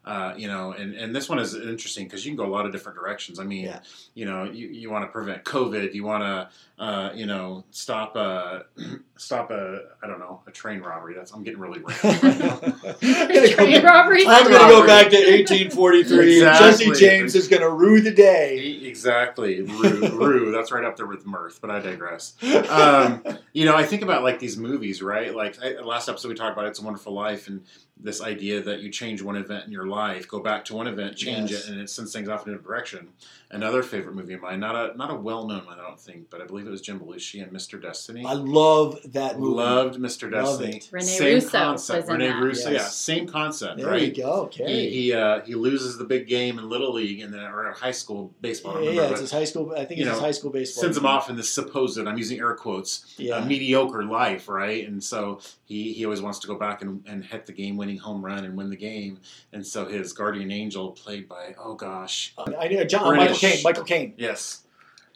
Uh, 0.05 0.35
you 0.37 0.49
know, 0.49 0.73
and, 0.73 0.95
and 0.95 1.17
this 1.17 1.29
one 1.29 1.39
is 1.39 1.55
interesting 1.55 2.05
because 2.05 2.27
you 2.27 2.31
can 2.31 2.37
go 2.37 2.45
a 2.45 2.53
lot 2.55 2.67
of 2.67 2.73
different 2.73 2.99
directions. 2.99 3.39
I 3.39 3.45
mean, 3.45 3.65
Yeah. 3.65 3.81
you 4.15 4.27
know, 4.27 4.45
you, 4.45 4.69
you 4.69 4.91
want 4.91 5.05
to 5.05 5.09
prevent 5.09 5.45
COVID, 5.45 5.95
you 5.95 6.05
want 6.05 6.23
to, 6.23 6.49
uh, 6.83 7.11
you 7.15 7.25
know, 7.25 7.65
stop 7.71 8.15
a, 8.17 8.67
stop 9.17 9.51
a, 9.51 9.81
I 10.03 10.07
don't 10.07 10.19
know, 10.19 10.43
a 10.47 10.51
train 10.51 10.81
robbery. 10.81 11.15
That's 11.15 11.33
I'm 11.33 11.43
getting 11.43 11.59
really 11.61 11.81
random 11.81 12.21
right 12.23 12.39
now. 12.39 12.93
Train 13.55 13.85
robbery. 13.85 14.25
I'm 14.27 14.45
going 14.49 14.61
to 14.61 14.69
go 14.69 14.87
back 14.87 15.09
to 15.11 15.17
1843. 15.17 16.35
Exactly. 16.35 16.87
Jesse 16.87 17.01
James 17.01 17.35
is 17.35 17.49
going 17.49 17.63
to 17.63 17.71
rue 17.71 18.01
the 18.01 18.11
day. 18.11 18.59
Exactly, 18.83 19.63
rue, 19.63 20.09
rue. 20.19 20.53
That's 20.53 20.71
right 20.73 20.85
up 20.85 20.97
there 20.97 21.07
with 21.07 21.25
mirth. 21.27 21.61
But 21.61 21.71
I 21.71 21.81
digress. 21.81 22.35
Um, 22.69 23.23
you 23.53 23.65
know, 23.65 23.75
I 23.77 23.85
think 23.85 24.03
about 24.03 24.23
like 24.23 24.39
these 24.39 24.57
movies, 24.57 25.01
right? 25.03 25.35
Like 25.35 25.57
I, 25.63 25.81
last 25.81 26.09
episode 26.09 26.29
we 26.29 26.35
talked 26.35 26.53
about 26.53 26.67
"It's 26.67 26.81
a 26.81 26.85
Wonderful 26.85 27.13
Life" 27.13 27.49
and 27.49 27.63
this 27.97 28.21
idea 28.21 28.61
that 28.63 28.81
you 28.81 28.91
change 28.91 29.23
one 29.23 29.37
event 29.37 29.67
in 29.67 29.73
your 29.73 29.87
life, 29.87 29.94
go 30.29 30.41
back 30.41 30.65
to 30.67 30.75
one 30.75 30.87
event, 30.87 31.17
change 31.17 31.51
Yes. 31.51 31.65
it, 31.67 31.73
and 31.73 31.81
it 31.81 31.89
sends 31.91 32.13
things 32.13 32.29
off 32.29 32.47
in 32.47 32.53
a 32.53 32.57
different 32.57 32.67
direction. 32.69 33.09
Another 33.51 33.83
favorite 33.85 34.17
movie 34.17 34.35
of 34.35 34.41
mine, 34.43 34.59
not 34.59 34.75
a 34.75 34.97
not 34.97 35.11
a 35.11 35.15
well 35.15 35.47
known 35.47 35.65
one, 35.67 35.79
I 35.79 35.83
don't 35.87 36.01
think, 36.01 36.29
but 36.29 36.41
I 36.41 36.47
believe 36.47 36.67
it 36.67 36.71
was 36.71 36.81
Jim 36.81 36.99
Belushi 36.99 37.41
and 37.43 37.53
Mr. 37.53 37.81
Destiny. 37.81 38.25
I 38.27 38.33
love 38.33 38.99
that 39.13 39.39
movie. 39.39 39.55
Loved 39.57 39.95
Mr. 40.01 40.31
Love 40.33 40.59
Destiny. 40.59 40.77
it. 40.79 40.89
Rene 40.91 41.07
same 41.07 41.35
Russo 41.35 41.49
concept. 41.51 42.01
was 42.01 42.09
in 42.09 42.17
Rene 42.21 42.33
that. 42.33 42.43
Russo, 42.43 42.71
Yes. 42.71 42.81
yeah, 42.83 42.89
same 42.89 43.27
concept, 43.29 43.77
There 43.79 43.87
right? 43.87 44.03
you 44.03 44.13
go, 44.23 44.47
Carrie. 44.47 44.73
He 44.73 44.89
he, 44.91 45.13
uh, 45.13 45.43
he 45.43 45.55
loses 45.55 45.99
the 45.99 46.05
big 46.05 46.27
game 46.27 46.59
in 46.59 46.69
little 46.69 46.93
league 46.95 47.21
and 47.21 47.33
then 47.33 47.41
or 47.43 47.71
high 47.73 47.93
school 47.93 48.35
baseball. 48.41 48.81
Yeah, 48.81 48.87
don't 48.87 48.95
yeah, 48.95 49.03
it's 49.03 49.11
but 49.13 49.21
his 49.21 49.31
high 49.31 49.45
school. 49.45 49.73
I 49.77 49.85
think 49.85 50.01
you 50.01 50.07
it's 50.07 50.15
his 50.15 50.21
high 50.21 50.31
school 50.33 50.51
baseball. 50.51 50.83
sends 50.83 50.97
him 50.97 51.07
off 51.07 51.31
in 51.31 51.37
this 51.37 51.49
supposed 51.51 51.97
I'm 52.09 52.19
using 52.19 52.41
air 52.41 52.55
quotes 52.55 53.15
Yeah. 53.19 53.37
uh, 53.37 53.45
mediocre 53.45 54.03
life, 54.05 54.49
right? 54.49 54.89
And 54.89 55.05
so 55.05 55.39
he 55.65 55.93
he 55.93 56.05
always 56.05 56.21
wants 56.23 56.41
to 56.41 56.49
go 56.49 56.57
back 56.57 56.83
and, 56.83 57.05
and 57.07 57.25
hit 57.25 57.47
the 57.47 57.53
game 57.53 57.77
winning 57.77 57.99
home 57.99 58.25
run 58.25 58.45
and 58.45 58.57
win 58.57 58.69
the 58.71 58.77
game. 58.77 59.21
And 59.53 59.65
so 59.65 59.84
his 59.91 60.13
guardian 60.13 60.51
angel, 60.51 60.93
played 60.93 61.29
by 61.29 61.55
oh 61.59 61.75
gosh, 61.75 62.35
I 62.39 62.69
know 62.69 62.85
John, 62.85 63.17
Michael 63.17 63.35
British. 63.35 63.41
Caine. 63.41 63.63
Michael 63.63 63.85
Caine. 63.85 64.15
yes, 64.17 64.63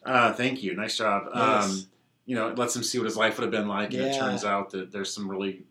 uh, 0.05 0.33
thank 0.33 0.62
you, 0.62 0.75
nice 0.75 0.97
job. 0.97 1.29
Yes. 1.35 1.64
Um, 1.64 1.87
you 2.27 2.35
know, 2.35 2.49
it 2.49 2.59
lets 2.59 2.77
him 2.77 2.83
see 2.83 2.99
what 2.99 3.07
his 3.07 3.16
life 3.16 3.39
would 3.39 3.45
have 3.45 3.51
been 3.51 3.69
like, 3.69 3.95
and 3.95 4.03
it 4.03 4.19
turns 4.19 4.45
out 4.45 4.71
that 4.71 4.93
there's 4.93 5.12
some 5.12 5.31
really 5.31 5.62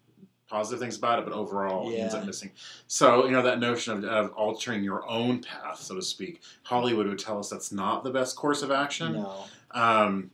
positive 0.47 0.79
things 0.79 0.97
about 0.97 1.19
it, 1.19 1.25
but 1.25 1.33
overall 1.33 1.89
he 1.89 1.99
ends 1.99 2.13
up 2.13 2.25
missing. 2.25 2.51
So 2.87 3.25
you 3.25 3.31
know 3.31 3.43
that 3.43 3.59
notion 3.59 3.93
of, 3.93 4.03
of 4.05 4.31
altering 4.33 4.83
your 4.83 5.07
own 5.07 5.41
path, 5.41 5.79
so 5.79 5.95
to 5.95 6.01
speak. 6.01 6.41
Hollywood 6.63 7.07
would 7.07 7.19
tell 7.19 7.37
us 7.37 7.49
that's 7.49 7.71
not 7.71 8.03
the 8.03 8.11
best 8.11 8.35
course 8.35 8.61
of 8.61 8.71
action. 8.71 9.13
No. 9.13 9.43
Um, 9.71 10.31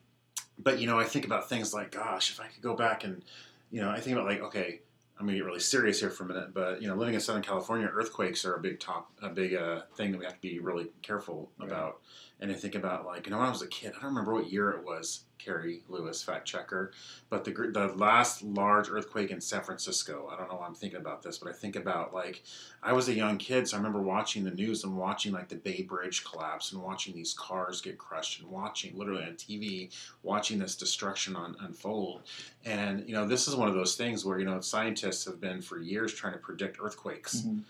but 0.60 0.80
you 0.80 0.88
know, 0.88 1.00
I 1.00 1.04
think 1.04 1.26
about 1.26 1.50
things 1.50 1.74
like, 1.74 1.92
gosh, 1.92 2.32
if 2.32 2.40
I 2.40 2.48
could 2.48 2.62
go 2.62 2.76
back 2.76 3.04
and, 3.04 3.24
you 3.72 3.82
know, 3.82 3.90
I 3.90 4.00
think 4.00 4.16
about 4.16 4.28
like, 4.28 4.42
okay, 4.42 4.82
I'm 5.20 5.26
gonna 5.26 5.38
get 5.38 5.46
really 5.46 5.60
serious 5.60 6.00
here 6.00 6.10
for 6.10 6.24
a 6.24 6.28
minute, 6.28 6.54
but 6.54 6.82
you 6.82 6.88
know, 6.88 6.96
living 6.96 7.14
in 7.14 7.22
Southern 7.22 7.44
California, 7.44 7.88
earthquakes 7.92 8.46
are 8.46 8.56
a 8.56 8.60
big 8.60 8.80
top, 8.80 9.12
a 9.22 9.30
big 9.30 9.54
uh, 9.54 9.82
thing 9.96 10.12
that 10.12 10.18
we 10.18 10.26
have 10.26 10.36
to 10.36 10.42
be 10.42 10.60
really 10.60 10.88
careful 11.02 11.52
about. 11.60 12.00
And 12.40 12.52
I 12.52 12.56
think 12.56 12.76
about 12.76 13.06
like, 13.06 13.26
you 13.26 13.32
know, 13.32 13.38
when 13.38 13.48
I 13.48 13.52
was 13.52 13.62
a 13.62 13.68
kid, 13.68 13.94
I 13.98 14.02
don't 14.02 14.10
remember 14.10 14.34
what 14.34 14.52
year 14.52 14.72
it 14.72 14.84
was. 14.84 15.24
Carrie 15.44 15.82
Lewis, 15.90 16.24
fact 16.24 16.48
checker, 16.48 16.92
but 17.30 17.44
the 17.44 17.52
the 17.52 17.94
last 17.96 18.42
large 18.44 18.90
earthquake 18.90 19.30
in 19.30 19.42
San 19.42 19.62
Francisco. 19.62 20.30
I 20.32 20.38
don't 20.38 20.50
know 20.50 20.56
why 20.56 20.68
I'm 20.68 20.76
thinking 20.76 21.00
about 21.00 21.22
this, 21.22 21.38
but 21.38 21.50
I 21.50 21.54
think 21.54 21.76
about 21.76 22.14
like 22.14 22.44
I 22.82 22.94
was 22.94 23.10
a 23.10 23.14
young 23.14 23.38
kid, 23.38 23.68
so 23.68 23.76
I 23.76 23.80
remember 23.80 24.02
watching 24.02 24.44
the 24.46 24.52
news 24.52 24.84
and 24.84 24.98
watching 24.98 25.34
like 25.34 25.50
the 25.50 25.56
Bay 25.56 25.82
Bridge 25.82 26.24
collapse 26.24 26.72
and 26.72 26.82
watching 26.82 27.14
these 27.14 27.34
cars 27.34 27.82
get 27.82 27.98
crushed 27.98 28.40
and 28.40 28.50
watching 28.50 28.98
literally 28.98 29.24
on 29.24 29.34
TV, 29.34 29.90
watching 30.22 30.60
this 30.60 30.76
destruction 30.76 31.36
on, 31.36 31.58
unfold. 31.60 32.22
And 32.64 33.08
you 33.08 33.14
know, 33.14 33.28
this 33.28 33.48
is 33.48 33.56
one 33.56 33.68
of 33.68 33.76
those 33.76 33.96
things 33.96 34.24
where 34.24 34.40
you 34.40 34.46
know 34.46 34.62
scientists 34.62 35.26
have 35.26 35.42
been 35.42 35.62
for 35.62 35.78
years 35.80 36.14
trying 36.14 36.34
to 36.34 36.40
predict 36.40 36.78
earthquakes. 36.82 37.42
Mhm. 37.42 37.64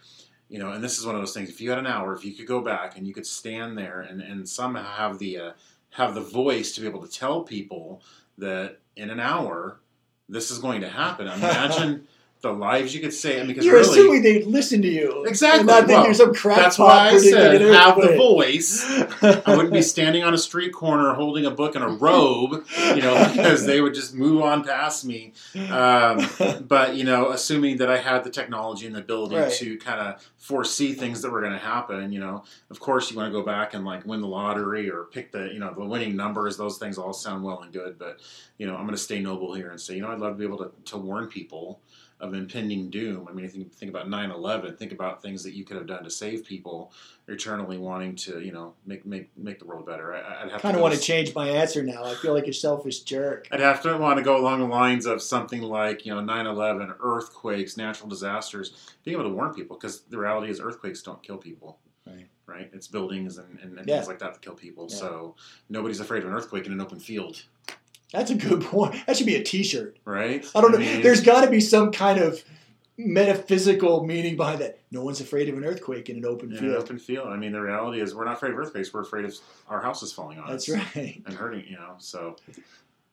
You 0.53 0.59
know, 0.59 0.71
and 0.71 0.83
this 0.83 0.99
is 0.99 1.05
one 1.07 1.15
of 1.15 1.21
those 1.21 1.33
things. 1.33 1.49
If 1.49 1.59
you 1.61 1.71
had 1.71 1.79
an 1.79 1.87
hour, 1.87 2.13
if 2.13 2.23
you 2.23 2.31
could 2.31 2.45
go 2.45 2.61
back 2.61 2.95
and 2.95 3.07
you 3.07 3.13
could 3.15 3.25
stand 3.25 3.75
there 3.75 4.01
and, 4.01 4.21
and 4.21 4.47
somehow 4.47 4.83
have 4.83 5.17
the 5.17 5.39
uh, 5.39 5.51
have 5.89 6.13
the 6.13 6.21
voice 6.21 6.73
to 6.73 6.81
be 6.81 6.85
able 6.85 7.01
to 7.01 7.11
tell 7.11 7.41
people 7.41 8.03
that 8.37 8.77
in 8.95 9.09
an 9.09 9.19
hour 9.19 9.79
this 10.29 10.51
is 10.51 10.59
going 10.59 10.81
to 10.81 10.89
happen. 10.89 11.27
Imagine 11.39 12.07
the 12.43 12.51
lives 12.51 12.93
you 12.93 12.99
could 12.99 13.13
save. 13.13 13.47
Because 13.47 13.65
You're 13.65 13.75
really, 13.75 13.89
assuming 13.89 14.21
they'd 14.21 14.45
listen 14.45 14.81
to 14.81 14.87
you. 14.87 15.23
Exactly. 15.25 15.59
And 15.61 15.67
not 15.67 15.87
think 15.87 15.97
Well, 15.97 16.05
you're 16.05 16.13
some 16.13 16.33
crackpot 16.33 16.63
that's 16.63 16.77
why 16.77 17.09
I 17.09 17.17
said 17.17 17.61
have 17.61 17.95
the 17.99 18.15
voice. 18.17 18.83
I 19.23 19.55
wouldn't 19.55 19.73
be 19.73 19.81
standing 19.93 20.23
on 20.23 20.33
a 20.33 20.37
street 20.37 20.73
corner 20.73 21.13
holding 21.13 21.45
a 21.45 21.51
book 21.51 21.75
and 21.75 21.83
a 21.83 21.87
robe, 21.87 22.65
you 22.95 23.01
know, 23.01 23.31
because 23.33 23.65
they 23.65 23.79
would 23.79 23.93
just 23.93 24.13
move 24.13 24.41
on 24.41 24.63
past 24.63 25.05
me. 25.05 25.31
Um, 25.71 26.27
but 26.67 26.95
you 26.95 27.05
know, 27.05 27.29
assuming 27.29 27.77
that 27.77 27.89
I 27.89 27.97
had 27.97 28.23
the 28.25 28.29
technology 28.29 28.85
and 28.85 28.95
the 28.95 28.99
ability 28.99 29.35
Right. 29.35 29.51
to 29.53 29.77
kind 29.77 30.01
of 30.01 30.29
foresee 30.37 30.93
things 30.93 31.21
that 31.21 31.31
were 31.31 31.39
going 31.39 31.53
to 31.53 31.57
happen, 31.57 32.11
you 32.11 32.19
know, 32.19 32.43
of 32.69 32.79
course 32.81 33.09
you 33.09 33.15
want 33.15 33.31
to 33.31 33.39
go 33.39 33.45
back 33.45 33.73
and 33.73 33.85
like 33.85 34.05
win 34.05 34.19
the 34.19 34.27
lottery 34.27 34.91
or 34.91 35.05
pick 35.05 35.31
the, 35.31 35.45
you 35.53 35.59
know, 35.59 35.73
the 35.73 35.85
winning 35.85 36.17
numbers. 36.17 36.57
Those 36.57 36.77
things 36.77 36.97
all 36.97 37.13
sound 37.13 37.41
well 37.45 37.61
and 37.61 37.71
good, 37.71 37.97
but 37.97 38.19
you 38.57 38.67
know, 38.67 38.73
I'm 38.73 38.81
going 38.83 38.91
to 38.91 38.97
stay 38.97 39.21
noble 39.21 39.53
here 39.53 39.71
and 39.71 39.79
say, 39.79 39.95
you 39.95 40.01
know, 40.01 40.09
I'd 40.09 40.19
love 40.19 40.33
to 40.33 40.37
be 40.37 40.43
able 40.45 40.57
to, 40.57 40.71
to 40.91 40.97
warn 40.97 41.27
people 41.27 41.79
of 42.23 42.33
impending 42.33 42.89
doom. 42.89 43.27
I 43.29 43.33
mean, 43.33 43.47
think 43.49 43.73
think 43.73 43.89
about 43.91 44.07
9/11. 44.07 44.77
Think 44.77 44.93
about 44.93 45.21
things 45.21 45.43
that 45.43 45.53
you 45.53 45.65
could 45.65 45.75
have 45.75 45.85
done 45.85 46.05
to 46.05 46.09
save 46.09 46.45
people, 46.45 46.93
eternally 47.27 47.77
wanting 47.77 48.15
to, 48.15 48.39
you 48.39 48.53
know, 48.53 48.73
make 48.85 49.05
make 49.05 49.29
make 49.37 49.59
the 49.59 49.65
world 49.65 49.85
better. 49.85 50.13
I, 50.13 50.43
I'd 50.43 50.51
have 50.51 50.61
kind 50.61 50.73
to 50.73 50.79
of 50.79 50.81
want 50.81 50.95
to 50.95 51.01
change 51.01 51.35
my 51.35 51.49
answer 51.49 51.83
now. 51.83 52.05
I 52.05 52.15
feel 52.15 52.33
like 52.33 52.47
a 52.47 52.53
selfish 52.53 53.01
jerk. 53.01 53.47
I'd 53.51 53.59
have 53.59 53.81
to 53.83 53.97
want 53.97 54.17
to 54.19 54.23
go 54.23 54.37
along 54.37 54.61
the 54.61 54.67
lines 54.67 55.05
of 55.05 55.21
something 55.21 55.61
like, 55.61 56.05
you 56.05 56.15
know, 56.15 56.21
9 56.21 56.47
11, 56.47 56.93
earthquakes, 57.01 57.75
natural 57.75 58.07
disasters, 58.07 58.93
being 59.03 59.19
able 59.19 59.29
to 59.29 59.35
warn 59.35 59.53
people 59.53 59.75
because 59.75 60.01
the 60.03 60.17
reality 60.17 60.49
is 60.49 60.61
earthquakes 60.61 61.03
don't 61.03 61.21
kill 61.21 61.37
people. 61.37 61.77
Right. 62.07 62.27
Right? 62.45 62.69
It's 62.73 62.87
buildings 62.87 63.37
and, 63.37 63.59
and, 63.61 63.77
and 63.77 63.87
Yeah. 63.87 63.95
things 63.97 64.07
like 64.07 64.19
that 64.19 64.33
that 64.33 64.41
kill 64.41 64.55
people. 64.55 64.87
Yeah. 64.89 64.95
So 64.95 65.35
nobody's 65.69 65.99
afraid 65.99 66.23
of 66.23 66.29
an 66.29 66.35
earthquake 66.35 66.65
in 66.65 66.71
an 66.71 66.79
open 66.79 66.99
field. 67.01 67.43
That's 68.13 68.31
a 68.31 68.35
good 68.35 68.61
point. 68.63 68.95
That 69.05 69.17
should 69.17 69.25
be 69.25 69.35
a 69.35 69.43
T-shirt. 69.43 69.97
Right? 70.05 70.45
I 70.55 70.61
don't 70.61 70.71
know. 70.71 70.77
mean, 70.77 71.01
There's 71.01 71.19
got 71.21 71.43
to 71.43 71.51
be 71.51 71.59
some 71.59 71.91
kind 71.91 72.19
of 72.19 72.41
metaphysical 72.95 74.05
meaning 74.05 74.37
behind 74.37 74.61
that. 74.61 74.79
No 74.91 75.03
one's 75.03 75.19
afraid 75.19 75.49
of 75.49 75.57
an 75.57 75.65
earthquake 75.65 76.09
in 76.09 76.17
an 76.17 76.25
open 76.25 76.51
in 76.51 76.57
an 76.57 76.61
field. 76.61 76.75
open 76.75 76.99
field. 76.99 77.27
I 77.27 77.35
mean, 77.37 77.51
the 77.51 77.59
reality 77.61 77.99
is 77.99 78.13
we're 78.15 78.25
not 78.25 78.35
afraid 78.37 78.53
of 78.53 78.59
earthquakes. 78.59 78.93
We're 78.93 79.01
afraid 79.01 79.25
of 79.25 79.35
our 79.67 79.81
houses 79.81 80.13
falling 80.13 80.39
on 80.39 80.47
That's 80.49 80.69
us 80.69 80.95
right. 80.95 81.21
and 81.25 81.35
hurting, 81.35 81.65
you 81.67 81.75
know. 81.75 81.95
So 81.97 82.37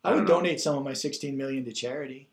I 0.05 0.11
would 0.11 0.19
don't 0.19 0.27
know. 0.29 0.35
donate 0.35 0.61
some 0.61 0.77
of 0.77 0.85
my 0.85 0.93
16 0.93 1.37
million 1.37 1.65
to 1.65 1.73
charity. 1.73 2.29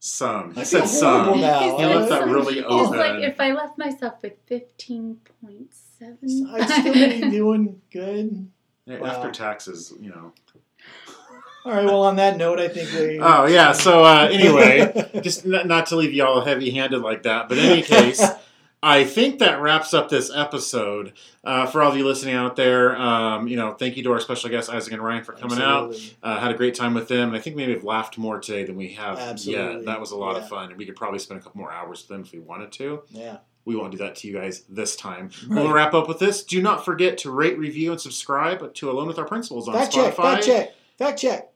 Some. 0.00 0.54
He 0.54 0.60
I 0.60 0.64
said 0.64 0.86
some. 0.86 1.24
horrible 1.24 1.40
now. 1.42 1.76
He 1.78 1.84
left 1.84 2.08
that 2.10 2.24
He's 2.24 2.32
really 2.32 2.54
He's 2.54 2.64
open. 2.64 2.98
like, 2.98 3.22
if 3.24 3.40
I 3.40 3.50
left 3.52 3.76
myself 3.78 4.14
with 4.22 4.34
fifteen 4.46 5.18
point 5.42 5.74
seven, 5.98 6.48
I'd 6.52 6.68
still 6.68 6.92
be 6.94 7.30
doing 7.30 7.82
good. 7.90 8.48
Yeah, 8.86 9.00
Wow. 9.00 9.08
After 9.08 9.32
taxes, 9.32 9.92
you 10.00 10.10
know. 10.10 10.32
All 11.64 11.72
right. 11.72 11.84
Well, 11.84 12.02
on 12.04 12.16
that 12.16 12.36
note, 12.36 12.58
I 12.60 12.68
think 12.68 12.90
we. 12.92 13.18
Oh 13.20 13.46
yeah. 13.46 13.72
So 13.72 14.04
uh, 14.04 14.28
anyway, 14.32 15.10
just 15.22 15.44
n- 15.44 15.66
not 15.68 15.86
to 15.86 15.96
leave 15.96 16.12
y'all 16.14 16.40
heavy-handed 16.40 17.00
like 17.02 17.24
that, 17.24 17.48
but 17.48 17.58
in 17.58 17.64
any 17.66 17.82
case, 17.82 18.22
I 18.82 19.04
think 19.04 19.40
that 19.40 19.60
wraps 19.60 19.92
up 19.92 20.08
this 20.08 20.30
episode. 20.34 21.12
Uh, 21.44 21.66
for 21.66 21.82
all 21.82 21.90
of 21.90 21.96
you 21.96 22.06
listening 22.06 22.34
out 22.34 22.56
there, 22.56 22.96
um, 22.96 23.48
you 23.48 23.56
know, 23.56 23.72
thank 23.72 23.96
you 23.96 24.02
to 24.04 24.12
our 24.12 24.20
special 24.20 24.50
guests 24.50 24.70
Isaac 24.70 24.92
and 24.92 25.02
Ryan 25.02 25.24
for 25.24 25.32
coming 25.32 25.58
out. 25.60 25.94
Uh, 26.22 26.38
had 26.38 26.50
a 26.52 26.54
great 26.54 26.74
time 26.74 26.94
with 26.94 27.08
them, 27.08 27.28
and 27.28 27.36
I 27.36 27.40
think 27.40 27.56
maybe 27.56 27.74
we've 27.74 27.84
laughed 27.84 28.18
more 28.18 28.38
today 28.38 28.64
than 28.64 28.76
we 28.76 28.92
have 28.94 29.18
Absolutely. 29.18 29.76
yet. 29.78 29.84
That 29.86 30.00
was 30.00 30.10
a 30.12 30.16
lot 30.16 30.36
Yeah. 30.36 30.42
of 30.42 30.48
fun, 30.48 30.68
and 30.70 30.78
we 30.78 30.86
could 30.86 30.96
probably 30.96 31.18
spend 31.18 31.40
a 31.40 31.42
couple 31.42 31.60
more 31.60 31.72
hours 31.72 32.02
with 32.02 32.08
them 32.08 32.20
if 32.22 32.32
we 32.32 32.38
wanted 32.38 32.70
to. 32.72 33.02
Yeah. 33.10 33.38
We 33.68 33.76
won't 33.76 33.92
do 33.92 33.98
that 33.98 34.16
to 34.16 34.26
you 34.28 34.32
guys 34.32 34.62
this 34.70 34.96
time. 34.96 35.28
Right. 35.46 35.62
We'll 35.62 35.72
wrap 35.74 35.92
up 35.92 36.08
with 36.08 36.18
this. 36.18 36.42
Do 36.42 36.62
not 36.62 36.86
forget 36.86 37.18
to 37.18 37.30
rate, 37.30 37.58
review, 37.58 37.92
and 37.92 38.00
subscribe 38.00 38.72
to 38.72 38.90
Alone 38.90 39.08
with 39.08 39.18
Our 39.18 39.26
Principals 39.26 39.68
on 39.68 39.74
Fact 39.74 39.92
Spotify. 39.92 40.14
check. 40.14 40.16
Fact 40.16 40.44
check. 40.46 40.74
Fact 40.96 41.18
check. 41.18 41.52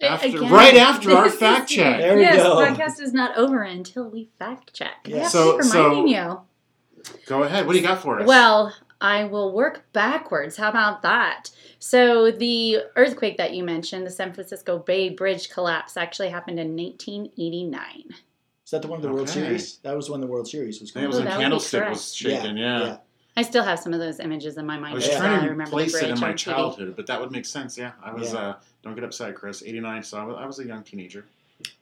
After, 0.00 0.26
Again, 0.26 0.50
right 0.52 0.74
after 0.74 1.12
our 1.16 1.30
fact 1.30 1.70
check. 1.70 2.00
There 2.00 2.16
we 2.16 2.22
yes, 2.22 2.42
go. 2.42 2.56
podcast 2.56 3.00
is 3.00 3.12
not 3.12 3.36
over 3.38 3.62
until 3.62 4.08
we 4.10 4.30
fact 4.40 4.74
check. 4.74 4.96
I 5.06 5.08
Yeah. 5.10 5.16
have 5.20 5.30
So- 5.30 5.58
to 5.58 5.62
keep 5.62 5.72
reminding 5.72 6.14
so- 6.14 6.42
Go 7.26 7.42
ahead. 7.44 7.66
What 7.68 7.74
do 7.74 7.78
you 7.78 7.86
got 7.86 8.02
for 8.02 8.16
you. 8.16 8.22
us? 8.24 8.28
Well, 8.28 8.74
I 9.00 9.22
will 9.22 9.52
work 9.52 9.84
backwards. 9.92 10.56
How 10.56 10.70
about 10.70 11.02
that? 11.02 11.50
So 11.78 12.32
the 12.32 12.78
earthquake 12.96 13.36
that 13.36 13.54
you 13.54 13.62
mentioned, 13.62 14.04
the 14.04 14.10
San 14.10 14.32
Francisco 14.32 14.80
Bay 14.80 15.08
Bridge 15.08 15.50
collapse, 15.50 15.96
actually 15.96 16.30
happened 16.30 16.58
in 16.58 16.74
1989. 16.74 18.14
Is 18.72 18.80
that 18.80 18.80
the 18.80 18.88
one 18.88 18.96
of 18.96 19.02
the 19.02 19.08
World 19.12 19.28
Okay. 19.28 19.40
Series? 19.42 19.76
That 19.82 19.94
was 19.94 20.08
when 20.08 20.22
the 20.22 20.26
World 20.26 20.48
Series 20.48 20.80
was 20.80 20.92
I 20.96 21.00
going 21.00 21.02
think 21.02 21.04
it 21.04 21.06
was 21.08 21.16
Oh, 21.16 21.18
when 21.18 21.24
that 21.26 21.32
would 21.34 21.38
be 21.40 21.42
Candlestick 21.44 21.80
correct. 21.80 21.90
was 21.94 22.14
shaken. 22.14 22.56
Yeah. 22.56 22.96
I 23.36 23.42
still 23.42 23.62
have 23.62 23.78
some 23.78 23.92
of 23.92 24.00
those 24.00 24.18
images 24.18 24.56
in 24.56 24.64
my 24.64 24.78
mind. 24.78 24.92
I 24.92 24.94
was 24.94 25.04
as 25.04 25.10
well. 25.10 25.18
trying 25.20 25.38
I 25.40 25.42
to 25.42 25.50
remember 25.50 25.64
the 25.66 25.70
place 25.72 25.94
it 25.94 26.08
in 26.08 26.18
my 26.18 26.32
childhood, 26.32 26.94
but 26.96 27.06
that 27.06 27.20
would 27.20 27.30
make 27.32 27.44
sense. 27.44 27.76
Yeah, 27.76 27.92
I 28.02 28.14
was. 28.14 28.32
Yeah. 28.32 28.38
Uh, 28.38 28.54
don't 28.82 28.94
get 28.94 29.04
upset, 29.04 29.34
Chris. 29.34 29.62
Eighty 29.62 29.78
nine, 29.80 30.02
so 30.02 30.16
I 30.16 30.24
was, 30.24 30.36
I 30.40 30.46
was 30.46 30.58
a 30.58 30.64
young 30.64 30.82
teenager. 30.84 31.26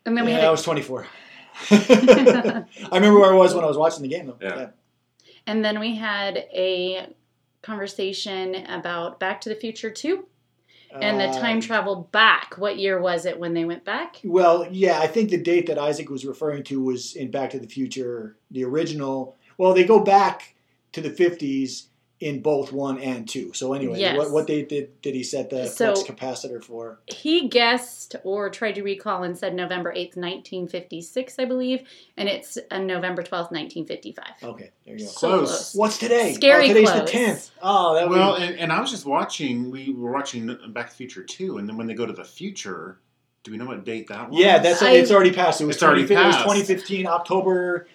And 0.04 0.16
then 0.16 0.24
we 0.24 0.32
yeah, 0.32 0.38
had 0.38 0.44
I 0.46 0.48
a- 0.48 0.50
was 0.50 0.62
24. 0.64 1.06
I 1.70 2.66
remember 2.92 3.20
where 3.20 3.32
I 3.32 3.36
was 3.36 3.54
when 3.54 3.62
I 3.62 3.68
was 3.68 3.76
watching 3.76 4.02
the 4.02 4.08
game, 4.08 4.26
though. 4.26 4.36
Yeah. 4.40 4.70
And 5.46 5.64
then 5.64 5.78
we 5.78 5.94
had 5.94 6.38
a 6.52 7.06
conversation 7.62 8.56
about 8.66 9.20
Back 9.20 9.40
to 9.42 9.48
the 9.48 9.54
Future 9.54 9.90
2 9.90 10.26
and 10.92 11.20
the 11.20 11.38
time 11.38 11.56
um, 11.56 11.60
travel 11.60 12.08
back. 12.12 12.54
What 12.58 12.78
year 12.78 13.00
was 13.00 13.26
it 13.26 13.38
when 13.38 13.54
they 13.54 13.64
went 13.64 13.84
back? 13.84 14.20
Well, 14.24 14.66
yeah, 14.70 14.98
I 14.98 15.06
think 15.06 15.30
the 15.30 15.42
date 15.42 15.66
that 15.66 15.78
Isaac 15.78 16.10
was 16.10 16.24
referring 16.24 16.64
to 16.64 16.82
was 16.82 17.14
in 17.14 17.30
Back 17.30 17.50
to 17.50 17.60
the 17.60 17.66
Future, 17.66 18.36
the 18.50 18.64
original. 18.64 19.36
Well, 19.58 19.74
they 19.74 19.84
go 19.84 20.00
back 20.00 20.54
to 20.92 21.00
the 21.00 21.10
50s 21.10 21.86
in 22.20 22.42
both 22.42 22.70
one 22.70 22.98
and 22.98 23.26
two. 23.26 23.50
So 23.54 23.72
anyway, 23.72 23.98
Yes. 23.98 24.18
what 24.18 24.30
what 24.30 24.46
they 24.46 24.62
did 24.62 25.00
did 25.00 25.14
he 25.14 25.22
set 25.22 25.48
the 25.48 25.66
So- 25.66 25.94
flux 25.94 26.08
capacitor 26.08 26.62
for? 26.62 27.00
He 27.06 27.48
guessed 27.48 28.14
or 28.24 28.50
tried 28.50 28.72
to 28.74 28.82
recall 28.82 29.22
and 29.22 29.36
said 29.38 29.54
November 29.54 29.90
8th, 29.96 30.16
1956, 30.16 31.38
I 31.38 31.44
believe, 31.46 31.82
and 32.18 32.28
it's 32.28 32.58
uh, 32.70 32.78
November 32.78 33.22
12th, 33.22 33.50
1955. 33.50 34.24
Okay, 34.42 34.70
there 34.84 34.96
you 34.96 35.04
go. 35.04 35.10
So 35.10 35.18
Close. 35.28 35.48
close. 35.48 35.74
What's 35.74 35.98
today? 35.98 36.34
Scary 36.34 36.66
oh, 36.66 36.68
today's 36.68 36.90
close. 36.90 37.10
the 37.10 37.16
10th. 37.18 37.50
Oh, 37.62 37.94
that 37.94 38.08
Well, 38.10 38.32
would 38.32 38.42
and, 38.42 38.58
and 38.58 38.72
I 38.72 38.80
was 38.80 38.90
just 38.90 39.06
watching. 39.06 39.70
We 39.70 39.92
were 39.92 40.12
watching 40.12 40.46
Back 40.74 40.86
to 40.86 40.92
the 40.92 40.96
Future 40.96 41.22
too, 41.24 41.56
and 41.56 41.66
then 41.68 41.76
when 41.78 41.86
they 41.86 41.94
go 41.94 42.04
to 42.04 42.12
the 42.12 42.24
future, 42.24 42.98
do 43.44 43.50
we 43.52 43.56
know 43.56 43.64
what 43.64 43.84
date 43.84 44.08
that 44.08 44.28
was? 44.28 44.38
Yeah, 44.38 44.58
that's 44.58 44.82
I- 44.82 44.92
it's 44.92 45.10
already 45.10 45.32
passed. 45.32 45.62
It 45.62 45.64
was 45.64 45.76
It's 45.76 45.82
already 45.82 46.06
20 46.06 46.22
It 46.22 46.26
was 46.26 46.36
2015 46.36 47.06
October. 47.06 47.86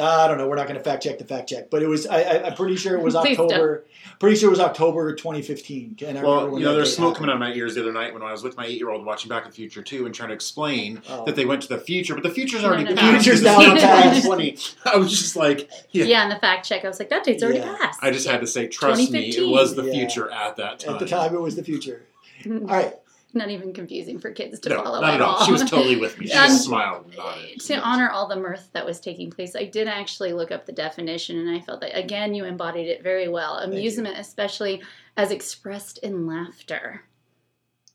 I 0.00 0.26
don't 0.28 0.38
know. 0.38 0.48
We're 0.48 0.56
not 0.56 0.66
going 0.68 0.78
to 0.78 0.84
fact 0.84 1.02
check 1.02 1.18
the 1.18 1.24
fact 1.24 1.48
check, 1.50 1.68
but 1.70 1.82
it 1.82 1.86
was. 1.86 2.06
I, 2.06 2.22
I, 2.22 2.46
I'm 2.46 2.54
pretty 2.54 2.76
sure 2.76 2.96
it 2.96 3.02
was 3.02 3.14
October. 3.16 3.84
Pretty 4.18 4.36
sure 4.36 4.48
it 4.48 4.50
was 4.50 4.60
October 4.60 5.14
2015. 5.14 5.96
And 6.06 6.18
I 6.18 6.20
remember 6.20 6.28
Well, 6.28 6.50
when 6.50 6.60
you 6.60 6.66
know, 6.66 6.74
there's 6.74 6.94
smoke 6.94 7.14
happened. 7.14 7.30
coming 7.30 7.30
out 7.30 7.34
of 7.34 7.40
my 7.40 7.58
ears 7.58 7.74
the 7.74 7.80
other 7.82 7.92
night 7.92 8.14
when 8.14 8.22
I 8.22 8.30
was 8.30 8.42
with 8.44 8.56
my 8.56 8.64
eight-year-old 8.66 9.04
watching 9.04 9.28
Back 9.28 9.42
to 9.44 9.50
the 9.50 9.54
Future 9.54 9.82
too, 9.82 10.06
and 10.06 10.14
trying 10.14 10.28
to 10.28 10.34
explain 10.34 11.02
Oh. 11.08 11.24
that 11.24 11.34
they 11.36 11.44
went 11.44 11.62
to 11.62 11.68
the 11.68 11.78
future, 11.78 12.14
but 12.14 12.22
the 12.22 12.30
future's 12.30 12.62
already 12.64 12.84
no, 12.84 12.90
no. 12.90 12.96
passed. 13.00 13.24
Future's 13.24 13.40
It's 13.42 13.50
down 13.50 13.62
not 13.62 13.74
the 13.74 13.80
past. 13.80 14.22
2020. 14.22 14.56
I 14.94 14.96
was 14.96 15.10
just 15.10 15.34
like, 15.36 15.68
yeah. 15.90 16.04
Yeah, 16.04 16.22
and 16.22 16.30
the 16.32 16.36
fact 16.38 16.66
check, 16.66 16.84
I 16.84 16.88
was 16.88 16.98
like, 17.00 17.10
that 17.10 17.24
date's 17.24 17.42
already 17.42 17.58
Yeah. 17.58 17.76
passed. 17.76 17.98
I 18.02 18.10
just 18.12 18.28
had 18.28 18.40
to 18.42 18.46
say, 18.46 18.68
trust 18.68 19.10
me, 19.10 19.28
it 19.30 19.48
was 19.48 19.74
the 19.74 19.82
Yeah. 19.84 19.92
future 19.92 20.30
at 20.30 20.56
that 20.56 20.78
time. 20.78 20.94
At 20.94 21.00
the 21.00 21.06
time, 21.06 21.34
it 21.34 21.40
was 21.40 21.56
the 21.56 21.64
future. 21.64 22.02
Mm-hmm. 22.44 22.68
All 22.70 22.76
right. 22.76 22.94
Not 23.34 23.50
even 23.50 23.72
confusing 23.72 24.18
for 24.18 24.30
kids 24.30 24.60
to 24.60 24.68
no, 24.68 24.82
follow 24.82 25.00
not 25.00 25.14
at 25.14 25.20
all. 25.22 25.44
She 25.46 25.52
was 25.52 25.62
totally 25.62 25.96
with 25.96 26.18
me. 26.18 26.26
She 26.26 26.32
Um, 26.34 26.48
just 26.48 26.64
smiled. 26.64 27.06
and 27.06 27.16
nodded. 27.16 27.60
to 27.60 27.78
honor 27.78 28.10
all 28.10 28.28
the 28.28 28.36
mirth 28.36 28.68
that 28.74 28.84
was 28.84 29.00
taking 29.00 29.30
place, 29.30 29.56
I 29.56 29.64
did 29.64 29.88
actually 29.88 30.32
look 30.34 30.50
up 30.50 30.66
the 30.66 30.72
definition, 30.72 31.38
and 31.38 31.48
I 31.50 31.60
felt 31.60 31.80
that 31.80 31.96
again 31.98 32.34
you 32.34 32.44
embodied 32.44 32.88
it 32.88 33.02
very 33.02 33.28
well. 33.28 33.56
Amusement, 33.58 34.18
especially 34.18 34.82
as 35.16 35.30
expressed 35.30 35.98
in 35.98 36.26
laughter. 36.26 37.02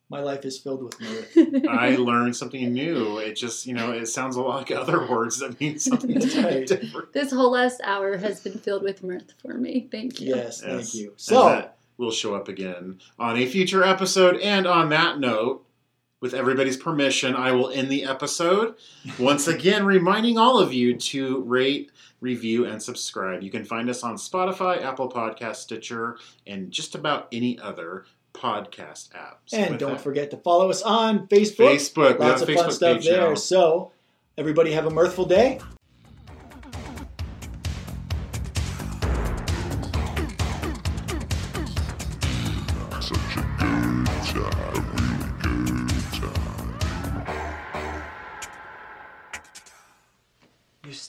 My 0.09 0.21
life 0.21 0.45
is 0.45 0.57
filled 0.57 0.83
with 0.83 0.99
mirth. 1.01 1.65
I 1.69 1.97
learned 1.97 2.33
something 2.35 2.71
new. 2.73 3.17
It 3.17 3.33
just, 3.33 3.65
you 3.65 3.73
know, 3.73 3.91
it 3.91 4.05
sounds 4.05 4.37
a 4.37 4.41
lot 4.41 4.57
like 4.59 4.71
other 4.71 5.05
words 5.05 5.39
that 5.39 5.59
mean 5.59 5.79
something 5.79 6.13
That's 6.17 6.35
right. 6.37 6.65
different. 6.65 7.11
this 7.11 7.29
whole 7.31 7.51
last 7.51 7.81
hour 7.83 8.15
has 8.17 8.39
been 8.39 8.57
filled 8.57 8.83
with 8.83 9.03
mirth 9.03 9.33
for 9.41 9.53
me. 9.55 9.87
Thank 9.91 10.21
you. 10.21 10.33
Yes, 10.33 10.61
thank 10.61 10.77
Yes. 10.79 10.95
you. 10.95 11.09
And 11.09 11.19
So, 11.19 11.49
that 11.49 11.76
will 11.97 12.11
show 12.11 12.35
up 12.35 12.47
again 12.47 12.99
on 13.17 13.37
a 13.37 13.45
future 13.45 13.83
episode. 13.83 14.37
And 14.37 14.67
on 14.67 14.89
that 14.89 15.19
note, 15.19 15.65
with 16.19 16.33
everybody's 16.33 16.77
permission, 16.77 17.35
I 17.35 17.51
will 17.51 17.69
end 17.69 17.89
the 17.89 18.03
episode. 18.05 18.75
Once 19.19 19.47
again, 19.47 19.85
reminding 19.85 20.37
all 20.37 20.59
of 20.59 20.73
you 20.73 20.95
to 20.95 21.41
rate, 21.43 21.91
review, 22.21 22.65
and 22.65 22.81
subscribe. 22.81 23.43
You 23.43 23.51
can 23.51 23.65
find 23.65 23.89
us 23.89 24.03
on 24.03 24.15
Spotify, 24.15 24.83
Apple 24.83 25.09
Podcast, 25.11 25.57
Stitcher, 25.57 26.17
and 26.47 26.71
just 26.71 26.95
about 26.95 27.27
any 27.31 27.59
other 27.59 28.05
podcast 28.33 29.15
app. 29.15 29.41
So 29.45 29.57
and 29.57 29.71
with 29.71 29.79
don't 29.79 29.91
that, 29.93 30.01
forget 30.01 30.31
to 30.31 30.37
follow 30.37 30.69
us 30.69 30.81
on 30.81 31.27
Facebook. 31.27 31.75
Facebook. 31.75 32.19
Lots 32.19 32.41
of 32.41 32.49
a 32.49 32.55
fun 32.55 32.71
stuff 32.71 33.03
there. 33.03 33.29
now. 33.29 33.35
So, 33.35 33.91
everybody 34.37 34.71
have 34.71 34.85
a 34.85 34.91
mirthful 34.91 35.25
day. 35.25 35.59